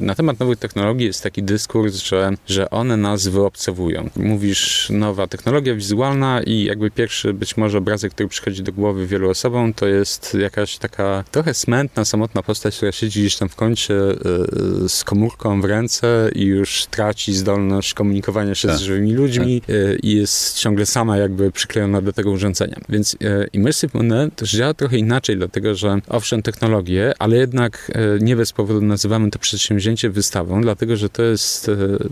na 0.00 0.14
temat 0.14 0.40
nowych 0.40 0.58
technologii 0.58 1.06
jest 1.06 1.22
taki 1.22 1.42
dyskurs, 1.42 1.96
że, 1.96 2.30
że 2.46 2.70
one 2.70 2.96
nas 2.96 3.28
wyobcowują. 3.28 4.10
Mówisz 4.16 4.90
nowa 4.90 5.26
technologia 5.26 5.74
wizualna 5.74 6.42
i 6.42 6.64
jakby 6.64 6.90
pierwszy 6.90 7.34
być 7.34 7.56
może 7.56 7.78
obrazek, 7.78 8.12
który 8.12 8.28
przychodzi 8.28 8.62
do 8.62 8.72
głowy 8.72 9.06
wielu 9.06 9.30
osobom, 9.30 9.74
to 9.74 9.86
jest 9.86 10.34
jakaś 10.34 10.78
taka 10.78 11.24
trochę 11.30 11.54
smętna, 11.54 12.04
samotna 12.04 12.42
postać, 12.42 12.76
która 12.76 12.92
siedzi 12.92 13.20
gdzieś 13.20 13.36
tam 13.36 13.48
w 13.48 13.56
kącie 13.56 13.94
y, 13.94 14.88
z 14.88 15.04
komórką 15.04 15.60
w 15.60 15.64
ręce 15.64 16.30
i 16.34 16.44
już 16.44 16.86
traci 16.90 17.34
zdolność 17.34 17.94
komunikowania 17.94 18.54
się 18.54 18.68
tak. 18.68 18.76
z 18.76 18.80
żywymi 18.80 19.12
ludźmi 19.12 19.60
tak. 19.60 19.70
y, 19.70 19.98
i 20.02 20.16
jest 20.16 20.58
ciągle 20.58 20.86
sama 20.86 21.16
jakby 21.16 21.50
przyklejona 21.50 22.00
do 22.00 22.12
tego 22.12 22.30
urządzenia. 22.30 22.76
Więc 22.88 23.14
y, 23.14 23.18
Immersive 23.52 23.94
Monet 23.94 24.36
też 24.36 24.52
działa 24.52 24.74
trochę 24.74 24.96
inaczej, 24.96 25.36
dlatego 25.36 25.74
że 25.74 26.00
owszem 26.08 26.42
technologie, 26.42 27.12
ale 27.18 27.36
jednak 27.36 27.92
nie 28.20 28.36
bez 28.36 28.52
powodu 28.52 28.80
nazywamy 29.02 29.30
to 29.30 29.38
przedsięwzięcie 29.38 30.10
wystawą, 30.10 30.60
dlatego 30.60 30.96
że 30.96 31.08
to 31.08 31.22
jest 31.22 31.70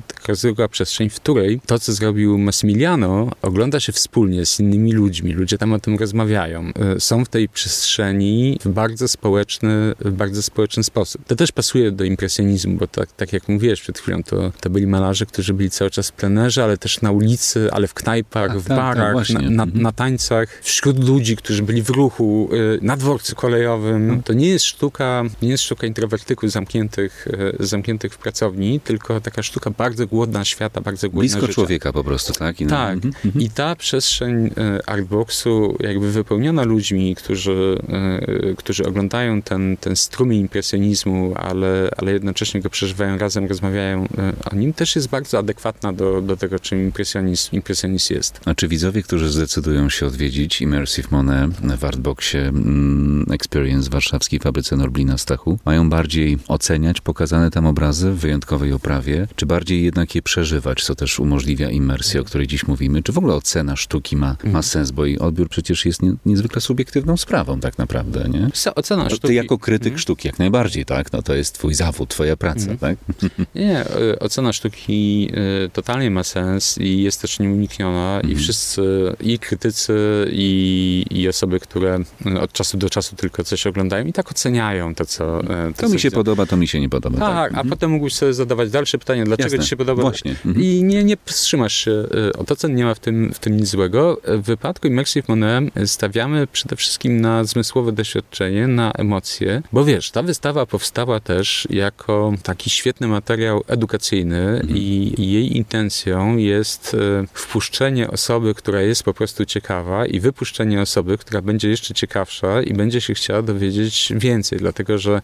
taka 0.08 0.34
zwykła 0.34 0.68
przestrzeń, 0.68 1.10
w 1.10 1.14
której 1.14 1.60
to, 1.66 1.78
co 1.78 1.92
zrobił 1.92 2.38
Massimiliano, 2.38 3.30
ogląda 3.42 3.80
się 3.80 3.92
wspólnie 3.92 4.46
z 4.46 4.60
innymi 4.60 4.92
ludźmi. 4.92 5.32
Ludzie 5.32 5.58
tam 5.58 5.72
o 5.72 5.78
tym 5.78 5.96
rozmawiają. 5.96 6.72
E, 6.96 7.00
są 7.00 7.24
w 7.24 7.28
tej 7.28 7.48
przestrzeni 7.48 8.58
w 8.64 8.68
bardzo 8.68 9.08
społeczny, 9.08 9.94
w 10.00 10.12
bardzo 10.12 10.42
społeczny 10.42 10.84
sposób. 10.84 11.24
To 11.26 11.36
też 11.36 11.52
pasuje 11.52 11.92
do 11.92 12.04
impresjonizmu, 12.04 12.76
bo 12.76 12.86
tak, 12.86 13.12
tak 13.12 13.32
jak 13.32 13.48
mówiłeś 13.48 13.80
przed 13.80 13.98
chwilą, 13.98 14.22
to, 14.22 14.52
to 14.60 14.70
byli 14.70 14.86
malarze, 14.86 15.26
którzy 15.26 15.54
byli 15.54 15.70
cały 15.70 15.90
czas 15.90 16.08
w 16.08 16.12
plenerze, 16.12 16.64
ale 16.64 16.78
też 16.78 17.00
na 17.00 17.10
ulicy, 17.10 17.68
ale 17.72 17.88
w 17.88 17.94
knajpach, 17.94 18.50
w 18.58 18.68
tak, 18.68 18.68
tak 18.68 18.76
barach, 18.76 19.26
tak, 19.26 19.34
na, 19.34 19.50
na, 19.50 19.62
mhm. 19.62 19.82
na, 19.82 19.92
tańcach, 19.92 20.60
wśród 20.62 21.08
ludzi, 21.08 21.36
którzy 21.36 21.62
byli 21.62 21.82
w 21.82 21.90
ruchu, 21.90 22.50
e, 22.52 22.84
na 22.84 22.96
dworcu 22.96 23.36
kolejowym. 23.36 24.02
Mhm. 24.02 24.22
To 24.22 24.32
nie 24.32 24.48
jest 24.48 24.64
sztuka, 24.64 25.22
nie 25.42 25.48
jest 25.48 25.64
sztuka 25.64 25.86
introwertyków 25.86 26.50
zamkniętych, 26.80 27.28
e, 27.60 27.66
zamkniętych 27.66 28.14
w 28.14 28.18
pracowni, 28.18 28.80
tylko 28.80 29.20
taka 29.20 29.42
sztuka 29.42 29.70
bardzo 29.70 30.06
głodna 30.06 30.44
świata, 30.44 30.80
bardzo 30.80 31.10
głodna 31.10 31.20
Blisko 31.20 31.40
życia. 31.40 31.52
człowieka 31.52 31.92
po 31.92 32.04
prostu, 32.04 32.32
tak? 32.32 32.60
I 32.60 32.66
tak. 32.66 32.94
Mhm, 32.94 33.14
mhm. 33.24 33.44
I 33.44 33.50
ta 33.50 33.76
przestrzeń 33.76 34.46
e, 34.46 34.88
artboxu 34.88 35.76
jakby 35.80 36.10
wypełniona 36.10 36.62
ludźmi, 36.62 37.14
którzy, 37.14 37.78
e, 37.88 38.54
którzy 38.54 38.84
oglądają 38.84 39.42
ten, 39.42 39.76
ten 39.76 39.96
strumień 39.96 40.40
impresjonizmu, 40.40 41.32
ale, 41.36 41.90
ale 41.96 42.12
jednocześnie 42.12 42.60
go 42.60 42.70
przeżywają 42.70 43.18
razem, 43.18 43.46
rozmawiają 43.46 44.06
o 44.52 44.56
nim, 44.56 44.72
też 44.72 44.96
jest 44.96 45.08
bardzo 45.08 45.38
adekwatna 45.38 45.92
do, 45.92 46.22
do 46.22 46.36
tego, 46.36 46.58
czym 46.58 46.84
impresjonizm, 46.84 47.56
impresjonizm 47.56 48.14
jest. 48.14 48.40
A 48.44 48.54
czy 48.54 48.68
widzowie, 48.68 49.02
którzy 49.02 49.28
zdecydują 49.28 49.90
się 49.90 50.06
odwiedzić 50.06 50.62
Immersive 50.62 51.10
Monet 51.10 51.50
w 51.78 51.84
Artboxie 51.84 52.40
mm, 52.40 53.26
Experience 53.30 53.88
w 53.88 53.92
warszawskiej 53.92 54.40
fabryce 54.40 54.76
Norblina 54.76 55.18
Stachu, 55.18 55.58
mają 55.64 55.90
bardziej 55.90 56.38
oceniać 56.60 57.00
pokazane 57.00 57.50
tam 57.50 57.66
obrazy 57.66 58.10
w 58.10 58.18
wyjątkowej 58.18 58.72
oprawie, 58.72 59.28
czy 59.36 59.46
bardziej 59.46 59.84
jednak 59.84 60.14
je 60.14 60.22
przeżywać, 60.22 60.84
co 60.84 60.94
też 60.94 61.20
umożliwia 61.20 61.70
imersję, 61.70 62.20
o 62.20 62.24
której 62.24 62.46
dziś 62.46 62.66
mówimy? 62.66 63.02
Czy 63.02 63.12
w 63.12 63.18
ogóle 63.18 63.34
ocena 63.34 63.76
sztuki 63.76 64.16
ma, 64.16 64.26
ma 64.26 64.44
mhm. 64.44 64.62
sens, 64.62 64.90
bo 64.90 65.06
jej 65.06 65.18
odbiór 65.18 65.48
przecież 65.48 65.86
jest 65.86 66.02
nie, 66.02 66.14
niezwykle 66.26 66.60
subiektywną 66.60 67.16
sprawą 67.16 67.60
tak 67.60 67.78
naprawdę, 67.78 68.28
nie? 68.28 68.50
Ocena 68.74 69.02
no, 69.04 69.10
sztuki. 69.10 69.28
Ty 69.28 69.34
jako 69.34 69.58
krytyk 69.58 69.86
mhm. 69.86 69.98
sztuki 69.98 70.28
jak 70.28 70.38
najbardziej, 70.38 70.84
tak? 70.84 71.12
No 71.12 71.22
to 71.22 71.34
jest 71.34 71.54
twój 71.54 71.74
zawód, 71.74 72.08
twoja 72.08 72.36
praca, 72.36 72.70
mhm. 72.70 72.78
tak? 72.78 72.98
Nie, 73.54 73.78
e, 73.78 74.18
ocena 74.18 74.52
sztuki 74.52 75.30
e, 75.64 75.68
totalnie 75.68 76.10
ma 76.10 76.24
sens 76.24 76.78
i 76.78 77.02
jest 77.02 77.20
też 77.20 77.38
nieunikniona 77.38 78.20
i 78.20 78.36
wszyscy, 78.36 78.82
i 79.20 79.38
krytycy, 79.38 79.94
i, 80.32 81.04
i 81.10 81.28
osoby, 81.28 81.60
które 81.60 81.98
od 82.40 82.52
czasu 82.52 82.78
do 82.78 82.90
czasu 82.90 83.16
tylko 83.16 83.44
coś 83.44 83.66
oglądają 83.66 84.04
i 84.04 84.12
tak 84.12 84.30
oceniają 84.30 84.94
to, 84.94 85.06
co... 85.06 85.40
E, 85.44 85.72
to, 85.76 85.82
to 85.82 85.88
mi 85.88 86.00
się 86.00 86.10
podoba, 86.10 86.46
to 86.50 86.56
mi 86.56 86.68
się 86.68 86.80
nie 86.80 86.88
podoba. 86.88 87.18
Tak, 87.18 87.52
tak. 87.52 87.66
a 87.66 87.68
potem 87.68 87.90
mógłbyś 87.90 88.14
sobie 88.14 88.34
zadawać 88.34 88.70
dalsze 88.70 88.98
pytania, 88.98 89.24
dlaczego 89.24 89.48
Jasne. 89.48 89.64
ci 89.64 89.70
się 89.70 89.76
podoba. 89.76 90.02
Właśnie. 90.02 90.34
I 90.56 90.82
nie, 90.84 91.04
nie 91.04 91.16
wstrzymasz 91.24 91.74
się 91.74 92.04
od 92.38 92.52
ocen, 92.52 92.74
nie 92.74 92.84
ma 92.84 92.94
w 92.94 92.98
tym, 92.98 93.32
w 93.34 93.38
tym 93.38 93.56
nic 93.56 93.68
złego. 93.68 94.20
W 94.24 94.42
wypadku 94.42 94.86
Immersive 94.86 95.28
Monet 95.28 95.64
stawiamy 95.86 96.46
przede 96.46 96.76
wszystkim 96.76 97.20
na 97.20 97.44
zmysłowe 97.44 97.92
doświadczenie, 97.92 98.66
na 98.66 98.92
emocje, 98.92 99.62
bo 99.72 99.84
wiesz, 99.84 100.10
ta 100.10 100.22
wystawa 100.22 100.66
powstała 100.66 101.20
też 101.20 101.68
jako 101.70 102.32
taki 102.42 102.70
świetny 102.70 103.08
materiał 103.08 103.64
edukacyjny 103.68 104.48
mhm. 104.48 104.76
i 104.76 105.14
jej 105.18 105.56
intencją 105.56 106.36
jest 106.36 106.94
e, 106.94 107.26
wpuszczenie 107.32 108.10
osoby, 108.10 108.54
która 108.54 108.82
jest 108.82 109.02
po 109.02 109.14
prostu 109.14 109.44
ciekawa 109.44 110.06
i 110.06 110.20
wypuszczenie 110.20 110.80
osoby, 110.80 111.18
która 111.18 111.42
będzie 111.42 111.68
jeszcze 111.68 111.94
ciekawsza 111.94 112.62
i 112.62 112.74
będzie 112.74 113.00
się 113.00 113.14
chciała 113.14 113.42
dowiedzieć 113.42 114.12
więcej, 114.16 114.58
dlatego 114.58 114.98
że, 114.98 115.22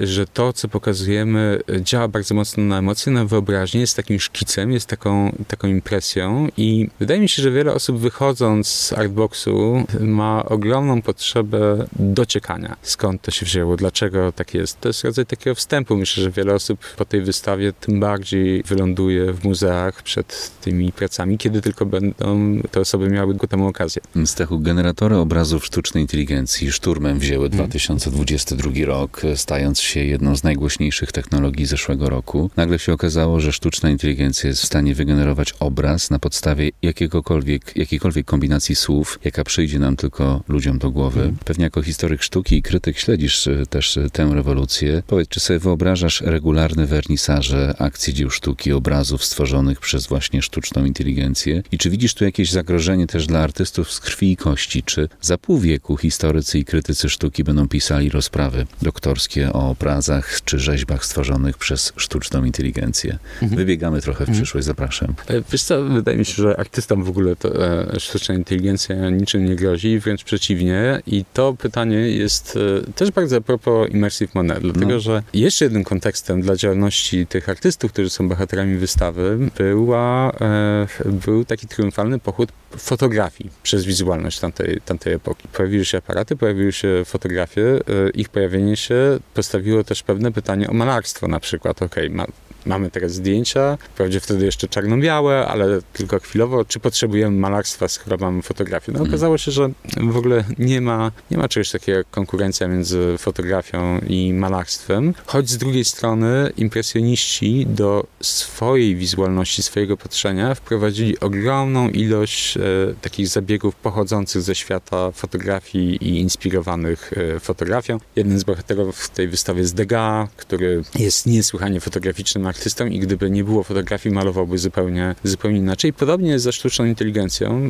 e, 0.00 0.06
że 0.06 0.26
to, 0.26 0.52
co 0.52 0.65
pokazujemy, 0.68 1.60
działa 1.80 2.08
bardzo 2.08 2.34
mocno 2.34 2.62
na 2.62 2.78
emocje, 2.78 3.12
na 3.12 3.24
wyobraźnię, 3.24 3.80
jest 3.80 3.96
takim 3.96 4.20
szkicem, 4.20 4.72
jest 4.72 4.86
taką, 4.86 5.32
taką 5.48 5.68
impresją 5.68 6.48
i 6.56 6.88
wydaje 7.00 7.20
mi 7.20 7.28
się, 7.28 7.42
że 7.42 7.50
wiele 7.50 7.72
osób 7.72 7.98
wychodząc 7.98 8.68
z 8.68 8.92
Artboxu 8.92 9.84
ma 10.00 10.44
ogromną 10.44 11.02
potrzebę 11.02 11.86
dociekania, 11.98 12.76
skąd 12.82 13.22
to 13.22 13.30
się 13.30 13.46
wzięło, 13.46 13.76
dlaczego 13.76 14.32
tak 14.32 14.54
jest. 14.54 14.80
To 14.80 14.88
jest 14.88 15.04
rodzaj 15.04 15.26
takiego 15.26 15.54
wstępu. 15.54 15.96
Myślę, 15.96 16.22
że 16.22 16.30
wiele 16.30 16.54
osób 16.54 16.78
po 16.96 17.04
tej 17.04 17.20
wystawie 17.22 17.72
tym 17.72 18.00
bardziej 18.00 18.62
wyląduje 18.62 19.32
w 19.32 19.44
muzeach 19.44 20.02
przed 20.02 20.50
tymi 20.60 20.92
pracami, 20.92 21.38
kiedy 21.38 21.62
tylko 21.62 21.86
będą 21.86 22.60
te 22.70 22.80
osoby 22.80 23.08
miały 23.08 23.34
ku 23.34 23.46
temu 23.46 23.68
okazję. 23.68 24.02
Stechu, 24.24 24.58
generatory 24.58 25.16
obrazów 25.16 25.66
sztucznej 25.66 26.02
inteligencji 26.02 26.72
szturmem 26.72 27.18
wzięły 27.18 27.48
2022 27.48 28.70
hmm. 28.70 28.88
rok, 28.88 29.22
stając 29.34 29.80
się 29.80 30.04
jedną 30.04 30.36
z 30.36 30.44
najgłośniejszych 30.56 31.12
technologii 31.12 31.66
zeszłego 31.66 32.10
roku. 32.10 32.50
Nagle 32.56 32.78
się 32.78 32.92
okazało, 32.92 33.40
że 33.40 33.52
sztuczna 33.52 33.90
inteligencja 33.90 34.48
jest 34.48 34.62
w 34.62 34.66
stanie 34.66 34.94
wygenerować 34.94 35.54
obraz 35.60 36.10
na 36.10 36.18
podstawie 36.18 36.70
jakiegokolwiek, 36.82 37.76
jakiejkolwiek 37.76 38.26
kombinacji 38.26 38.76
słów, 38.76 39.18
jaka 39.24 39.44
przyjdzie 39.44 39.78
nam 39.78 39.96
tylko 39.96 40.42
ludziom 40.48 40.78
do 40.78 40.90
głowy. 40.90 41.20
Mm. 41.20 41.36
Pewnie 41.44 41.64
jako 41.64 41.82
historyk 41.82 42.22
sztuki 42.22 42.56
i 42.56 42.62
krytyk 42.62 42.98
śledzisz 42.98 43.46
e, 43.46 43.66
też 43.66 43.96
e, 43.96 44.10
tę 44.10 44.30
rewolucję. 44.34 45.02
Powiedz, 45.06 45.28
czy 45.28 45.40
sobie 45.40 45.58
wyobrażasz 45.58 46.20
regularne 46.20 46.86
wernisaże 46.86 47.74
akcji 47.78 48.14
dzieł 48.14 48.30
sztuki, 48.30 48.72
obrazów 48.72 49.24
stworzonych 49.24 49.80
przez 49.80 50.06
właśnie 50.06 50.42
sztuczną 50.42 50.84
inteligencję? 50.84 51.62
I 51.72 51.78
czy 51.78 51.90
widzisz 51.90 52.14
tu 52.14 52.24
jakieś 52.24 52.50
zagrożenie 52.50 53.06
też 53.06 53.26
dla 53.26 53.40
artystów 53.40 53.92
z 53.92 54.00
krwi 54.00 54.32
i 54.32 54.36
kości? 54.36 54.82
Czy 54.82 55.08
za 55.20 55.38
pół 55.38 55.58
wieku 55.58 55.96
historycy 55.96 56.58
i 56.58 56.64
krytycy 56.64 57.08
sztuki 57.08 57.44
będą 57.44 57.68
pisali 57.68 58.10
rozprawy 58.10 58.66
doktorskie 58.82 59.52
o 59.52 59.70
obrazach 59.70 60.36
czy 60.46 60.58
rzeźbach 60.58 61.04
stworzonych 61.04 61.58
przez 61.58 61.92
sztuczną 61.96 62.44
inteligencję? 62.44 63.18
Mhm. 63.42 63.56
Wybiegamy 63.58 64.02
trochę 64.02 64.18
w 64.18 64.28
mhm. 64.28 64.38
przyszłość, 64.38 64.66
zapraszam. 64.66 65.14
E, 65.28 65.42
wiesz 65.52 65.62
co, 65.62 65.84
wydaje 65.84 66.18
mi 66.18 66.24
się, 66.24 66.42
że 66.42 66.60
artystom 66.60 67.04
w 67.04 67.08
ogóle 67.08 67.36
to 67.36 67.66
e, 67.66 68.00
sztuczna 68.00 68.34
inteligencja 68.34 69.10
niczym 69.10 69.44
nie 69.44 69.56
grozi, 69.56 69.98
wręcz 69.98 70.24
przeciwnie. 70.24 71.02
I 71.06 71.24
to 71.32 71.54
pytanie 71.58 71.96
jest 71.96 72.58
e, 72.88 72.92
też 72.92 73.10
bardzo 73.10 73.36
a 73.36 73.40
propos 73.40 73.90
Immersive 73.90 74.34
Monet, 74.34 74.60
dlatego 74.60 74.86
no. 74.86 75.00
że 75.00 75.22
jeszcze 75.34 75.64
jednym 75.64 75.84
kontekstem 75.84 76.40
dla 76.42 76.56
działalności 76.56 77.26
tych 77.26 77.48
artystów, 77.48 77.92
którzy 77.92 78.10
są 78.10 78.28
bohaterami 78.28 78.76
wystawy, 78.76 79.38
była, 79.58 80.32
e, 80.40 80.86
był 81.26 81.44
taki 81.44 81.66
triumfalny 81.66 82.18
pochód 82.18 82.52
fotografii 82.78 83.50
przez 83.62 83.84
wizualność 83.84 84.40
tamtej, 84.40 84.80
tamtej 84.84 85.12
epoki. 85.12 85.48
Pojawiły 85.48 85.84
się 85.84 85.98
aparaty, 85.98 86.36
pojawiły 86.36 86.72
się 86.72 87.02
fotografie, 87.04 87.80
ich 88.14 88.28
pojawienie 88.28 88.76
się 88.76 89.18
postawiło 89.34 89.84
też 89.84 90.02
pewne 90.02 90.32
pytanie 90.32 90.70
o 90.70 90.72
malarstwo 90.72 91.28
na 91.28 91.40
przykład. 91.40 91.82
Okej, 91.82 92.12
okay, 92.12 92.26
mamy 92.66 92.90
teraz 92.90 93.12
zdjęcia, 93.12 93.78
wprawdzie 93.80 94.20
wtedy 94.20 94.44
jeszcze 94.44 94.68
czarno-białe, 94.68 95.46
ale 95.46 95.82
tylko 95.92 96.18
chwilowo, 96.18 96.64
czy 96.64 96.80
potrzebujemy 96.80 97.36
malarstwa, 97.36 97.88
skoro 97.88 98.16
mamy 98.16 98.42
fotografię. 98.42 98.92
No 98.92 98.98
mhm. 98.98 99.10
okazało 99.10 99.38
się, 99.38 99.50
że 99.50 99.70
w 99.96 100.16
ogóle 100.16 100.44
nie 100.58 100.80
ma, 100.80 101.12
nie 101.30 101.38
ma 101.38 101.48
czegoś 101.48 101.70
takiego 101.70 101.98
jak 101.98 102.10
konkurencja 102.10 102.68
między 102.68 103.18
fotografią 103.18 103.98
i 104.08 104.32
malarstwem, 104.32 105.14
choć 105.26 105.50
z 105.50 105.56
drugiej 105.56 105.84
strony 105.84 106.52
impresjoniści 106.56 107.66
do 107.66 108.06
swojej 108.20 108.96
wizualności, 108.96 109.62
swojego 109.62 109.96
patrzenia 109.96 110.54
wprowadzili 110.54 111.20
ogromną 111.20 111.88
ilość 111.88 112.56
e, 112.56 112.60
takich 113.02 113.28
zabiegów 113.28 113.74
pochodzących 113.74 114.42
ze 114.42 114.54
świata 114.54 115.10
fotografii 115.10 115.96
i 116.04 116.20
inspirowanych 116.20 117.12
e, 117.12 117.40
fotografią. 117.40 118.00
Jeden 118.16 118.38
z 118.38 118.44
bohaterów 118.44 118.98
w 118.98 119.10
tej 119.10 119.28
wystawie 119.28 119.60
jest 119.60 119.74
Degas, 119.74 120.28
który 120.36 120.82
jest 120.94 121.26
niesłychanie 121.26 121.80
fotograficznym 121.80 122.46
artystą 122.56 122.86
i 122.86 122.98
gdyby 122.98 123.30
nie 123.30 123.44
było 123.44 123.62
fotografii, 123.62 124.14
malowałby 124.14 124.58
zupełnie, 124.58 125.14
zupełnie 125.24 125.58
inaczej. 125.58 125.92
Podobnie 125.92 126.30
jest 126.30 126.44
ze 126.44 126.52
sztuczną 126.52 126.84
inteligencją. 126.84 127.68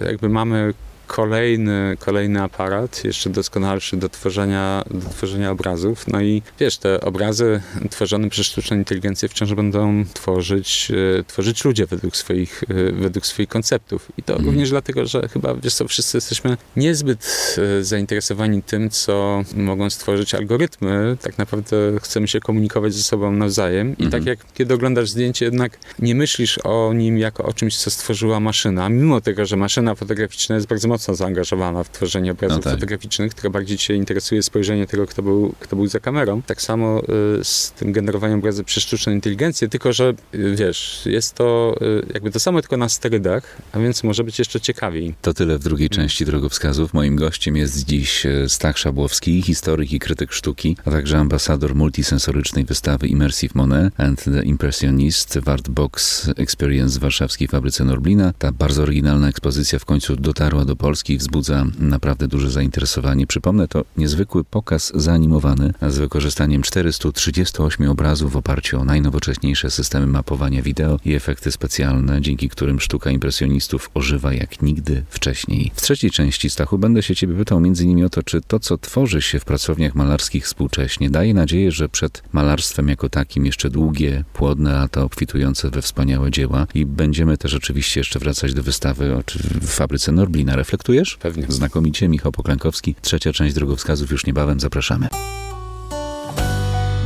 E, 0.00 0.06
jakby 0.06 0.28
mamy 0.28 0.74
kolejny, 1.08 1.96
kolejny 1.98 2.42
aparat, 2.42 3.04
jeszcze 3.04 3.30
doskonalszy 3.30 3.96
do 3.96 4.08
tworzenia, 4.08 4.84
do 4.90 5.10
tworzenia 5.10 5.50
obrazów. 5.50 6.08
No 6.08 6.20
i 6.20 6.42
wiesz, 6.60 6.78
te 6.78 7.00
obrazy 7.00 7.60
tworzone 7.90 8.30
przez 8.30 8.46
sztuczną 8.46 8.76
inteligencję 8.76 9.28
wciąż 9.28 9.54
będą 9.54 10.04
tworzyć, 10.14 10.92
e, 11.20 11.24
tworzyć 11.24 11.64
ludzie 11.64 11.86
według 11.86 12.16
swoich, 12.16 12.64
e, 12.68 12.92
według 12.92 13.26
swoich 13.26 13.48
konceptów. 13.48 14.08
I 14.18 14.22
to 14.22 14.34
mm. 14.34 14.46
również 14.46 14.70
dlatego, 14.70 15.06
że 15.06 15.28
chyba, 15.28 15.54
wiesz 15.54 15.74
co, 15.74 15.88
wszyscy 15.88 16.16
jesteśmy 16.16 16.56
niezbyt 16.76 17.56
e, 17.58 17.84
zainteresowani 17.84 18.62
tym, 18.62 18.90
co 18.90 19.42
mogą 19.54 19.90
stworzyć 19.90 20.34
algorytmy. 20.34 21.16
Tak 21.22 21.38
naprawdę 21.38 21.76
chcemy 22.02 22.28
się 22.28 22.40
komunikować 22.40 22.94
ze 22.94 23.02
sobą 23.02 23.32
nawzajem. 23.32 23.96
I 23.98 24.00
mm. 24.00 24.12
tak 24.12 24.26
jak 24.26 24.38
kiedy 24.54 24.74
oglądasz 24.74 25.10
zdjęcie, 25.10 25.44
jednak 25.44 25.78
nie 25.98 26.14
myślisz 26.14 26.58
o 26.64 26.92
nim 26.94 27.18
jako 27.18 27.44
o 27.44 27.52
czymś, 27.52 27.76
co 27.76 27.90
stworzyła 27.90 28.40
maszyna, 28.40 28.88
mimo 28.88 29.20
tego, 29.20 29.46
że 29.46 29.56
maszyna 29.56 29.94
fotograficzna 29.94 30.54
jest 30.54 30.66
bardzo 30.66 30.88
mocno 30.88 30.97
mocno 30.98 31.14
zaangażowana 31.14 31.84
w 31.84 31.90
tworzenie 31.90 32.32
obrazów 32.32 32.56
no 32.56 32.62
tak. 32.62 32.72
fotograficznych, 32.72 33.32
która 33.32 33.50
bardziej 33.50 33.78
cię 33.78 33.94
interesuje 33.94 34.42
spojrzenie 34.42 34.86
tego, 34.86 35.06
kto 35.06 35.22
był, 35.22 35.54
kto 35.60 35.76
był 35.76 35.86
za 35.86 36.00
kamerą. 36.00 36.42
Tak 36.42 36.62
samo 36.62 37.02
y, 37.02 37.44
z 37.44 37.72
tym 37.72 37.92
generowaniem 37.92 38.38
obrazów 38.38 38.66
przez 38.66 38.82
sztuczną 38.82 39.12
inteligencję, 39.12 39.68
tylko 39.68 39.92
że 39.92 40.14
y, 40.34 40.56
wiesz, 40.56 41.02
jest 41.06 41.34
to 41.34 41.74
y, 41.82 42.06
jakby 42.14 42.30
to 42.30 42.40
samo, 42.40 42.60
tylko 42.60 42.76
na 42.76 42.88
sterydach, 42.88 43.56
a 43.72 43.78
więc 43.78 44.04
może 44.04 44.24
być 44.24 44.38
jeszcze 44.38 44.60
ciekawiej. 44.60 45.14
To 45.22 45.34
tyle 45.34 45.58
w 45.58 45.62
drugiej 45.62 45.90
części 45.90 46.24
drogowskazów. 46.24 46.94
Moim 46.94 47.16
gościem 47.16 47.56
jest 47.56 47.84
dziś 47.84 48.26
Stach 48.48 48.78
Szabłowski, 48.78 49.42
historyk 49.42 49.92
i 49.92 49.98
krytyk 49.98 50.32
sztuki, 50.32 50.76
a 50.84 50.90
także 50.90 51.18
ambasador 51.18 51.74
multisensorycznej 51.74 52.64
wystawy 52.64 53.06
Immersive 53.06 53.54
Monet 53.54 54.00
and 54.00 54.24
the 54.24 54.42
Impressionist 54.42 55.38
w 55.38 55.48
Art 55.48 55.68
Box 55.68 56.28
Experience 56.36 56.98
w 56.98 57.02
warszawskiej 57.02 57.48
fabryce 57.48 57.84
Norblina. 57.84 58.32
Ta 58.38 58.52
bardzo 58.52 58.82
oryginalna 58.82 59.28
ekspozycja 59.28 59.78
w 59.78 59.84
końcu 59.84 60.16
dotarła 60.16 60.64
do 60.64 60.76
Polski 60.76 60.87
Polski 60.88 61.18
wzbudza 61.18 61.66
naprawdę 61.78 62.28
duże 62.28 62.50
zainteresowanie. 62.50 63.26
Przypomnę, 63.26 63.68
to 63.68 63.84
niezwykły 63.96 64.44
pokaz 64.44 64.92
zaanimowany 64.94 65.72
z 65.88 65.98
wykorzystaniem 65.98 66.62
438 66.62 67.90
obrazów 67.90 68.32
w 68.32 68.36
oparciu 68.36 68.80
o 68.80 68.84
najnowocześniejsze 68.84 69.70
systemy 69.70 70.06
mapowania 70.06 70.62
wideo 70.62 70.98
i 71.04 71.14
efekty 71.14 71.52
specjalne, 71.52 72.20
dzięki 72.22 72.48
którym 72.48 72.80
sztuka 72.80 73.10
impresjonistów 73.10 73.90
ożywa 73.94 74.32
jak 74.32 74.62
nigdy 74.62 75.04
wcześniej. 75.10 75.70
W 75.74 75.82
trzeciej 75.82 76.10
części 76.10 76.50
Stachu 76.50 76.78
będę 76.78 77.02
się 77.02 77.16
ciebie 77.16 77.34
pytał 77.34 77.58
m.in. 77.58 78.04
o 78.04 78.08
to, 78.08 78.22
czy 78.22 78.40
to, 78.40 78.58
co 78.60 78.78
tworzy 78.78 79.22
się 79.22 79.40
w 79.40 79.44
pracowniach 79.44 79.94
malarskich 79.94 80.44
współcześnie, 80.44 81.10
daje 81.10 81.34
nadzieję, 81.34 81.72
że 81.72 81.88
przed 81.88 82.22
malarstwem 82.32 82.88
jako 82.88 83.08
takim 83.08 83.46
jeszcze 83.46 83.70
długie, 83.70 84.24
płodne 84.32 84.72
lata 84.72 85.02
obfitujące 85.02 85.70
we 85.70 85.82
wspaniałe 85.82 86.30
dzieła 86.30 86.66
i 86.74 86.86
będziemy 86.86 87.38
też 87.38 87.54
oczywiście 87.54 88.00
jeszcze 88.00 88.18
wracać 88.18 88.54
do 88.54 88.62
wystawy 88.62 89.22
w 89.60 89.68
fabryce 89.68 90.12
Norblina. 90.12 90.56
Refleks 90.56 90.77
Reflektujesz? 90.78 91.16
Pewnie. 91.16 91.46
Znakomicie. 91.48 92.08
Michał 92.08 92.32
Poklękowski. 92.32 92.94
Trzecia 93.02 93.32
część 93.32 93.54
drogowskazów 93.54 94.10
już 94.10 94.26
niebawem. 94.26 94.60
Zapraszamy. 94.60 95.08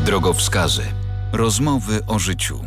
Drogowskazy. 0.05 0.83
Rozmowy 1.33 2.01
o 2.07 2.19
życiu. 2.19 2.61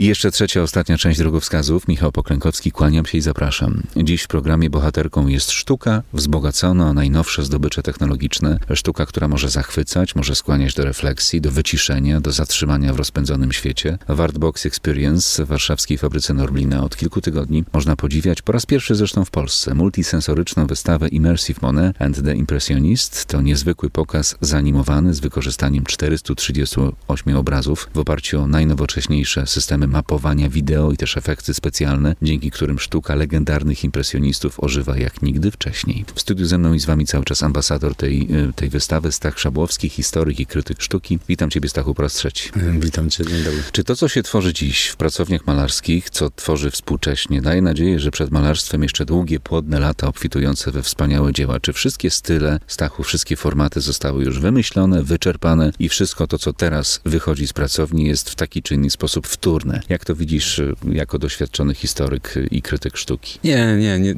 I 0.00 0.06
jeszcze 0.06 0.30
trzecia, 0.30 0.62
ostatnia 0.62 0.98
część 0.98 1.18
drogowskazów. 1.18 1.88
Michał 1.88 2.12
Poklękowski, 2.12 2.72
kłaniam 2.72 3.06
się 3.06 3.18
i 3.18 3.20
zapraszam. 3.20 3.82
Dziś 3.96 4.22
w 4.22 4.28
programie 4.28 4.70
bohaterką 4.70 5.26
jest 5.26 5.50
sztuka 5.50 6.02
wzbogacona 6.12 6.90
o 6.90 6.94
najnowsze 6.94 7.44
zdobycze 7.44 7.82
technologiczne. 7.82 8.58
Sztuka, 8.74 9.06
która 9.06 9.28
może 9.28 9.48
zachwycać, 9.50 10.14
może 10.14 10.34
skłaniać 10.34 10.74
do 10.74 10.84
refleksji, 10.84 11.40
do 11.40 11.50
wyciszenia, 11.50 12.20
do 12.20 12.32
zatrzymania 12.32 12.92
w 12.92 12.96
rozpędzonym 12.96 13.52
świecie. 13.52 13.98
W 14.08 14.20
Artbox 14.20 14.66
Experience 14.66 15.44
w 15.44 15.48
warszawskiej 15.48 15.98
fabryce 15.98 16.34
Norblina 16.34 16.84
od 16.84 16.96
kilku 16.96 17.20
tygodni 17.20 17.64
można 17.72 17.96
podziwiać, 17.96 18.42
po 18.42 18.52
raz 18.52 18.66
pierwszy 18.66 18.94
zresztą 18.94 19.24
w 19.24 19.30
Polsce, 19.30 19.74
multisensoryczną 19.74 20.66
wystawę 20.66 21.08
Immersive 21.08 21.62
Monet 21.62 22.02
and 22.02 22.24
the 22.24 22.34
Impressionist. 22.34 23.24
To 23.24 23.40
niezwykły 23.40 23.90
pokaz 23.90 24.36
zanimowany 24.40 25.14
z 25.14 25.20
wykorzystaniem 25.20 25.84
438 25.84 27.36
obrazów 27.36 27.88
w 27.94 27.98
oparciu 27.98 28.40
o 28.40 28.46
najnowocześniejsze 28.46 29.46
systemy 29.46 29.89
mapowania 29.90 30.48
wideo 30.48 30.92
i 30.92 30.96
też 30.96 31.16
efekty 31.16 31.54
specjalne, 31.54 32.16
dzięki 32.22 32.50
którym 32.50 32.78
sztuka 32.78 33.14
legendarnych 33.14 33.84
impresjonistów 33.84 34.60
ożywa 34.60 34.98
jak 34.98 35.22
nigdy 35.22 35.50
wcześniej. 35.50 36.04
W 36.14 36.20
studiu 36.20 36.46
ze 36.46 36.58
mną 36.58 36.72
i 36.72 36.80
z 36.80 36.86
wami 36.86 37.06
cały 37.06 37.24
czas 37.24 37.42
ambasador 37.42 37.94
tej, 37.94 38.28
e, 38.48 38.52
tej 38.52 38.68
wystawy, 38.68 39.12
Stach 39.12 39.38
Szabłowski, 39.38 39.88
historyk 39.88 40.40
i 40.40 40.46
krytyk 40.46 40.82
sztuki. 40.82 41.18
Witam 41.28 41.50
ciebie 41.50 41.68
Stachu 41.68 41.94
po 41.94 42.02
raz 42.02 42.14
trzeci. 42.14 42.50
Witam 42.86 43.10
cię, 43.10 43.24
dzień 43.26 43.44
dobry. 43.44 43.62
Czy 43.72 43.84
to, 43.84 43.96
co 43.96 44.08
się 44.08 44.22
tworzy 44.22 44.52
dziś 44.52 44.86
w 44.86 44.96
pracowniach 44.96 45.46
malarskich, 45.46 46.10
co 46.10 46.30
tworzy 46.30 46.70
współcześnie, 46.70 47.42
daje 47.42 47.62
nadzieję, 47.62 48.00
że 48.00 48.10
przed 48.10 48.30
malarstwem 48.30 48.82
jeszcze 48.82 49.04
długie, 49.04 49.40
płodne 49.40 49.80
lata 49.80 50.08
obfitujące 50.08 50.70
we 50.70 50.82
wspaniałe 50.82 51.32
dzieła? 51.32 51.60
Czy 51.60 51.72
wszystkie 51.72 52.10
style, 52.10 52.60
Stachu, 52.66 53.02
wszystkie 53.02 53.36
formaty 53.36 53.80
zostały 53.80 54.24
już 54.24 54.40
wymyślone, 54.40 55.02
wyczerpane 55.02 55.72
i 55.78 55.88
wszystko 55.88 56.26
to, 56.26 56.38
co 56.38 56.52
teraz 56.52 57.00
wychodzi 57.04 57.46
z 57.46 57.52
pracowni 57.52 58.06
jest 58.06 58.30
w 58.30 58.34
taki 58.34 58.62
czy 58.62 58.74
inny 58.74 58.90
sposób 58.90 59.26
wtórne? 59.26 59.69
Jak 59.88 60.04
to 60.04 60.14
widzisz 60.14 60.58
y, 60.58 60.74
jako 60.92 61.18
doświadczony 61.18 61.74
historyk 61.74 62.34
i 62.50 62.62
krytyk 62.62 62.96
sztuki? 62.96 63.38
Nie, 63.44 63.76
nie, 63.76 63.98
nie, 63.98 64.14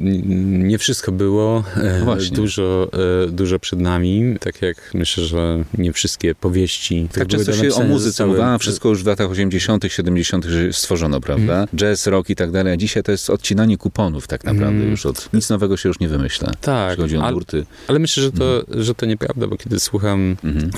nie 0.59 0.77
wszystko 0.77 1.11
było. 1.11 1.63
No 1.99 2.05
właśnie. 2.05 2.37
Dużo, 2.37 2.89
e, 3.27 3.31
dużo 3.31 3.59
przed 3.59 3.79
nami. 3.79 4.35
Tak 4.39 4.61
jak 4.61 4.91
myślę, 4.93 5.23
że 5.23 5.63
nie 5.77 5.93
wszystkie 5.93 6.35
powieści. 6.35 7.07
Tak 7.13 7.27
często 7.27 7.53
się 7.53 7.73
o 7.73 7.83
muzyce 7.83 8.09
zostały... 8.09 8.51
mówi, 8.51 8.59
wszystko 8.59 8.89
już 8.89 9.03
w 9.03 9.07
latach 9.07 9.31
80., 9.31 9.83
70. 9.87 10.45
stworzono, 10.71 11.21
prawda? 11.21 11.53
Mm. 11.53 11.67
Jazz, 11.75 12.07
rock 12.07 12.29
i 12.29 12.35
tak 12.35 12.51
dalej, 12.51 12.73
a 12.73 12.77
dzisiaj 12.77 13.03
to 13.03 13.11
jest 13.11 13.29
odcinanie 13.29 13.77
kuponów 13.77 14.27
tak 14.27 14.43
naprawdę 14.43 14.77
mm. 14.77 14.91
już 14.91 15.05
od... 15.05 15.29
Nic 15.33 15.49
nowego 15.49 15.77
się 15.77 15.89
już 15.89 15.99
nie 15.99 16.07
wymyśla. 16.07 16.51
Tak. 16.61 16.97
chodzi 16.97 17.17
o 17.17 17.31
nurty. 17.31 17.65
Ale 17.87 17.99
myślę, 17.99 18.23
że 18.23 18.31
to, 18.31 18.67
mm. 18.67 18.83
że 18.83 18.95
to 18.95 19.05
nieprawda, 19.05 19.47
bo 19.47 19.57
kiedy 19.57 19.79
słucham, 19.79 20.35
mm. 20.43 20.69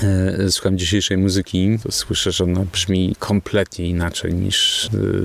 e, 0.46 0.50
słucham 0.50 0.78
dzisiejszej 0.78 1.16
muzyki, 1.16 1.78
to 1.82 1.92
słyszę, 1.92 2.32
że 2.32 2.44
ona 2.44 2.64
brzmi 2.72 3.16
kompletnie 3.18 3.88
inaczej 3.88 4.34
niż 4.34 4.65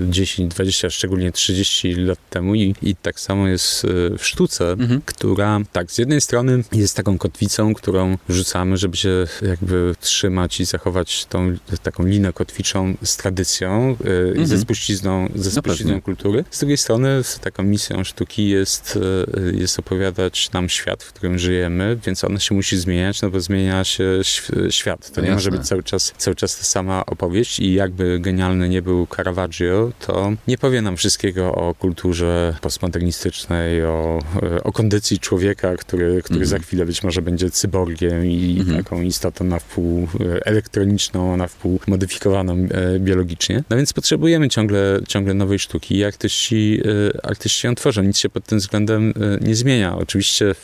10, 0.10 0.54
20, 0.54 0.90
szczególnie 0.90 1.32
30 1.32 1.94
lat 1.94 2.20
temu 2.30 2.56
i, 2.56 2.76
i 2.82 2.96
tak 2.96 3.20
samo 3.20 3.48
jest 3.48 3.86
e, 3.86 4.18
w 4.18 4.28
sztuce, 4.28 4.72
mhm. 4.72 5.02
która 5.06 5.60
tak, 5.72 5.92
z 5.92 5.98
jednej 5.98 6.22
strony 6.22 6.64
jest 6.72 6.96
taką 6.98 7.18
kotwicą, 7.18 7.74
którą 7.74 8.18
rzucamy, 8.30 8.78
żeby 8.78 8.98
się 8.98 9.28
jakby 9.42 9.96
trzymać 10.00 10.60
i 10.60 10.66
zachować 10.66 11.26
tą 11.26 11.58
taką 11.84 12.06
linę 12.06 12.34
kotwiczą 12.34 12.96
z 13.04 13.18
tradycją 13.18 13.90
mhm. 13.90 14.34
i 14.34 14.38
ze 14.38 14.42
mhm. 14.42 14.62
spuścizną, 14.62 15.30
ze 15.36 15.50
no 15.50 15.62
spuścizną 15.62 15.94
no 15.94 16.02
kultury. 16.02 16.44
Z 16.52 16.60
drugiej 16.60 16.78
strony 16.78 17.22
taką 17.42 17.64
misją 17.64 18.04
sztuki 18.04 18.50
jest, 18.50 19.00
e, 19.38 19.58
jest 19.58 19.80
opowiadać 19.80 20.52
nam 20.52 20.70
świat, 20.70 21.04
w 21.04 21.14
którym 21.14 21.40
żyjemy, 21.40 21.98
więc 22.06 22.24
ona 22.24 22.40
się 22.40 22.56
musi 22.56 22.78
zmieniać, 22.78 23.22
no 23.22 23.30
bo 23.30 23.40
zmienia 23.40 23.84
się 23.84 24.22
świat. 24.70 25.12
To 25.12 25.22
nie 25.22 25.32
może 25.32 25.52
być 25.52 25.68
cały 25.68 25.84
czas, 25.84 26.14
cały 26.18 26.36
czas 26.36 26.58
ta 26.58 26.64
sama 26.64 27.06
opowieść 27.06 27.60
i 27.60 27.74
jakby 27.74 28.20
genialny 28.20 28.70
nie 28.70 28.82
był 28.82 29.08
Caravaggio 29.16 29.31
Caravaggio, 29.32 29.92
to 30.00 30.34
nie 30.48 30.58
powie 30.58 30.82
nam 30.82 30.98
wszystkiego 30.98 31.56
o 31.56 31.76
kulturze 31.76 32.56
postmodernistycznej, 32.62 33.86
o, 33.86 34.20
o 34.64 34.72
kondycji 34.72 35.20
człowieka, 35.20 35.78
który, 35.78 36.22
który 36.24 36.38
mm 36.38 36.48
-hmm. 36.48 36.50
za 36.50 36.60
chwilę 36.60 36.86
być 36.86 37.04
może 37.04 37.22
będzie 37.22 37.52
cyborgiem 37.52 38.26
i 38.26 38.58
mm 38.62 38.68
-hmm. 38.68 38.84
taką 38.84 39.02
istotą 39.02 39.46
na 39.46 39.60
wpół 39.60 40.08
e, 40.20 40.46
elektroniczną, 40.46 41.38
na 41.38 41.48
wpół 41.48 41.80
modyfikowaną 41.88 42.54
e, 42.54 43.00
biologicznie. 43.00 43.64
No 43.70 43.78
więc 43.78 43.94
potrzebujemy 43.94 44.50
ciągle, 44.50 45.00
ciągle 45.08 45.34
nowej 45.34 45.60
sztuki 45.60 45.98
i 45.98 46.04
artyści, 46.04 46.82
e, 47.16 47.26
artyści 47.26 47.68
ją 47.68 47.76
tworzą. 47.76 48.04
Nic 48.04 48.18
się 48.18 48.30
pod 48.30 48.46
tym 48.46 48.60
względem 48.60 49.14
nie 49.42 49.56
zmienia. 49.56 49.98
Oczywiście 49.98 50.56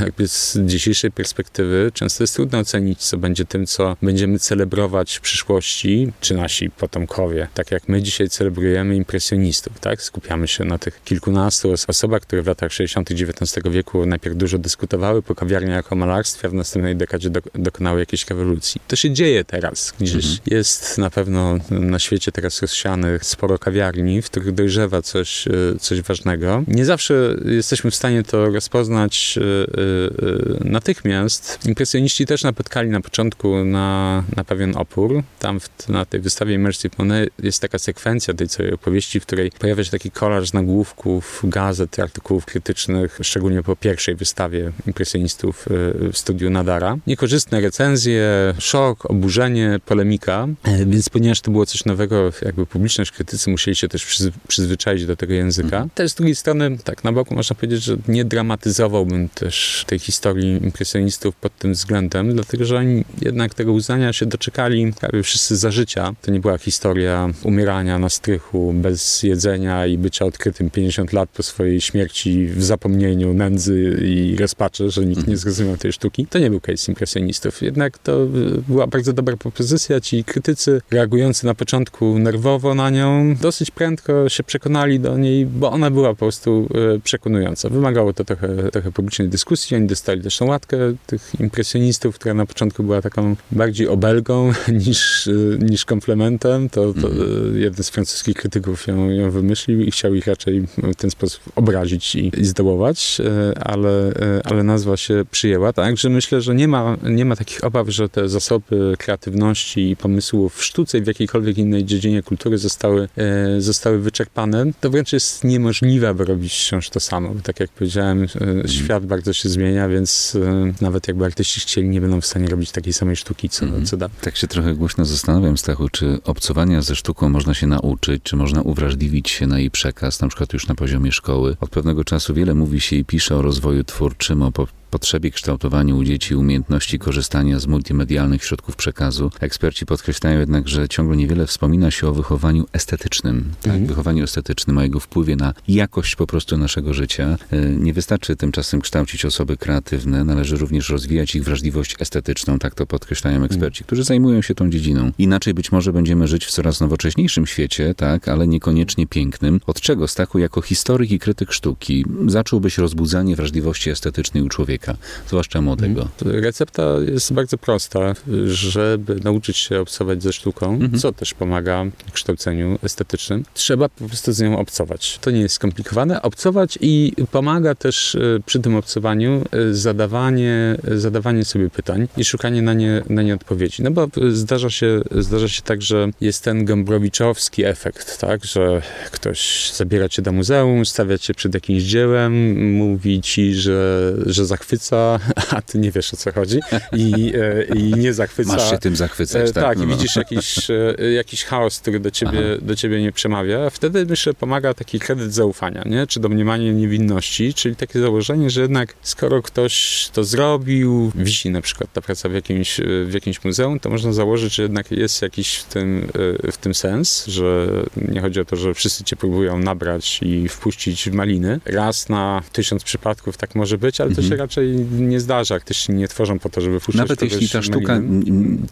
jakby 0.00 0.28
z 0.28 0.58
dzisiejszej 0.64 1.10
perspektywy 1.12 1.90
często 1.94 2.22
jest 2.22 2.34
trudno 2.34 2.58
ocenić, 2.58 2.98
co 2.98 3.18
będzie 3.18 3.44
tym, 3.44 3.66
co 3.66 3.96
będziemy 4.02 4.38
celebrować 4.38 5.16
w 5.16 5.20
przyszłości, 5.20 6.12
czy 6.20 6.34
nasi 6.34 6.70
potomkowie. 6.70 7.48
Tak 7.54 7.70
jak 7.70 7.88
my 7.88 8.02
dzisiaj 8.02 8.15
dzisiaj 8.16 8.28
celebrujemy 8.30 8.96
impresjonistów, 8.96 9.80
tak? 9.80 10.02
Skupiamy 10.02 10.48
się 10.48 10.64
na 10.64 10.78
tych 10.78 11.04
kilkunastu 11.04 11.74
osobach, 11.88 12.22
które 12.22 12.42
w 12.42 12.46
latach 12.46 12.72
60. 12.72 13.10
XIX 13.10 13.62
wieku 13.70 14.06
najpierw 14.06 14.36
dużo 14.36 14.58
dyskutowały 14.58 15.22
po 15.22 15.34
kawiarniach 15.34 15.92
o 15.92 15.96
malarstwie, 15.96 16.48
a 16.48 16.50
w 16.50 16.54
następnej 16.54 16.96
dekadzie 16.96 17.30
do, 17.30 17.40
dokonały 17.54 18.00
jakiejś 18.00 18.26
rewolucji. 18.30 18.80
To 18.88 18.96
się 18.96 19.10
dzieje 19.10 19.44
teraz. 19.44 19.94
Gdzieś 20.00 20.14
mhm. 20.14 20.38
jest 20.46 20.98
na 20.98 21.10
pewno 21.10 21.58
na 21.70 21.98
świecie 21.98 22.32
teraz 22.32 22.62
rozsianych 22.62 23.24
sporo 23.24 23.58
kawiarni, 23.58 24.22
w 24.22 24.30
których 24.30 24.52
dojrzewa 24.52 25.02
coś, 25.02 25.48
e, 25.48 25.50
coś 25.80 26.02
ważnego. 26.02 26.62
Nie 26.68 26.84
zawsze 26.84 27.36
jesteśmy 27.44 27.90
w 27.90 27.94
stanie 27.94 28.22
to 28.22 28.46
rozpoznać 28.50 29.38
e, 29.38 29.42
e, 29.42 30.70
natychmiast. 30.70 31.58
Impresjoniści 31.66 32.26
też 32.26 32.44
napotkali 32.44 32.90
na 32.90 33.00
początku 33.00 33.64
na, 33.64 34.24
na 34.36 34.44
pewien 34.44 34.76
opór. 34.76 35.22
Tam 35.38 35.60
w, 35.60 35.88
na 35.88 36.04
tej 36.04 36.20
wystawie 36.20 36.54
Immersive 36.54 36.98
Monet 36.98 37.30
jest 37.42 37.60
taka 37.60 37.78
sekwencja 37.78 38.05
tej 38.36 38.48
całej 38.48 38.72
opowieści, 38.72 39.20
w 39.20 39.26
której 39.26 39.50
pojawia 39.50 39.84
się 39.84 39.90
taki 39.90 40.10
kolaż 40.10 40.52
nagłówków, 40.52 41.42
gazet, 41.44 41.98
artykułów 41.98 42.44
krytycznych, 42.44 43.18
szczególnie 43.22 43.62
po 43.62 43.76
pierwszej 43.76 44.14
wystawie 44.14 44.72
impresjonistów 44.86 45.66
w 46.12 46.18
studiu 46.18 46.50
Nadara. 46.50 46.96
Niekorzystne 47.06 47.60
recenzje, 47.60 48.54
szok, 48.58 49.10
oburzenie, 49.10 49.80
polemika, 49.86 50.48
więc 50.86 51.08
ponieważ 51.08 51.40
to 51.40 51.50
było 51.50 51.66
coś 51.66 51.84
nowego, 51.84 52.32
jakby 52.42 52.66
publiczność, 52.66 53.10
krytycy 53.10 53.50
musieli 53.50 53.74
się 53.76 53.88
też 53.88 54.20
przyzwyczaić 54.48 55.06
do 55.06 55.16
tego 55.16 55.34
języka. 55.34 55.66
Mhm. 55.66 55.90
Też 55.90 56.10
z 56.10 56.14
drugiej 56.14 56.34
strony, 56.34 56.78
tak 56.84 57.04
na 57.04 57.12
boku 57.12 57.34
można 57.34 57.56
powiedzieć, 57.56 57.82
że 57.82 57.96
nie 58.08 58.24
dramatyzowałbym 58.24 59.28
też 59.28 59.84
tej 59.86 59.98
historii 59.98 60.64
impresjonistów 60.64 61.36
pod 61.36 61.58
tym 61.58 61.72
względem, 61.72 62.34
dlatego 62.34 62.64
że 62.64 62.76
oni 62.76 63.04
jednak 63.22 63.54
tego 63.54 63.72
uznania 63.72 64.12
się 64.12 64.26
doczekali 64.26 64.92
prawie 65.00 65.22
wszyscy 65.22 65.56
za 65.56 65.70
życia. 65.70 66.14
To 66.22 66.30
nie 66.30 66.40
była 66.40 66.58
historia 66.58 67.28
umierania 67.42 67.95
na 67.98 68.08
strychu, 68.08 68.72
bez 68.72 69.22
jedzenia 69.22 69.86
i 69.86 69.98
bycia 69.98 70.24
odkrytym 70.24 70.70
50 70.70 71.12
lat 71.12 71.28
po 71.28 71.42
swojej 71.42 71.80
śmierci 71.80 72.46
w 72.46 72.64
zapomnieniu, 72.64 73.34
nędzy 73.34 74.00
i 74.04 74.36
rozpaczy, 74.36 74.90
że 74.90 75.00
nikt 75.00 75.16
nie 75.16 75.20
mhm. 75.20 75.38
zrozumiał 75.38 75.76
tej 75.76 75.92
sztuki. 75.92 76.26
To 76.26 76.38
nie 76.38 76.50
był 76.50 76.60
case 76.60 76.92
impresjonistów. 76.92 77.62
Jednak 77.62 77.98
to 77.98 78.26
była 78.68 78.86
bardzo 78.86 79.12
dobra 79.12 79.36
propozycja. 79.36 80.00
Ci 80.00 80.24
krytycy 80.24 80.80
reagujący 80.90 81.46
na 81.46 81.54
początku 81.54 82.18
nerwowo 82.18 82.74
na 82.74 82.90
nią, 82.90 83.36
dosyć 83.40 83.70
prędko 83.70 84.28
się 84.28 84.42
przekonali 84.42 85.00
do 85.00 85.18
niej, 85.18 85.46
bo 85.46 85.70
ona 85.70 85.90
była 85.90 86.08
po 86.08 86.16
prostu 86.16 86.68
e, 86.94 86.98
przekonująca. 87.00 87.68
Wymagało 87.68 88.12
to 88.12 88.24
trochę, 88.24 88.70
trochę 88.72 88.92
publicznej 88.92 89.28
dyskusji. 89.28 89.76
Oni 89.76 89.86
dostali 89.86 90.22
też 90.22 90.38
tą 90.38 90.46
łatkę 90.46 90.78
tych 91.06 91.32
impresjonistów, 91.40 92.14
która 92.14 92.34
na 92.34 92.46
początku 92.46 92.82
była 92.82 93.02
taką 93.02 93.36
bardziej 93.52 93.88
obelgą 93.88 94.52
niż, 94.86 95.28
e, 95.28 95.32
niż 95.58 95.84
komplementem. 95.84 96.68
To, 96.68 96.94
to 96.94 97.08
mm. 97.08 97.60
jeden 97.60 97.84
z 97.86 97.90
francuskich 97.90 98.36
krytyków 98.36 98.86
ją, 98.86 99.10
ją 99.10 99.30
wymyślił 99.30 99.80
i 99.80 99.90
chciał 99.90 100.14
ich 100.14 100.26
raczej 100.26 100.66
w 100.78 100.94
ten 100.96 101.10
sposób 101.10 101.42
obrazić 101.54 102.14
i, 102.14 102.40
i 102.40 102.44
zdołować, 102.44 103.18
ale, 103.60 104.12
ale 104.44 104.62
nazwa 104.62 104.96
się 104.96 105.24
przyjęła. 105.30 105.72
Także 105.72 106.08
myślę, 106.08 106.40
że 106.40 106.54
nie 106.54 106.68
ma, 106.68 106.96
nie 107.02 107.24
ma 107.24 107.36
takich 107.36 107.64
obaw, 107.64 107.88
że 107.88 108.08
te 108.08 108.28
zasoby 108.28 108.94
kreatywności 108.98 109.90
i 109.90 109.96
pomysłów 109.96 110.56
w 110.56 110.64
sztuce 110.64 110.98
i 110.98 111.02
w 111.02 111.06
jakiejkolwiek 111.06 111.58
innej 111.58 111.84
dziedzinie 111.84 112.22
kultury 112.22 112.58
zostały, 112.58 113.08
e, 113.16 113.60
zostały 113.60 113.98
wyczerpane, 113.98 114.66
to 114.80 114.90
wręcz 114.90 115.12
jest 115.12 115.44
niemożliwe, 115.44 116.08
aby 116.08 116.24
robić 116.24 116.52
wciąż 116.52 116.90
to 116.90 117.00
samo. 117.00 117.34
Bo 117.34 117.40
tak 117.40 117.60
jak 117.60 117.70
powiedziałem, 117.70 118.26
e, 118.64 118.68
świat 118.68 119.06
bardzo 119.06 119.32
się 119.32 119.48
zmienia, 119.48 119.88
więc 119.88 120.36
e, 120.42 120.72
nawet 120.80 121.08
jakby 121.08 121.24
artyści 121.24 121.60
chcieli, 121.60 121.88
nie 121.88 122.00
będą 122.00 122.20
w 122.20 122.26
stanie 122.26 122.48
robić 122.48 122.70
takiej 122.70 122.92
samej 122.92 123.16
sztuki, 123.16 123.48
co, 123.48 123.66
mm. 123.66 123.86
co 123.86 123.96
da. 123.96 124.08
Tak 124.20 124.36
się 124.36 124.46
trochę 124.46 124.74
głośno 124.74 125.04
zastanawiam, 125.04 125.58
Stachu, 125.58 125.88
czy 125.88 126.18
obcowania 126.24 126.82
ze 126.82 126.96
sztuką 126.96 127.28
można 127.28 127.54
się 127.54 127.66
nauczyć, 127.66 127.75
czy 128.22 128.36
można 128.36 128.62
uwrażliwić 128.62 129.30
się 129.30 129.46
na 129.46 129.58
jej 129.58 129.70
przekaz, 129.70 130.20
na 130.20 130.28
przykład 130.28 130.52
już 130.52 130.66
na 130.66 130.74
poziomie 130.74 131.12
szkoły. 131.12 131.56
Od 131.60 131.70
pewnego 131.70 132.04
czasu 132.04 132.34
wiele 132.34 132.54
mówi 132.54 132.80
się 132.80 132.96
i 132.96 133.04
pisze 133.04 133.36
o 133.36 133.42
rozwoju 133.42 133.84
twórczym, 133.84 134.42
o 134.42 134.52
potrzebie 134.90 135.30
kształtowania 135.30 135.94
u 135.94 136.04
dzieci 136.04 136.34
umiejętności 136.34 136.98
korzystania 136.98 137.58
z 137.58 137.66
multimedialnych 137.66 138.44
środków 138.44 138.76
przekazu. 138.76 139.30
Eksperci 139.40 139.86
podkreślają 139.86 140.40
jednak, 140.40 140.68
że 140.68 140.88
ciągle 140.88 141.16
niewiele 141.16 141.46
wspomina 141.46 141.90
się 141.90 142.08
o 142.08 142.12
wychowaniu 142.12 142.66
estetycznym, 142.72 143.52
tak? 143.62 143.72
Mhm. 143.72 143.86
wychowaniu 143.86 144.24
estetycznym, 144.24 144.78
o 144.78 144.82
jego 144.82 145.00
wpływie 145.00 145.36
na 145.36 145.54
jakość 145.68 146.16
po 146.16 146.26
prostu 146.26 146.56
naszego 146.58 146.94
życia. 146.94 147.38
E, 147.50 147.60
nie 147.70 147.92
wystarczy 147.92 148.36
tymczasem 148.36 148.80
kształcić 148.80 149.24
osoby 149.24 149.56
kreatywne, 149.56 150.24
należy 150.24 150.56
również 150.56 150.90
rozwijać 150.90 151.34
ich 151.34 151.44
wrażliwość 151.44 151.96
estetyczną, 152.00 152.58
tak 152.58 152.74
to 152.74 152.86
podkreślają 152.86 153.44
eksperci, 153.44 153.84
którzy 153.84 154.04
zajmują 154.04 154.42
się 154.42 154.54
tą 154.54 154.70
dziedziną. 154.70 155.12
Inaczej 155.18 155.54
być 155.54 155.72
może 155.72 155.92
będziemy 155.92 156.28
żyć 156.28 156.46
w 156.46 156.50
coraz 156.50 156.80
nowocześniejszym 156.80 157.46
świecie, 157.46 157.94
tak, 157.94 158.28
ale 158.28 158.46
niekoniecznie 158.46 159.06
pięknym. 159.06 159.60
Od 159.66 159.80
czego 159.80 160.08
Stachu 160.08 160.38
jako 160.38 160.62
historyk 160.62 161.10
i 161.10 161.18
krytyk 161.18 161.52
sztuki 161.52 162.04
zacząłbyś 162.26 162.78
rozbudzanie 162.78 163.36
wrażliwości 163.36 163.90
estetycznej 163.90 164.42
u 164.42 164.48
człowieka? 164.48 164.75
Człowieka, 164.78 164.96
zwłaszcza 165.28 165.60
młodego? 165.60 166.02
Mhm. 166.02 166.44
Recepta 166.44 166.82
jest 167.12 167.32
bardzo 167.32 167.58
prosta, 167.58 168.14
żeby 168.46 169.16
nauczyć 169.24 169.56
się 169.56 169.80
obcować 169.80 170.22
ze 170.22 170.32
sztuką, 170.32 170.72
mhm. 170.72 170.98
co 170.98 171.12
też 171.12 171.34
pomaga 171.34 171.84
w 172.06 172.12
kształceniu 172.12 172.78
estetycznym. 172.82 173.44
Trzeba 173.54 173.88
po 173.88 174.08
prostu 174.08 174.32
z 174.32 174.40
nią 174.40 174.58
obcować. 174.58 175.18
To 175.20 175.30
nie 175.30 175.40
jest 175.40 175.54
skomplikowane. 175.54 176.22
Obcować 176.22 176.78
i 176.80 177.14
pomaga 177.30 177.74
też 177.74 178.14
e, 178.14 178.20
przy 178.46 178.60
tym 178.60 178.76
obcowaniu 178.76 179.44
e, 179.52 179.74
zadawanie, 179.74 180.76
zadawanie 180.94 181.44
sobie 181.44 181.70
pytań 181.70 182.08
i 182.16 182.24
szukanie 182.24 182.62
na 182.62 182.74
nie, 182.74 183.02
na 183.08 183.22
nie 183.22 183.34
odpowiedzi. 183.34 183.82
No 183.82 183.90
bo 183.90 184.08
zdarza 184.32 184.70
się, 184.70 185.00
zdarza 185.10 185.48
się 185.48 185.62
tak, 185.62 185.82
że 185.82 186.08
jest 186.20 186.44
ten 186.44 186.64
gombrowiczowski 186.64 187.64
efekt, 187.64 188.18
tak, 188.18 188.44
że 188.44 188.82
ktoś 189.12 189.70
zabiera 189.74 190.08
cię 190.08 190.22
do 190.22 190.32
muzeum, 190.32 190.86
stawia 190.86 191.18
cię 191.18 191.34
przed 191.34 191.54
jakimś 191.54 191.82
dziełem, 191.82 192.32
mówi 192.72 193.20
ci, 193.20 193.54
że, 193.54 194.14
że 194.26 194.46
zachwyca 194.46 194.65
zachwyca, 194.66 195.18
a 195.56 195.62
ty 195.62 195.78
nie 195.78 195.90
wiesz 195.90 196.14
o 196.14 196.16
co 196.16 196.32
chodzi 196.32 196.60
i, 196.92 197.32
e, 197.34 197.64
i 197.74 197.94
nie 197.94 198.14
zachwyca. 198.14 198.52
Masz 198.52 198.70
się 198.70 198.78
tym 198.78 198.96
zachwycać, 198.96 199.50
e, 199.50 199.52
tak? 199.52 199.64
Tak, 199.64 199.78
no, 199.78 199.84
i 199.84 199.86
no. 199.86 199.96
widzisz 199.96 200.16
jakiś, 200.16 200.70
e, 200.70 201.12
jakiś 201.12 201.44
chaos, 201.44 201.80
który 201.80 202.00
do 202.00 202.10
ciebie, 202.10 202.40
do 202.62 202.76
ciebie 202.76 203.02
nie 203.02 203.12
przemawia. 203.12 203.70
Wtedy 203.70 204.06
myślę, 204.06 204.34
pomaga 204.34 204.74
taki 204.74 205.00
kredyt 205.00 205.34
zaufania, 205.34 205.82
nie? 205.86 206.06
czy 206.06 206.20
domniemanie 206.20 206.72
niewinności, 206.72 207.54
czyli 207.54 207.76
takie 207.76 208.00
założenie, 208.00 208.50
że 208.50 208.60
jednak 208.60 208.94
skoro 209.02 209.42
ktoś 209.42 210.08
to 210.12 210.24
zrobił, 210.24 211.12
wisi 211.14 211.50
na 211.50 211.60
przykład 211.60 211.92
ta 211.92 212.00
praca 212.02 212.28
w 212.28 212.32
jakimś, 212.32 212.80
w 213.06 213.10
jakimś 213.14 213.44
muzeum, 213.44 213.80
to 213.80 213.90
można 213.90 214.12
założyć, 214.12 214.54
że 214.54 214.62
jednak 214.62 214.90
jest 214.90 215.22
jakiś 215.22 215.54
w 215.54 215.64
tym, 215.64 216.08
w 216.52 216.56
tym 216.56 216.74
sens, 216.74 217.26
że 217.26 217.68
nie 217.96 218.20
chodzi 218.20 218.40
o 218.40 218.44
to, 218.44 218.56
że 218.56 218.74
wszyscy 218.74 219.04
cię 219.04 219.16
próbują 219.16 219.58
nabrać 219.58 220.20
i 220.22 220.48
wpuścić 220.48 221.10
w 221.10 221.12
maliny. 221.12 221.60
Raz 221.64 222.08
na 222.08 222.42
tysiąc 222.52 222.84
przypadków 222.84 223.36
tak 223.36 223.54
może 223.54 223.78
być, 223.78 224.00
ale 224.00 224.10
to 224.10 224.22
się 224.22 224.22
mhm. 224.22 224.40
raczej 224.40 224.55
raczej 224.56 224.86
nie 224.90 225.20
zdarza. 225.20 225.60
Ktoś 225.60 225.88
nie 225.88 226.08
tworzą 226.08 226.38
po 226.38 226.48
to, 226.48 226.60
żeby 226.60 226.80
fuszczyć 226.80 226.98
Nawet 226.98 227.22
jeśli 227.22 227.48
ta 227.48 227.62
sztuka 227.62 228.00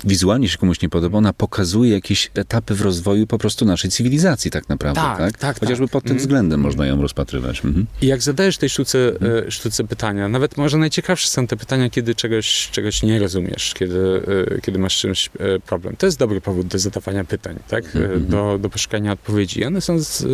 wizualnie 0.04 0.48
się 0.48 0.58
komuś 0.58 0.82
nie 0.82 0.88
podoba, 0.88 1.18
ona 1.18 1.32
pokazuje 1.32 1.92
jakieś 1.92 2.30
etapy 2.34 2.74
w 2.74 2.80
rozwoju 2.80 3.26
po 3.26 3.38
prostu 3.38 3.64
naszej 3.64 3.90
cywilizacji 3.90 4.50
tak 4.50 4.68
naprawdę. 4.68 5.00
Tak, 5.00 5.18
tak? 5.18 5.38
tak 5.38 5.60
Chociażby 5.60 5.86
tak. 5.86 5.92
pod 5.92 6.02
tym 6.02 6.12
mm. 6.12 6.20
względem 6.20 6.60
można 6.60 6.86
ją 6.86 7.02
rozpatrywać. 7.02 7.64
Mhm. 7.64 7.86
I 8.02 8.06
jak 8.06 8.22
zadajesz 8.22 8.58
tej 8.58 8.68
sztuce, 8.68 8.98
mm. 8.98 9.50
sztuce 9.50 9.84
pytania, 9.84 10.28
nawet 10.28 10.56
może 10.56 10.78
najciekawsze 10.78 11.28
są 11.28 11.46
te 11.46 11.56
pytania, 11.56 11.90
kiedy 11.90 12.14
czegoś, 12.14 12.68
czegoś 12.72 13.02
nie 13.02 13.18
rozumiesz, 13.18 13.74
kiedy, 13.74 14.22
e, 14.56 14.60
kiedy 14.60 14.78
masz 14.78 14.98
czymś 14.98 15.30
problem. 15.66 15.96
To 15.96 16.06
jest 16.06 16.18
dobry 16.18 16.40
powód 16.40 16.66
do 16.66 16.78
zadawania 16.78 17.24
pytań, 17.24 17.58
tak? 17.68 17.96
Mm. 17.96 18.26
Do, 18.26 18.58
do 18.58 18.70
poszukania 18.70 19.12
odpowiedzi. 19.12 19.60
I 19.60 19.64
one 19.64 19.80
są, 19.80 19.98
z, 19.98 20.24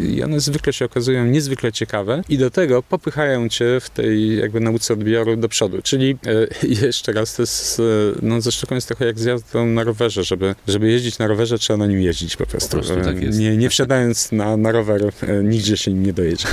i 0.00 0.22
one 0.22 0.40
zwykle 0.40 0.72
się 0.72 0.84
okazują 0.84 1.26
niezwykle 1.26 1.72
ciekawe 1.72 2.22
i 2.28 2.38
do 2.38 2.50
tego 2.50 2.82
popychają 2.82 3.48
cię 3.48 3.80
w 3.80 3.90
tej 3.90 4.36
jakby 4.38 4.60
nauce 4.60 4.89
odbioru 4.90 5.36
do 5.36 5.48
przodu. 5.48 5.82
Czyli 5.82 6.16
e, 6.62 6.66
jeszcze 6.84 7.12
raz, 7.12 7.36
to 7.36 7.42
jest, 7.42 7.80
e, 7.80 7.82
no 8.22 8.40
ze 8.40 8.52
sztuką 8.52 8.74
jest 8.74 8.88
trochę 8.88 9.06
jak 9.06 9.18
z 9.18 9.24
jazdą 9.24 9.66
na 9.66 9.84
rowerze, 9.84 10.24
żeby, 10.24 10.54
żeby 10.68 10.90
jeździć 10.90 11.18
na 11.18 11.26
rowerze, 11.26 11.58
trzeba 11.58 11.76
na 11.76 11.86
nim 11.86 12.00
jeździć 12.00 12.36
po 12.36 12.46
prostu. 12.46 12.70
Po 12.70 12.76
prostu 12.76 13.00
tak 13.04 13.22
jest. 13.22 13.38
Nie, 13.38 13.56
nie 13.56 13.70
wsiadając 13.70 14.32
na, 14.32 14.56
na 14.56 14.72
rower, 14.72 15.12
e, 15.22 15.42
nigdzie 15.44 15.76
się 15.76 15.92
nie 15.92 16.12
dojedzie. 16.12 16.46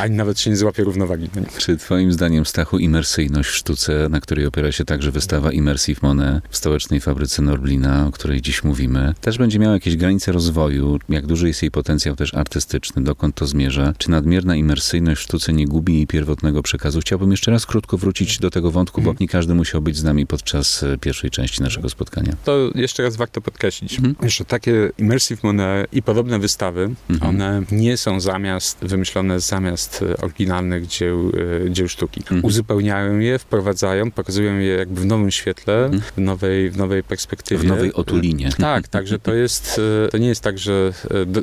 Ani 0.00 0.16
nawet 0.16 0.40
się 0.40 0.50
nie 0.50 0.56
złapie 0.56 0.84
równowagi 0.84 1.30
nim. 1.36 1.46
Czy 1.58 1.76
twoim 1.76 2.12
zdaniem, 2.12 2.46
Stachu, 2.46 2.78
imersyjność 2.78 3.50
w 3.50 3.54
sztuce, 3.54 4.08
na 4.10 4.20
której 4.20 4.46
opiera 4.46 4.72
się 4.72 4.84
także 4.84 5.10
wystawa 5.10 5.52
Immersive 5.52 6.02
Monet 6.02 6.44
w 6.50 6.56
stołecznej 6.56 7.00
fabryce 7.00 7.42
Norblina, 7.42 8.06
o 8.06 8.10
której 8.10 8.42
dziś 8.42 8.64
mówimy, 8.64 9.14
też 9.20 9.38
będzie 9.38 9.58
miała 9.58 9.74
jakieś 9.74 9.96
granice 9.96 10.32
rozwoju? 10.32 10.98
Jak 11.08 11.26
duży 11.26 11.48
jest 11.48 11.62
jej 11.62 11.70
potencjał 11.70 12.16
też 12.16 12.34
artystyczny? 12.34 13.04
Dokąd 13.04 13.34
to 13.34 13.46
zmierza? 13.46 13.92
Czy 13.98 14.10
nadmierna 14.10 14.56
imersyjność 14.56 15.20
w 15.20 15.24
sztuce 15.24 15.52
nie 15.52 15.66
gubi 15.66 15.94
jej 15.94 16.06
pierwotnego 16.06 16.62
przekazu? 16.62 17.00
Chciałbym 17.00 17.30
jeszcze 17.30 17.50
raz 17.50 17.66
krótko 17.66 17.79
krótko 17.80 17.98
wrócić 17.98 18.38
do 18.38 18.50
tego 18.50 18.70
wątku, 18.70 19.02
bo 19.02 19.14
nie 19.20 19.28
każdy 19.28 19.54
musiał 19.54 19.82
być 19.82 19.96
z 19.96 20.04
nami 20.04 20.26
podczas 20.26 20.82
e, 20.82 20.98
pierwszej 20.98 21.30
części 21.30 21.62
naszego 21.62 21.88
spotkania. 21.88 22.32
To 22.44 22.70
jeszcze 22.74 23.02
raz 23.02 23.16
warto 23.16 23.40
podkreślić, 23.40 24.00
że 24.26 24.44
takie 24.44 24.90
Immersive 24.98 25.42
Monet 25.42 25.94
i 25.94 26.02
podobne 26.02 26.38
wystawy, 26.38 26.90
one 27.20 27.62
nie 27.72 27.96
są 27.96 28.20
zamiast, 28.20 28.78
wymyślone 28.82 29.40
zamiast 29.40 30.04
e, 30.12 30.16
oryginalnych 30.16 30.86
dzieł, 30.86 31.32
e, 31.66 31.70
dzieł 31.70 31.88
sztuki. 31.88 32.22
Uzupełniają 32.42 33.18
je, 33.18 33.38
wprowadzają, 33.38 34.10
pokazują 34.10 34.58
je 34.58 34.72
jakby 34.72 35.00
w 35.00 35.06
nowym 35.06 35.30
świetle, 35.30 35.90
w, 36.16 36.20
nowej, 36.20 36.70
w 36.70 36.76
nowej 36.76 37.02
perspektywie. 37.02 37.60
W 37.60 37.64
nowej 37.64 37.92
otulinie. 37.92 38.50
Tak, 38.58 38.88
także 38.88 39.18
to 39.18 39.34
jest, 39.34 39.80
to 40.10 40.18
nie 40.18 40.28
jest 40.28 40.42
tak, 40.42 40.58
że 40.58 40.92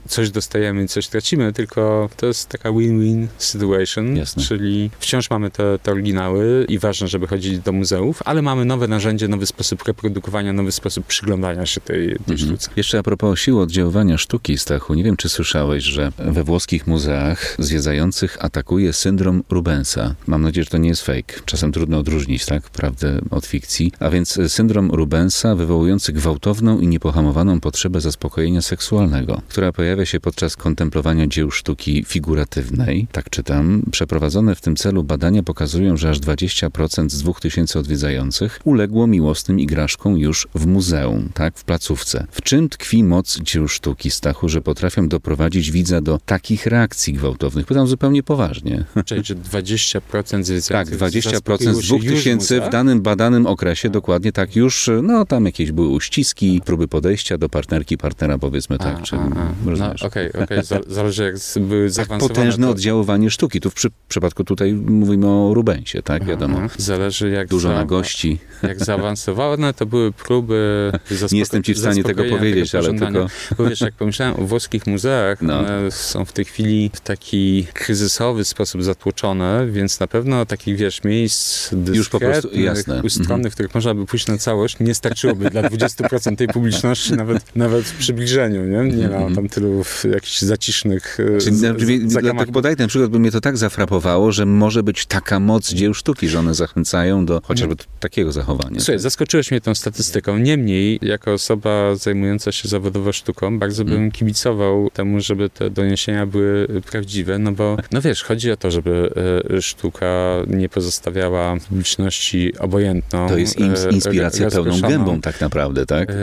coś 0.07 0.31
dostajemy 0.31 0.83
i 0.83 0.87
coś 0.87 1.07
tracimy, 1.07 1.53
tylko 1.53 2.09
to 2.17 2.25
jest 2.25 2.49
taka 2.49 2.71
win-win 2.71 3.27
situation, 3.37 4.17
Jasne. 4.17 4.43
czyli 4.43 4.89
wciąż 4.99 5.29
mamy 5.29 5.51
te, 5.51 5.79
te 5.79 5.91
oryginały 6.27 6.65
i 6.69 6.79
ważne, 6.79 7.07
żeby 7.07 7.27
chodzić 7.27 7.59
do 7.59 7.71
muzeów, 7.71 8.21
ale 8.25 8.41
mamy 8.41 8.65
nowe 8.65 8.87
narzędzie, 8.87 9.27
nowy 9.27 9.45
sposób 9.45 9.83
reprodukowania, 9.87 10.53
nowy 10.53 10.71
sposób 10.71 11.05
przyglądania 11.05 11.65
się 11.65 11.81
tej, 11.81 12.17
tej 12.27 12.37
sztuce. 12.37 12.69
Jeszcze 12.75 12.99
a 12.99 13.03
propos 13.03 13.39
siły 13.39 13.61
oddziaływania 13.61 14.17
sztuki, 14.17 14.57
Stachu, 14.57 14.93
nie 14.93 15.03
wiem, 15.03 15.17
czy 15.17 15.29
słyszałeś, 15.29 15.83
że 15.83 16.11
we 16.17 16.43
włoskich 16.43 16.87
muzeach 16.87 17.55
zwiedzających 17.59 18.45
atakuje 18.45 18.93
syndrom 18.93 19.43
Rubensa. 19.49 20.15
Mam 20.27 20.41
nadzieję, 20.41 20.63
że 20.63 20.69
to 20.69 20.77
nie 20.77 20.89
jest 20.89 21.01
fake. 21.01 21.41
Czasem 21.45 21.71
trudno 21.71 21.97
odróżnić, 21.97 22.45
tak, 22.45 22.69
prawdę 22.69 23.21
od 23.31 23.45
fikcji. 23.45 23.91
A 23.99 24.09
więc 24.09 24.39
syndrom 24.47 24.91
Rubensa 24.91 25.55
wywołujący 25.55 26.13
gwałtowną 26.13 26.79
i 26.79 26.87
niepohamowaną 26.87 27.59
potrzebę 27.59 28.01
zaspokojenia 28.01 28.61
seksualnego, 28.61 29.41
która 29.47 29.71
pojawia 29.71 30.05
się 30.05 30.19
podczas 30.19 30.55
kontemplowania 30.55 31.27
dzieł 31.27 31.51
sztuki 31.51 32.03
figuratywnej. 32.07 33.07
Tak 33.11 33.29
czytam. 33.29 33.83
Przeprowadzone 33.91 34.55
w 34.55 34.61
tym 34.61 34.75
celu 34.75 35.03
badania 35.03 35.43
pokazują, 35.43 35.97
że 35.97 36.07
aż 36.17 36.21
20% 36.37 37.09
z 37.09 37.21
2000 37.21 37.79
odwiedzających 37.79 38.59
uległo 38.63 39.07
miłosnym 39.07 39.59
igraszkom 39.59 40.17
już 40.17 40.47
w 40.55 40.65
muzeum, 40.65 41.29
tak, 41.33 41.57
w 41.57 41.63
placówce. 41.63 42.27
W 42.31 42.41
czym 42.41 42.69
tkwi 42.69 43.03
moc 43.03 43.39
dzieł 43.39 43.67
sztuki, 43.67 44.11
Stachu, 44.11 44.49
że 44.49 44.61
potrafią 44.61 45.07
doprowadzić 45.07 45.71
widza 45.71 46.01
do 46.01 46.19
takich 46.25 46.65
reakcji 46.65 47.13
gwałtownych? 47.13 47.65
Pytam 47.65 47.87
zupełnie 47.87 48.23
poważnie. 48.23 48.85
Czyli, 49.05 49.23
że 49.25 49.35
20% 49.35 50.43
zwiedzających 50.43 50.67
Tak, 50.67 50.87
20% 50.87 51.21
zaspokoiło 51.23 51.73
z 51.73 51.85
się 51.85 51.95
już 51.95 52.03
2000 52.13 52.61
w 52.61 52.69
danym 52.69 53.01
badanym 53.01 53.45
okresie, 53.45 53.89
dokładnie 53.89 54.31
tak, 54.31 54.55
już, 54.55 54.89
no 55.03 55.25
tam 55.25 55.45
jakieś 55.45 55.71
były 55.71 55.87
uściski, 55.87 56.61
próby 56.65 56.87
podejścia 56.87 57.37
do 57.37 57.49
partnerki, 57.49 57.97
partnera, 57.97 58.37
powiedzmy 58.37 58.77
tak, 58.77 58.97
A, 58.99 59.01
czy 59.01 59.15
a, 59.15 59.19
a. 59.19 59.53
No, 59.65 59.93
okej, 60.07 60.33
okej, 60.33 60.63
za- 60.65 60.79
zależy 60.87 61.23
jak 61.23 61.35
były 61.67 61.85
Tak 61.85 61.93
zaawansowane. 61.93 62.35
potężne 62.35 62.67
to- 62.67 62.71
oddziaływanie 62.71 63.31
sztuki. 63.31 63.61
Tu 63.61 63.69
w 63.69 63.73
przy, 63.73 63.87
przypadku 64.07 64.43
tutaj 64.43 64.73
mówimy 64.73 65.27
o 65.27 65.53
Rubensie, 65.53 66.01
tak, 66.07 66.25
wiadomo. 66.25 66.57
Aha. 66.63 66.75
Zależy 66.77 67.29
jak 67.29 67.47
Dużo 67.47 67.67
za- 67.69 67.75
nagości. 67.75 68.39
Jak 68.63 68.79
zaawansowane 68.85 69.73
to 69.73 69.85
były 69.85 70.11
próby 70.11 70.91
zaspoko- 71.11 71.33
Nie 71.33 71.39
jestem 71.39 71.63
ci 71.63 71.73
w 71.73 71.77
stanie 71.77 72.03
tego 72.03 72.23
powiedzieć, 72.23 72.75
ale 72.75 72.83
pożądania. 72.83 73.27
Bo 73.57 73.65
wiesz, 73.69 73.81
jak 73.81 73.93
pomyślałem 73.93 74.35
o 74.39 74.43
włoskich 74.43 74.87
muzeach, 74.87 75.41
No. 75.41 75.59
one 75.59 75.91
są 75.91 76.25
w 76.25 76.31
tej 76.31 76.45
chwili 76.45 76.91
w 76.93 76.99
taki 77.01 77.67
kryzysowy 77.73 78.45
sposób 78.45 78.83
zatłoczone, 78.83 79.67
więc 79.71 79.99
na 79.99 80.07
pewno 80.07 80.45
takich, 80.45 80.75
wiesz, 80.77 81.03
miejsc 81.03 81.69
Już 81.93 82.09
po 82.09 82.19
prostu- 82.19 82.59
jasne. 82.59 82.93
Mhm. 82.93 83.05
ustronnych, 83.05 83.51
w 83.51 83.55
których 83.55 83.75
można 83.75 83.93
by 83.93 84.05
pójść 84.05 84.27
na 84.27 84.37
całość, 84.37 84.79
nie 84.79 84.95
starczyłoby 84.95 85.49
dla 85.49 85.63
20% 85.63 86.37
tej 86.37 86.47
publiczności, 86.47 87.13
nawet, 87.13 87.55
nawet 87.55 87.85
w 87.85 87.97
przybliżeniu, 87.97 88.65
nie? 88.65 88.95
Nie 88.97 89.07
ma 89.09 89.35
tam 89.35 89.49
tylu 89.49 89.83
jakichś 90.13 90.41
zacisznych 90.41 91.17
Czyli, 91.41 91.55
z- 91.55 91.59
z- 91.59 92.11
zakamarków. 92.13 92.45
tak 92.45 92.53
podaj 92.53 92.75
ten 92.75 92.87
przykład, 92.87 93.11
bo 93.11 93.19
mnie 93.19 93.31
to 93.31 93.41
tak 93.41 93.57
zafrapowało, 93.57 94.31
że 94.31 94.45
może 94.45 94.83
być 94.83 95.05
taka 95.05 95.39
moc 95.39 95.69
dzieł 95.69 95.93
sztuki, 95.97 96.27
że 96.29 96.39
one 96.39 96.53
zachęcają 96.55 97.25
do 97.25 97.41
chociażby 97.43 97.75
takiego 97.99 98.31
zachowania. 98.31 98.79
Słuchaj, 98.79 98.99
zaskoczyłeś 98.99 99.51
mnie 99.51 99.61
tą 99.61 99.75
statystyką. 99.75 100.37
Niemniej, 100.37 100.99
jako 101.01 101.33
osoba 101.33 101.95
zajmująca 101.95 102.51
się 102.51 102.67
zawodowo 102.69 103.13
sztuką, 103.13 103.59
bardzo 103.59 103.83
Mm. 103.83 103.93
bym 103.95 104.11
kibicował 104.11 104.89
temu, 104.93 105.19
żeby 105.21 105.49
te 105.49 105.69
doniesienia 105.69 106.25
były 106.25 106.67
prawdziwe, 106.91 107.39
no 107.39 107.51
bo, 107.51 107.77
no 107.91 108.01
wiesz, 108.01 108.23
chodzi 108.23 108.51
o 108.51 108.57
to, 108.57 108.71
żeby 108.71 109.09
e, 109.55 109.61
sztuka 109.61 110.07
nie 110.47 110.69
pozostawiała 110.69 111.55
publiczności 111.69 112.57
obojętną. 112.59 113.29
To 113.29 113.37
jest 113.37 113.59
ins- 113.59 113.87
e, 113.87 113.91
inspiracja 113.91 114.49
pełną 114.51 114.81
gębą 114.81 115.21
tak 115.21 115.41
naprawdę, 115.41 115.85
tak? 115.85 116.09
E, 116.09 116.13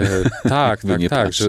tak, 0.49 0.83
tak, 0.89 1.01
tak, 1.11 1.33
że, 1.33 1.47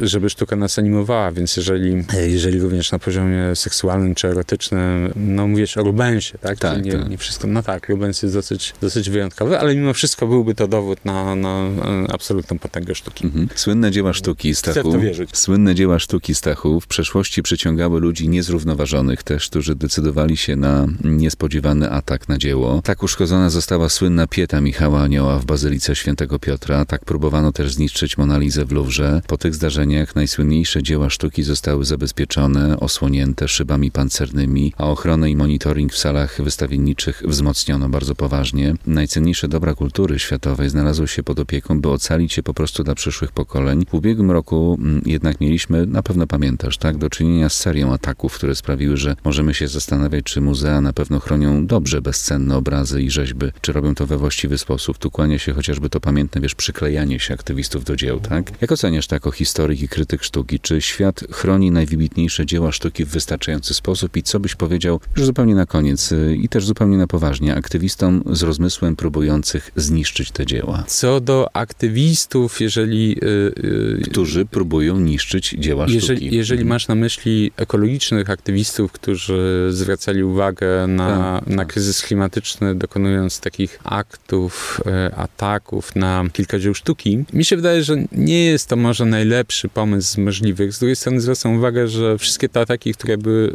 żeby 0.00 0.30
sztuka 0.30 0.56
nas 0.56 0.78
animowała, 0.78 1.32
więc 1.32 1.56
jeżeli, 1.56 2.04
jeżeli 2.26 2.60
również 2.60 2.92
na 2.92 2.98
poziomie 2.98 3.56
seksualnym 3.56 4.14
czy 4.14 4.28
erotycznym, 4.28 5.12
no 5.16 5.46
mówisz 5.48 5.76
o 5.76 5.82
Rubensie, 5.82 6.38
tak? 6.38 6.58
Tak, 6.58 6.84
nie, 6.84 6.92
tak. 6.92 7.08
nie 7.08 7.18
wszystko, 7.42 7.54
no 7.54 7.62
tak, 7.62 7.88
Rubens 7.88 8.22
jest 8.22 8.34
dosyć, 8.34 8.74
dosyć 8.80 9.10
wyjątkowy, 9.10 9.58
ale 9.58 9.74
mimo 9.74 9.94
wszystko 9.94 10.26
byłby 10.26 10.54
to 10.54 10.68
dowód 10.68 11.04
na, 11.04 11.34
na 11.34 11.70
absolutną 12.08 12.58
potęgę 12.58 12.94
sztuki. 12.94 13.24
Mhm. 13.24 13.48
Słynne 13.54 13.90
dzieła 13.90 14.12
sztuki 14.12 14.54
Chcę 14.54 14.70
w 14.70 14.72
Stachu. 14.72 14.92
to 14.92 14.98
wierzyć. 14.98 15.36
Słynne 15.36 15.74
dzieła 15.74 15.98
sztuki 15.98 16.34
Stachu 16.34 16.80
w 16.80 16.86
przeszłości 16.86 17.42
przyciągały 17.42 18.00
ludzi 18.00 18.28
niezrównoważonych 18.28 19.22
też, 19.22 19.48
którzy 19.48 19.74
decydowali 19.74 20.36
się 20.36 20.56
na 20.56 20.86
niespodziewany 21.04 21.90
atak 21.90 22.28
na 22.28 22.38
dzieło. 22.38 22.80
Tak 22.84 23.02
uszkodzona 23.02 23.50
została 23.50 23.88
słynna 23.88 24.26
pieta 24.26 24.60
Michała 24.60 25.02
Anioła 25.02 25.38
w 25.38 25.44
Bazylice 25.44 25.96
Świętego 25.96 26.38
Piotra. 26.38 26.84
Tak 26.84 27.04
próbowano 27.04 27.52
też 27.52 27.74
zniszczyć 27.74 28.18
Monalizę 28.18 28.64
w 28.64 28.72
Louvre. 28.72 29.22
Po 29.26 29.38
tych 29.38 29.54
zdarzeniach 29.54 30.14
najsłynniejsze 30.14 30.82
dzieła 30.82 31.10
sztuki 31.10 31.42
zostały 31.42 31.84
zabezpieczone, 31.84 32.80
osłonięte 32.80 33.48
szybami 33.48 33.90
pancernymi, 33.90 34.74
a 34.78 34.90
ochronę 34.90 35.30
i 35.30 35.36
monitoring 35.36 35.92
w 35.92 35.98
salach 35.98 36.42
wystawienniczych 36.42 37.22
wzmocniono 37.32 37.88
bardzo 37.88 38.14
poważnie. 38.14 38.74
Najcenniejsze 38.86 39.48
dobra 39.48 39.74
kultury 39.74 40.18
światowej 40.18 40.70
znalazły 40.70 41.08
się 41.08 41.22
pod 41.22 41.38
opieką, 41.38 41.80
by 41.80 41.88
ocalić 41.88 42.36
je 42.36 42.42
po 42.42 42.54
prostu 42.54 42.84
dla 42.84 42.94
przyszłych 42.94 43.32
pokoleń. 43.32 43.86
W 43.90 43.94
ubiegłym 43.94 44.30
roku 44.30 44.78
mm, 44.80 45.02
jednak 45.06 45.40
mieliśmy, 45.40 45.86
na 45.86 46.02
pewno 46.02 46.26
pamiętasz, 46.26 46.78
tak, 46.78 46.98
do 46.98 47.10
czynienia 47.10 47.48
z 47.48 47.54
serią 47.54 47.92
ataków, 47.92 48.34
które 48.34 48.54
sprawiły, 48.54 48.96
że 48.96 49.16
możemy 49.24 49.54
się 49.54 49.68
zastanawiać, 49.68 50.24
czy 50.24 50.40
muzea 50.40 50.80
na 50.80 50.92
pewno 50.92 51.20
chronią 51.20 51.66
dobrze 51.66 52.02
bezcenne 52.02 52.56
obrazy 52.56 53.02
i 53.02 53.10
rzeźby, 53.10 53.46
czy 53.60 53.72
robią 53.72 53.94
to 53.94 54.06
we 54.06 54.18
właściwy 54.18 54.58
sposób. 54.58 54.98
Tu 54.98 55.10
kłania 55.10 55.38
się 55.38 55.52
chociażby 55.52 55.90
to 55.90 56.00
pamiętne, 56.00 56.40
wiesz, 56.40 56.54
przyklejanie 56.54 57.20
się 57.20 57.34
aktywistów 57.34 57.84
do 57.84 57.96
dzieł, 57.96 58.20
tak? 58.20 58.52
Jak 58.60 58.72
oceniasz 58.72 59.06
to 59.06 59.16
jako 59.16 59.30
historyk 59.30 59.82
i 59.82 59.88
krytyk 59.88 60.22
sztuki? 60.22 60.60
Czy 60.60 60.80
świat 60.80 61.24
chroni 61.30 61.70
najwybitniejsze 61.70 62.46
dzieła 62.46 62.72
sztuki 62.72 63.04
w 63.04 63.08
wystarczający 63.08 63.74
sposób 63.74 64.16
i 64.16 64.22
co 64.22 64.40
byś 64.40 64.54
powiedział 64.54 65.00
już 65.16 65.26
zupełnie 65.26 65.54
na 65.54 65.66
koniec 65.66 66.12
y, 66.12 66.36
i 66.36 66.48
też 66.48 66.66
zupełnie 66.66 66.96
na 66.96 67.06
poważnie 67.06 67.21
aktywistom 67.56 68.22
z 68.30 68.42
rozmysłem 68.42 68.96
próbujących 68.96 69.70
zniszczyć 69.76 70.30
te 70.30 70.46
dzieła? 70.46 70.84
Co 70.86 71.20
do 71.20 71.56
aktywistów, 71.56 72.60
jeżeli... 72.60 73.16
y, 73.24 73.26
y, 73.28 74.10
Którzy 74.10 74.44
próbują 74.46 75.00
niszczyć 75.00 75.54
dzieła 75.58 75.84
sztuki. 75.88 75.94
Jeżeli, 75.94 76.36
jeżeli 76.36 76.64
masz 76.64 76.88
na 76.88 76.94
myśli 76.94 77.50
ekologicznych 77.56 78.30
aktywistów, 78.30 78.92
którzy 78.92 79.68
zwracali 79.70 80.22
uwagę 80.24 80.86
na, 80.86 81.40
Tak, 81.40 81.46
na 81.50 81.56
tak. 81.56 81.66
kryzys 81.72 82.02
klimatyczny, 82.02 82.74
dokonując 82.74 83.40
takich 83.40 83.78
aktów, 83.84 84.80
e, 84.86 85.14
ataków 85.14 85.96
na 85.96 86.24
kilka 86.32 86.58
dzieł 86.58 86.74
sztuki, 86.74 87.24
mi 87.32 87.44
się 87.44 87.56
wydaje, 87.56 87.82
że 87.84 87.96
nie 88.12 88.44
jest 88.44 88.68
to 88.68 88.76
może 88.76 89.04
najlepszy 89.04 89.68
pomysł 89.68 90.08
z 90.12 90.18
możliwych. 90.18 90.72
Z 90.72 90.78
drugiej 90.78 90.96
strony 90.96 91.20
zwracam 91.20 91.56
uwagę, 91.56 91.88
że 91.88 92.18
wszystkie 92.18 92.48
te 92.48 92.60
ataki, 92.60 92.94
które 92.94 93.18
były 93.18 93.54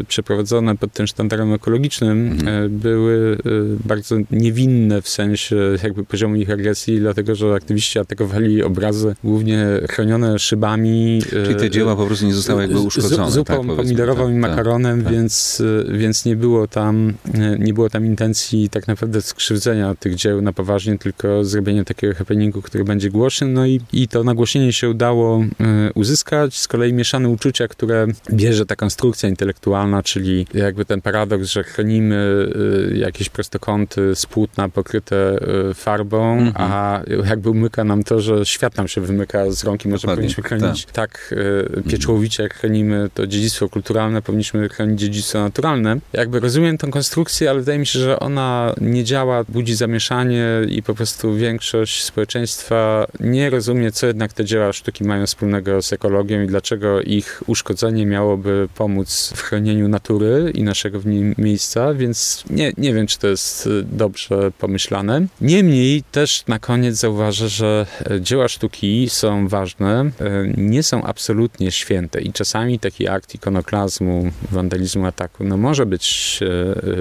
e, 0.00 0.04
przeprowadzone 0.04 0.76
pod 0.76 0.92
tym 0.92 1.06
sztandarem 1.06 1.52
ekologicznym, 1.52 2.14
Mhm. 2.32 2.64
e, 2.64 2.68
były 3.04 3.36
e, 3.36 3.50
bardzo 3.84 4.16
niewinne 4.30 5.02
w 5.02 5.08
sensie 5.08 5.56
jakby 5.82 6.04
poziomu 6.04 6.36
ich 6.36 6.50
agresji, 6.50 6.98
dlatego 6.98 7.34
że 7.34 7.54
aktywiści 7.54 7.98
atakowali 7.98 8.62
obrazy 8.62 9.14
głównie 9.24 9.66
chronione 9.90 10.38
szybami. 10.38 11.22
Czyli 11.30 11.54
te 11.54 11.70
dzieła 11.70 11.96
po 11.96 12.06
prostu 12.06 12.26
nie 12.26 12.34
zostały 12.34 12.62
jakby 12.62 12.80
uszkodzone. 12.80 13.30
Z, 13.30 13.34
zupą 13.34 13.66
tak, 13.66 13.76
pomidorową 13.76 14.22
tak, 14.22 14.36
i 14.36 14.40
tak. 14.40 14.50
makaronem, 14.50 15.02
tak. 15.02 15.12
Więc, 15.12 15.60
y, 15.60 15.86
więc 15.92 16.24
nie 16.24 16.36
było 16.36 16.66
tam 16.66 17.14
y, 17.34 17.58
nie 17.58 17.74
było 17.74 17.90
tam 17.90 18.06
intencji 18.06 18.68
tak 18.68 18.88
naprawdę 18.88 19.22
skrzywdzenia 19.22 19.94
tych 19.94 20.14
dzieł 20.14 20.42
na 20.42 20.52
poważnie, 20.52 20.98
tylko 20.98 21.44
zrobienie 21.44 21.84
takiego 21.84 22.14
happeningu, 22.14 22.62
który 22.62 22.84
będzie 22.84 23.10
głośny. 23.10 23.46
No 23.46 23.66
i, 23.66 23.80
i 23.92 24.08
to 24.08 24.24
nagłośnienie 24.24 24.72
się 24.72 24.90
udało 24.90 25.42
y, 25.42 25.46
uzyskać. 25.94 26.58
Z 26.58 26.68
kolei 26.68 26.92
mieszane 26.92 27.28
uczucia, 27.28 27.68
które 27.68 28.06
bierze 28.32 28.66
ta 28.66 28.76
konstrukcja 28.76 29.28
intelektualna, 29.28 30.02
czyli 30.02 30.46
jakby 30.54 30.84
ten 30.84 31.00
paradoks, 31.00 31.48
że 31.48 31.64
chronimy 31.64 32.48
y, 32.92 32.93
jakieś 32.98 33.28
prostokąty 33.28 34.14
z 34.14 34.26
płótna 34.26 34.68
pokryte 34.68 35.38
y, 35.70 35.74
farbą, 35.74 36.38
Mhm. 36.38 36.54
a 36.72 37.00
jakby 37.28 37.50
umyka 37.50 37.84
nam 37.84 38.04
to, 38.04 38.20
że 38.20 38.46
świat 38.46 38.76
nam 38.76 38.88
się 38.88 39.00
wymyka 39.00 39.50
z 39.50 39.64
rąk 39.64 39.84
i 39.84 39.88
może 39.88 40.00
Dokładnie, 40.02 40.16
powinniśmy 40.16 40.42
chronić 40.42 40.86
tak 40.92 41.34
y, 41.78 41.82
pieczołowicie, 41.90 42.42
jak 42.42 42.54
chronimy 42.54 43.10
to 43.14 43.26
dziedzictwo 43.26 43.68
kulturalne, 43.68 44.22
powinniśmy 44.22 44.68
chronić 44.68 45.00
dziedzictwo 45.00 45.38
naturalne. 45.40 45.98
Jakby 46.12 46.40
rozumiem 46.40 46.78
tą 46.78 46.90
konstrukcję, 46.90 47.50
ale 47.50 47.58
wydaje 47.60 47.78
mi 47.78 47.86
się, 47.86 47.98
że 47.98 48.20
ona 48.20 48.74
nie 48.80 49.04
działa, 49.04 49.44
budzi 49.48 49.74
zamieszanie 49.74 50.44
i 50.68 50.82
po 50.82 50.94
prostu 50.94 51.34
większość 51.34 52.02
społeczeństwa 52.04 53.06
nie 53.20 53.50
rozumie, 53.50 53.92
co 53.92 54.06
jednak 54.06 54.32
te 54.32 54.44
dzieła 54.44 54.72
sztuki 54.72 55.04
mają 55.04 55.26
wspólnego 55.26 55.82
z 55.82 55.92
ekologią 55.92 56.42
i 56.42 56.46
dlaczego 56.46 57.00
ich 57.00 57.42
uszkodzenie 57.46 58.06
miałoby 58.06 58.68
pomóc 58.74 59.32
w 59.36 59.42
chronieniu 59.42 59.88
natury 59.88 60.52
i 60.54 60.62
naszego 60.62 61.00
w 61.00 61.06
nim 61.06 61.34
miejsca, 61.38 61.94
więc 61.94 62.44
nie, 62.50 62.72
nie 62.78 62.83
nie 62.84 62.94
wiem, 62.94 63.06
czy 63.06 63.18
to 63.18 63.26
jest 63.26 63.68
dobrze 63.82 64.50
pomyślane. 64.58 65.26
Niemniej 65.40 66.02
też 66.12 66.44
na 66.46 66.58
koniec 66.58 66.96
zauważę, 66.96 67.48
że 67.48 67.86
dzieła 68.20 68.48
sztuki 68.48 69.08
są 69.10 69.48
ważne, 69.48 70.10
nie 70.56 70.82
są 70.82 71.02
absolutnie 71.02 71.72
święte 71.72 72.20
i 72.20 72.32
czasami 72.32 72.78
taki 72.78 73.08
akt 73.08 73.34
ikonoklazmu, 73.34 74.30
wandalizmu, 74.50 75.06
ataku, 75.06 75.44
no 75.44 75.56
może 75.56 75.86
być, 75.86 76.40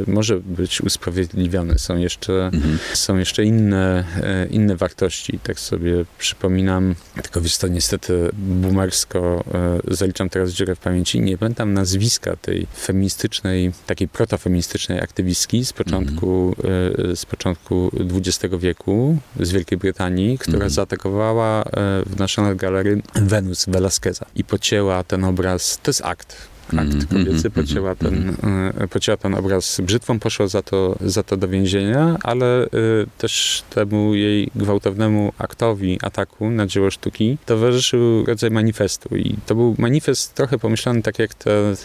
może 0.08 0.40
być 0.40 0.82
usprawiedliwiony. 0.82 1.80
Są 1.80 1.98
jeszcze, 1.98 2.46
mhm. 2.54 2.78
są 2.94 3.18
jeszcze 3.18 3.44
inne, 3.44 4.04
inne 4.50 4.76
wartości. 4.76 5.40
Tak 5.44 5.60
sobie 5.60 6.06
przypominam, 6.18 6.96
tylko 7.24 7.42
wiesz 7.42 7.58
to 7.58 7.68
niestety 7.68 8.30
boomersko 8.34 9.44
e, 9.54 9.96
zaliczam 9.96 10.30
teraz 10.30 10.52
dziurę 10.52 10.76
w 10.76 10.80
pamięci, 10.80 11.22
nie 11.22 11.38
pamiętam 11.38 11.74
nazwiska 11.74 12.36
tej 12.36 12.68
feministycznej, 12.78 13.72
takiej 13.88 14.08
protofeministycznej 14.08 15.00
aktywistki 15.00 15.66
z 15.66 15.73
początku, 15.74 16.56
mm. 16.64 17.16
z 17.16 17.26
początku 17.26 17.92
XX 18.16 18.56
wieku 18.60 19.18
z 19.40 19.52
Wielkiej 19.52 19.78
Brytanii, 19.78 20.38
która 20.38 20.58
mm. 20.58 20.70
zaatakowała 20.70 21.64
e, 21.64 21.66
w 22.06 22.20
National 22.20 22.56
Gallery 22.56 23.02
Wenus 23.16 23.66
Velasqueza 23.68 24.26
i 24.36 24.44
pocięła 24.44 25.04
ten 25.04 25.24
obraz, 25.24 25.80
to 25.84 25.90
jest 25.90 26.02
akt, 26.06 26.53
akt 26.68 26.94
mm, 26.94 27.08
kobiecy, 27.08 27.50
pocięła 27.50 27.92
mm, 27.92 27.98
ten, 27.98 28.36
mm. 28.44 28.88
pocięła 28.90 29.18
ten 29.18 29.36
obraz 29.36 29.82
brzytwą, 29.82 30.20
poszła 30.20 30.48
za 30.48 30.62
to, 30.62 30.96
za 31.02 31.24
to 31.24 31.38
do 31.38 31.48
więzienia, 31.48 32.18
ale 32.24 32.66
y, 32.66 32.70
też 33.18 33.64
temu 33.70 34.16
jej 34.16 34.52
gwałtownemu 34.56 35.34
aktowi 35.38 36.00
ataku 36.02 36.50
na 36.50 36.68
dzieło 36.68 36.92
sztuki 36.92 37.38
towarzyszył 37.46 38.26
rodzaj 38.26 38.52
manifestu 38.52 39.16
i 39.16 39.36
to 39.46 39.56
był 39.56 39.76
manifest 39.78 40.34
trochę 40.34 40.60
pomyślany 40.60 41.02
tak 41.02 41.20
jak 41.20 41.34
ta 41.34 41.50
e, 41.50 41.76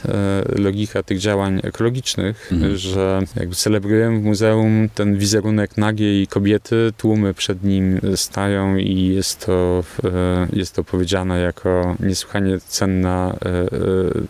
logika 0.58 1.02
tych 1.02 1.18
działań 1.18 1.60
ekologicznych, 1.62 2.48
mm. 2.52 2.76
że 2.76 3.20
jakby 3.36 3.54
celebrujemy 3.54 4.20
w 4.20 4.22
muzeum 4.22 4.88
ten 4.94 5.18
wizerunek 5.18 5.76
nagiej 5.76 6.26
kobiety, 6.26 6.92
tłumy 6.96 7.34
przed 7.34 7.64
nim 7.64 8.00
stają 8.16 8.76
i 8.76 9.06
jest 9.06 9.46
to, 9.46 9.84
e, 10.04 10.48
jest 10.52 10.74
to 10.74 10.84
powiedziane 10.84 11.40
jako 11.40 11.96
niesłychanie 12.00 12.58
cenna 12.68 13.36
e, 13.44 13.68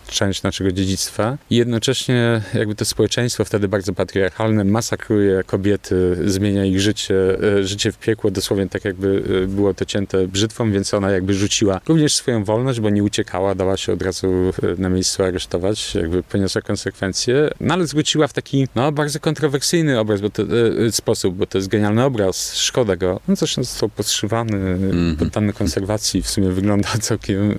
część 0.07 0.38
część 0.39 0.43
naszego 0.43 0.71
dziedzictwa. 0.71 1.37
I 1.49 1.55
jednocześnie 1.55 2.41
jakby 2.53 2.75
to 2.75 2.85
społeczeństwo 2.85 3.45
wtedy 3.45 3.67
bardzo 3.67 3.93
patriarchalne 3.93 4.63
masakruje 4.63 5.43
kobiety, 5.43 6.17
zmienia 6.25 6.65
ich 6.65 6.79
życie, 6.79 7.15
e, 7.57 7.63
życie 7.63 7.91
w 7.91 7.97
piekło, 7.97 8.31
dosłownie 8.31 8.69
tak 8.69 8.85
jakby 8.85 9.23
e, 9.43 9.47
było 9.47 9.73
to 9.73 9.85
cięte 9.85 10.27
brzytwą, 10.27 10.71
więc 10.71 10.93
ona 10.93 11.11
jakby 11.11 11.33
rzuciła 11.33 11.81
również 11.87 12.15
swoją 12.15 12.43
wolność, 12.43 12.79
bo 12.79 12.89
nie 12.89 13.03
uciekała, 13.03 13.55
dała 13.55 13.77
się 13.77 13.93
od 13.93 14.01
razu 14.01 14.27
e, 14.27 14.81
na 14.81 14.89
miejscu 14.89 15.23
aresztować, 15.23 15.95
jakby 15.95 16.23
poniosła 16.23 16.61
konsekwencje, 16.61 17.49
no 17.59 17.73
ale 17.73 17.87
zwróciła 17.87 18.27
w 18.27 18.33
taki, 18.33 18.67
no 18.75 18.91
bardzo 18.91 19.19
kontrowersyjny 19.19 19.99
obraz, 19.99 20.21
bo 20.21 20.29
to, 20.29 20.43
sposób, 20.91 21.35
bo 21.35 21.45
to 21.45 21.57
jest 21.57 21.67
genialny 21.67 22.03
obraz, 22.03 22.55
szkoda 22.55 22.95
go. 22.95 23.19
No 23.27 23.35
zresztą 23.35 23.63
został 23.63 23.89
podszywany, 23.89 24.57
mm 24.57 24.91
-hmm. 24.91 25.19
poddany 25.19 25.53
konserwacji, 25.53 26.21
w 26.21 26.29
sumie 26.29 26.49
wygląda 26.49 26.89
całkiem, 27.01 27.57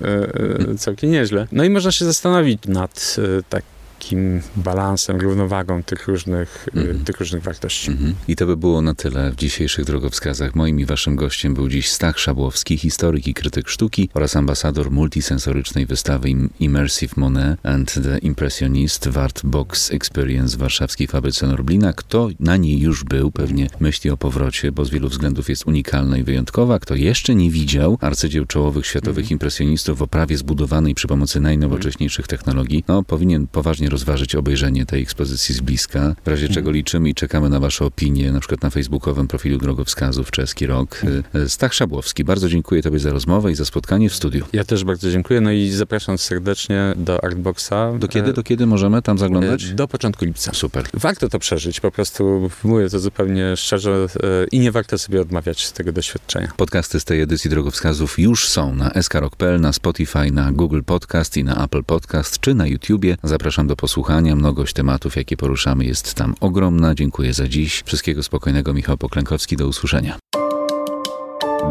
całkiem 0.77 1.11
nieźle. 1.11 1.47
No 1.51 1.63
i 1.63 1.69
można 1.69 1.91
się 1.91 2.05
zastanowić, 2.05 2.59
nad 2.71 2.91
e, 3.17 3.43
tak 3.49 3.63
takim 4.01 4.41
balansem, 4.55 5.21
równowagą 5.21 5.83
tych 5.83 6.07
różnych, 6.07 6.67
mm. 6.75 7.03
tych 7.03 7.19
różnych 7.19 7.43
wartości. 7.43 7.91
Mm 7.91 8.03
-hmm. 8.03 8.13
I 8.27 8.35
to 8.35 8.45
by 8.45 8.57
było 8.57 8.81
na 8.81 8.95
tyle 8.95 9.31
w 9.31 9.35
dzisiejszych 9.35 9.85
drogowskazach. 9.85 10.55
Moim 10.55 10.79
i 10.79 10.85
waszym 10.85 11.15
gościem 11.15 11.53
był 11.53 11.69
dziś 11.69 11.91
Stach 11.91 12.19
Szabłowski, 12.19 12.77
historyk 12.77 13.27
i 13.27 13.33
krytyk 13.33 13.69
sztuki 13.69 14.09
oraz 14.13 14.35
ambasador 14.35 14.91
multisensorycznej 14.91 15.85
wystawy 15.85 16.29
Immersive 16.59 17.17
Monet 17.17 17.59
and 17.63 17.93
the 18.03 18.17
Impressionist 18.17 19.09
w 19.09 19.17
Art 19.17 19.41
Box 19.43 19.91
Experience 19.91 20.57
w 20.57 20.59
warszawskiej 20.59 21.07
fabryce 21.07 21.47
Norblina. 21.47 21.93
Kto 21.93 22.29
na 22.39 22.57
niej 22.57 22.79
już 22.79 23.03
był, 23.03 23.31
pewnie 23.31 23.67
myśli 23.79 24.09
o 24.09 24.17
powrocie, 24.17 24.71
bo 24.71 24.85
z 24.85 24.89
wielu 24.89 25.09
względów 25.09 25.49
jest 25.49 25.67
unikalna 25.67 26.17
i 26.17 26.23
wyjątkowa. 26.23 26.79
Kto 26.79 26.95
jeszcze 26.95 27.35
nie 27.35 27.51
widział 27.51 27.97
arcydzieł 28.01 28.45
czołowych 28.45 28.85
światowych 28.85 29.25
mm. 29.25 29.31
impresjonistów 29.31 29.97
w 29.97 30.01
oprawie 30.01 30.37
zbudowanej 30.37 30.95
przy 30.95 31.07
pomocy 31.07 31.39
najnowocześniejszych 31.39 32.27
technologii, 32.27 32.83
no 32.87 33.03
powinien 33.03 33.47
poważnie 33.47 33.90
rozważyć 33.91 34.35
obejrzenie 34.35 34.85
tej 34.85 35.01
ekspozycji 35.01 35.55
z 35.55 35.61
bliska, 35.61 36.15
w 36.25 36.27
razie 36.27 36.47
czego 36.47 36.59
mhm. 36.59 36.75
liczymy 36.75 37.09
i 37.09 37.13
czekamy 37.13 37.49
na 37.49 37.59
Wasze 37.59 37.85
opinie, 37.85 38.31
na 38.31 38.39
przykład 38.39 38.61
na 38.61 38.69
facebookowym 38.69 39.27
profilu 39.27 39.57
Drogowskazów 39.57 40.31
Czeski 40.31 40.65
Rok. 40.65 41.01
Mhm. 41.03 41.49
Stach 41.49 41.73
Szabłowski, 41.73 42.23
bardzo 42.23 42.49
dziękuję 42.49 42.81
Tobie 42.81 42.99
za 42.99 43.11
rozmowę 43.11 43.51
i 43.51 43.55
za 43.55 43.65
spotkanie 43.65 44.09
w 44.09 44.15
studiu. 44.15 44.45
Ja 44.53 44.63
też 44.63 44.83
bardzo 44.83 45.11
dziękuję, 45.11 45.41
no 45.41 45.51
i 45.51 45.69
zapraszam 45.69 46.17
serdecznie 46.17 46.93
do 46.95 47.23
Artboxa. 47.23 47.97
Do 47.99 48.07
kiedy, 48.07 48.33
do 48.33 48.43
kiedy 48.43 48.65
możemy 48.65 49.01
tam 49.01 49.17
zaglądać? 49.17 49.73
Do 49.73 49.87
początku 49.87 50.25
lipca. 50.25 50.51
Super. 50.53 50.85
Warto 50.93 51.29
to 51.29 51.39
przeżyć, 51.39 51.79
po 51.79 51.91
prostu 51.91 52.49
mówię 52.63 52.89
to 52.89 52.99
zupełnie 52.99 53.57
szczerze 53.57 54.07
e, 54.23 54.47
i 54.51 54.59
nie 54.59 54.71
warto 54.71 54.97
sobie 54.97 55.21
odmawiać 55.21 55.65
z 55.65 55.73
tego 55.73 55.91
doświadczenia. 55.91 56.51
Podcasty 56.57 56.99
z 56.99 57.05
tej 57.05 57.21
edycji 57.21 57.49
Drogowskazów 57.49 58.19
już 58.19 58.47
są 58.47 58.75
na 58.75 58.91
skrok.pl, 59.01 59.61
na 59.61 59.73
Spotify, 59.73 60.31
na 60.31 60.51
Google 60.51 60.81
Podcast 60.85 61.37
i 61.37 61.43
na 61.43 61.63
Apple 61.63 61.83
Podcast, 61.83 62.39
czy 62.39 62.53
na 62.55 62.67
YouTubie. 62.67 63.17
Zapraszam 63.23 63.67
do 63.67 63.75
posłuchania. 63.81 64.35
Mnogość 64.35 64.73
tematów, 64.73 65.15
jakie 65.15 65.37
poruszamy, 65.37 65.85
jest 65.85 66.13
tam 66.13 66.35
ogromna. 66.39 66.95
Dziękuję 66.95 67.33
za 67.33 67.47
dziś. 67.47 67.83
Wszystkiego 67.85 68.23
spokojnego. 68.23 68.73
Michał 68.73 68.97
Poklękowski. 68.97 69.57
Do 69.57 69.67
usłyszenia. 69.67 70.19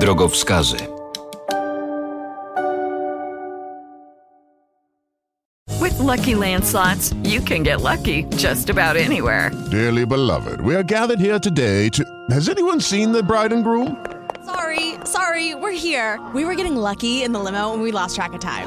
Drogowskazy. 0.00 0.76
With 5.82 6.00
lucky 6.00 6.36
landslots, 6.36 7.14
you 7.24 7.42
can 7.48 7.62
get 7.62 7.80
lucky 7.80 8.26
just 8.38 8.70
about 8.70 8.96
anywhere. 8.96 9.50
Dearly 9.70 10.06
beloved, 10.06 10.60
we 10.60 10.74
are 10.74 10.84
gathered 10.84 11.20
here 11.20 11.40
today 11.40 11.90
to. 11.90 12.02
Has 12.34 12.48
anyone 12.48 12.80
seen 12.80 13.12
the 13.12 13.22
bride 13.22 13.54
and 13.54 13.64
groom? 13.64 13.96
Sorry, 14.44 14.94
sorry, 15.04 15.54
we're 15.54 15.78
here. 15.78 16.18
We 16.34 16.44
were 16.44 16.54
getting 16.54 16.76
lucky 16.76 17.22
in 17.24 17.32
the 17.32 17.38
limo 17.38 17.72
and 17.72 17.82
we 17.82 17.92
lost 17.92 18.16
track 18.16 18.34
of 18.34 18.40
time. 18.40 18.66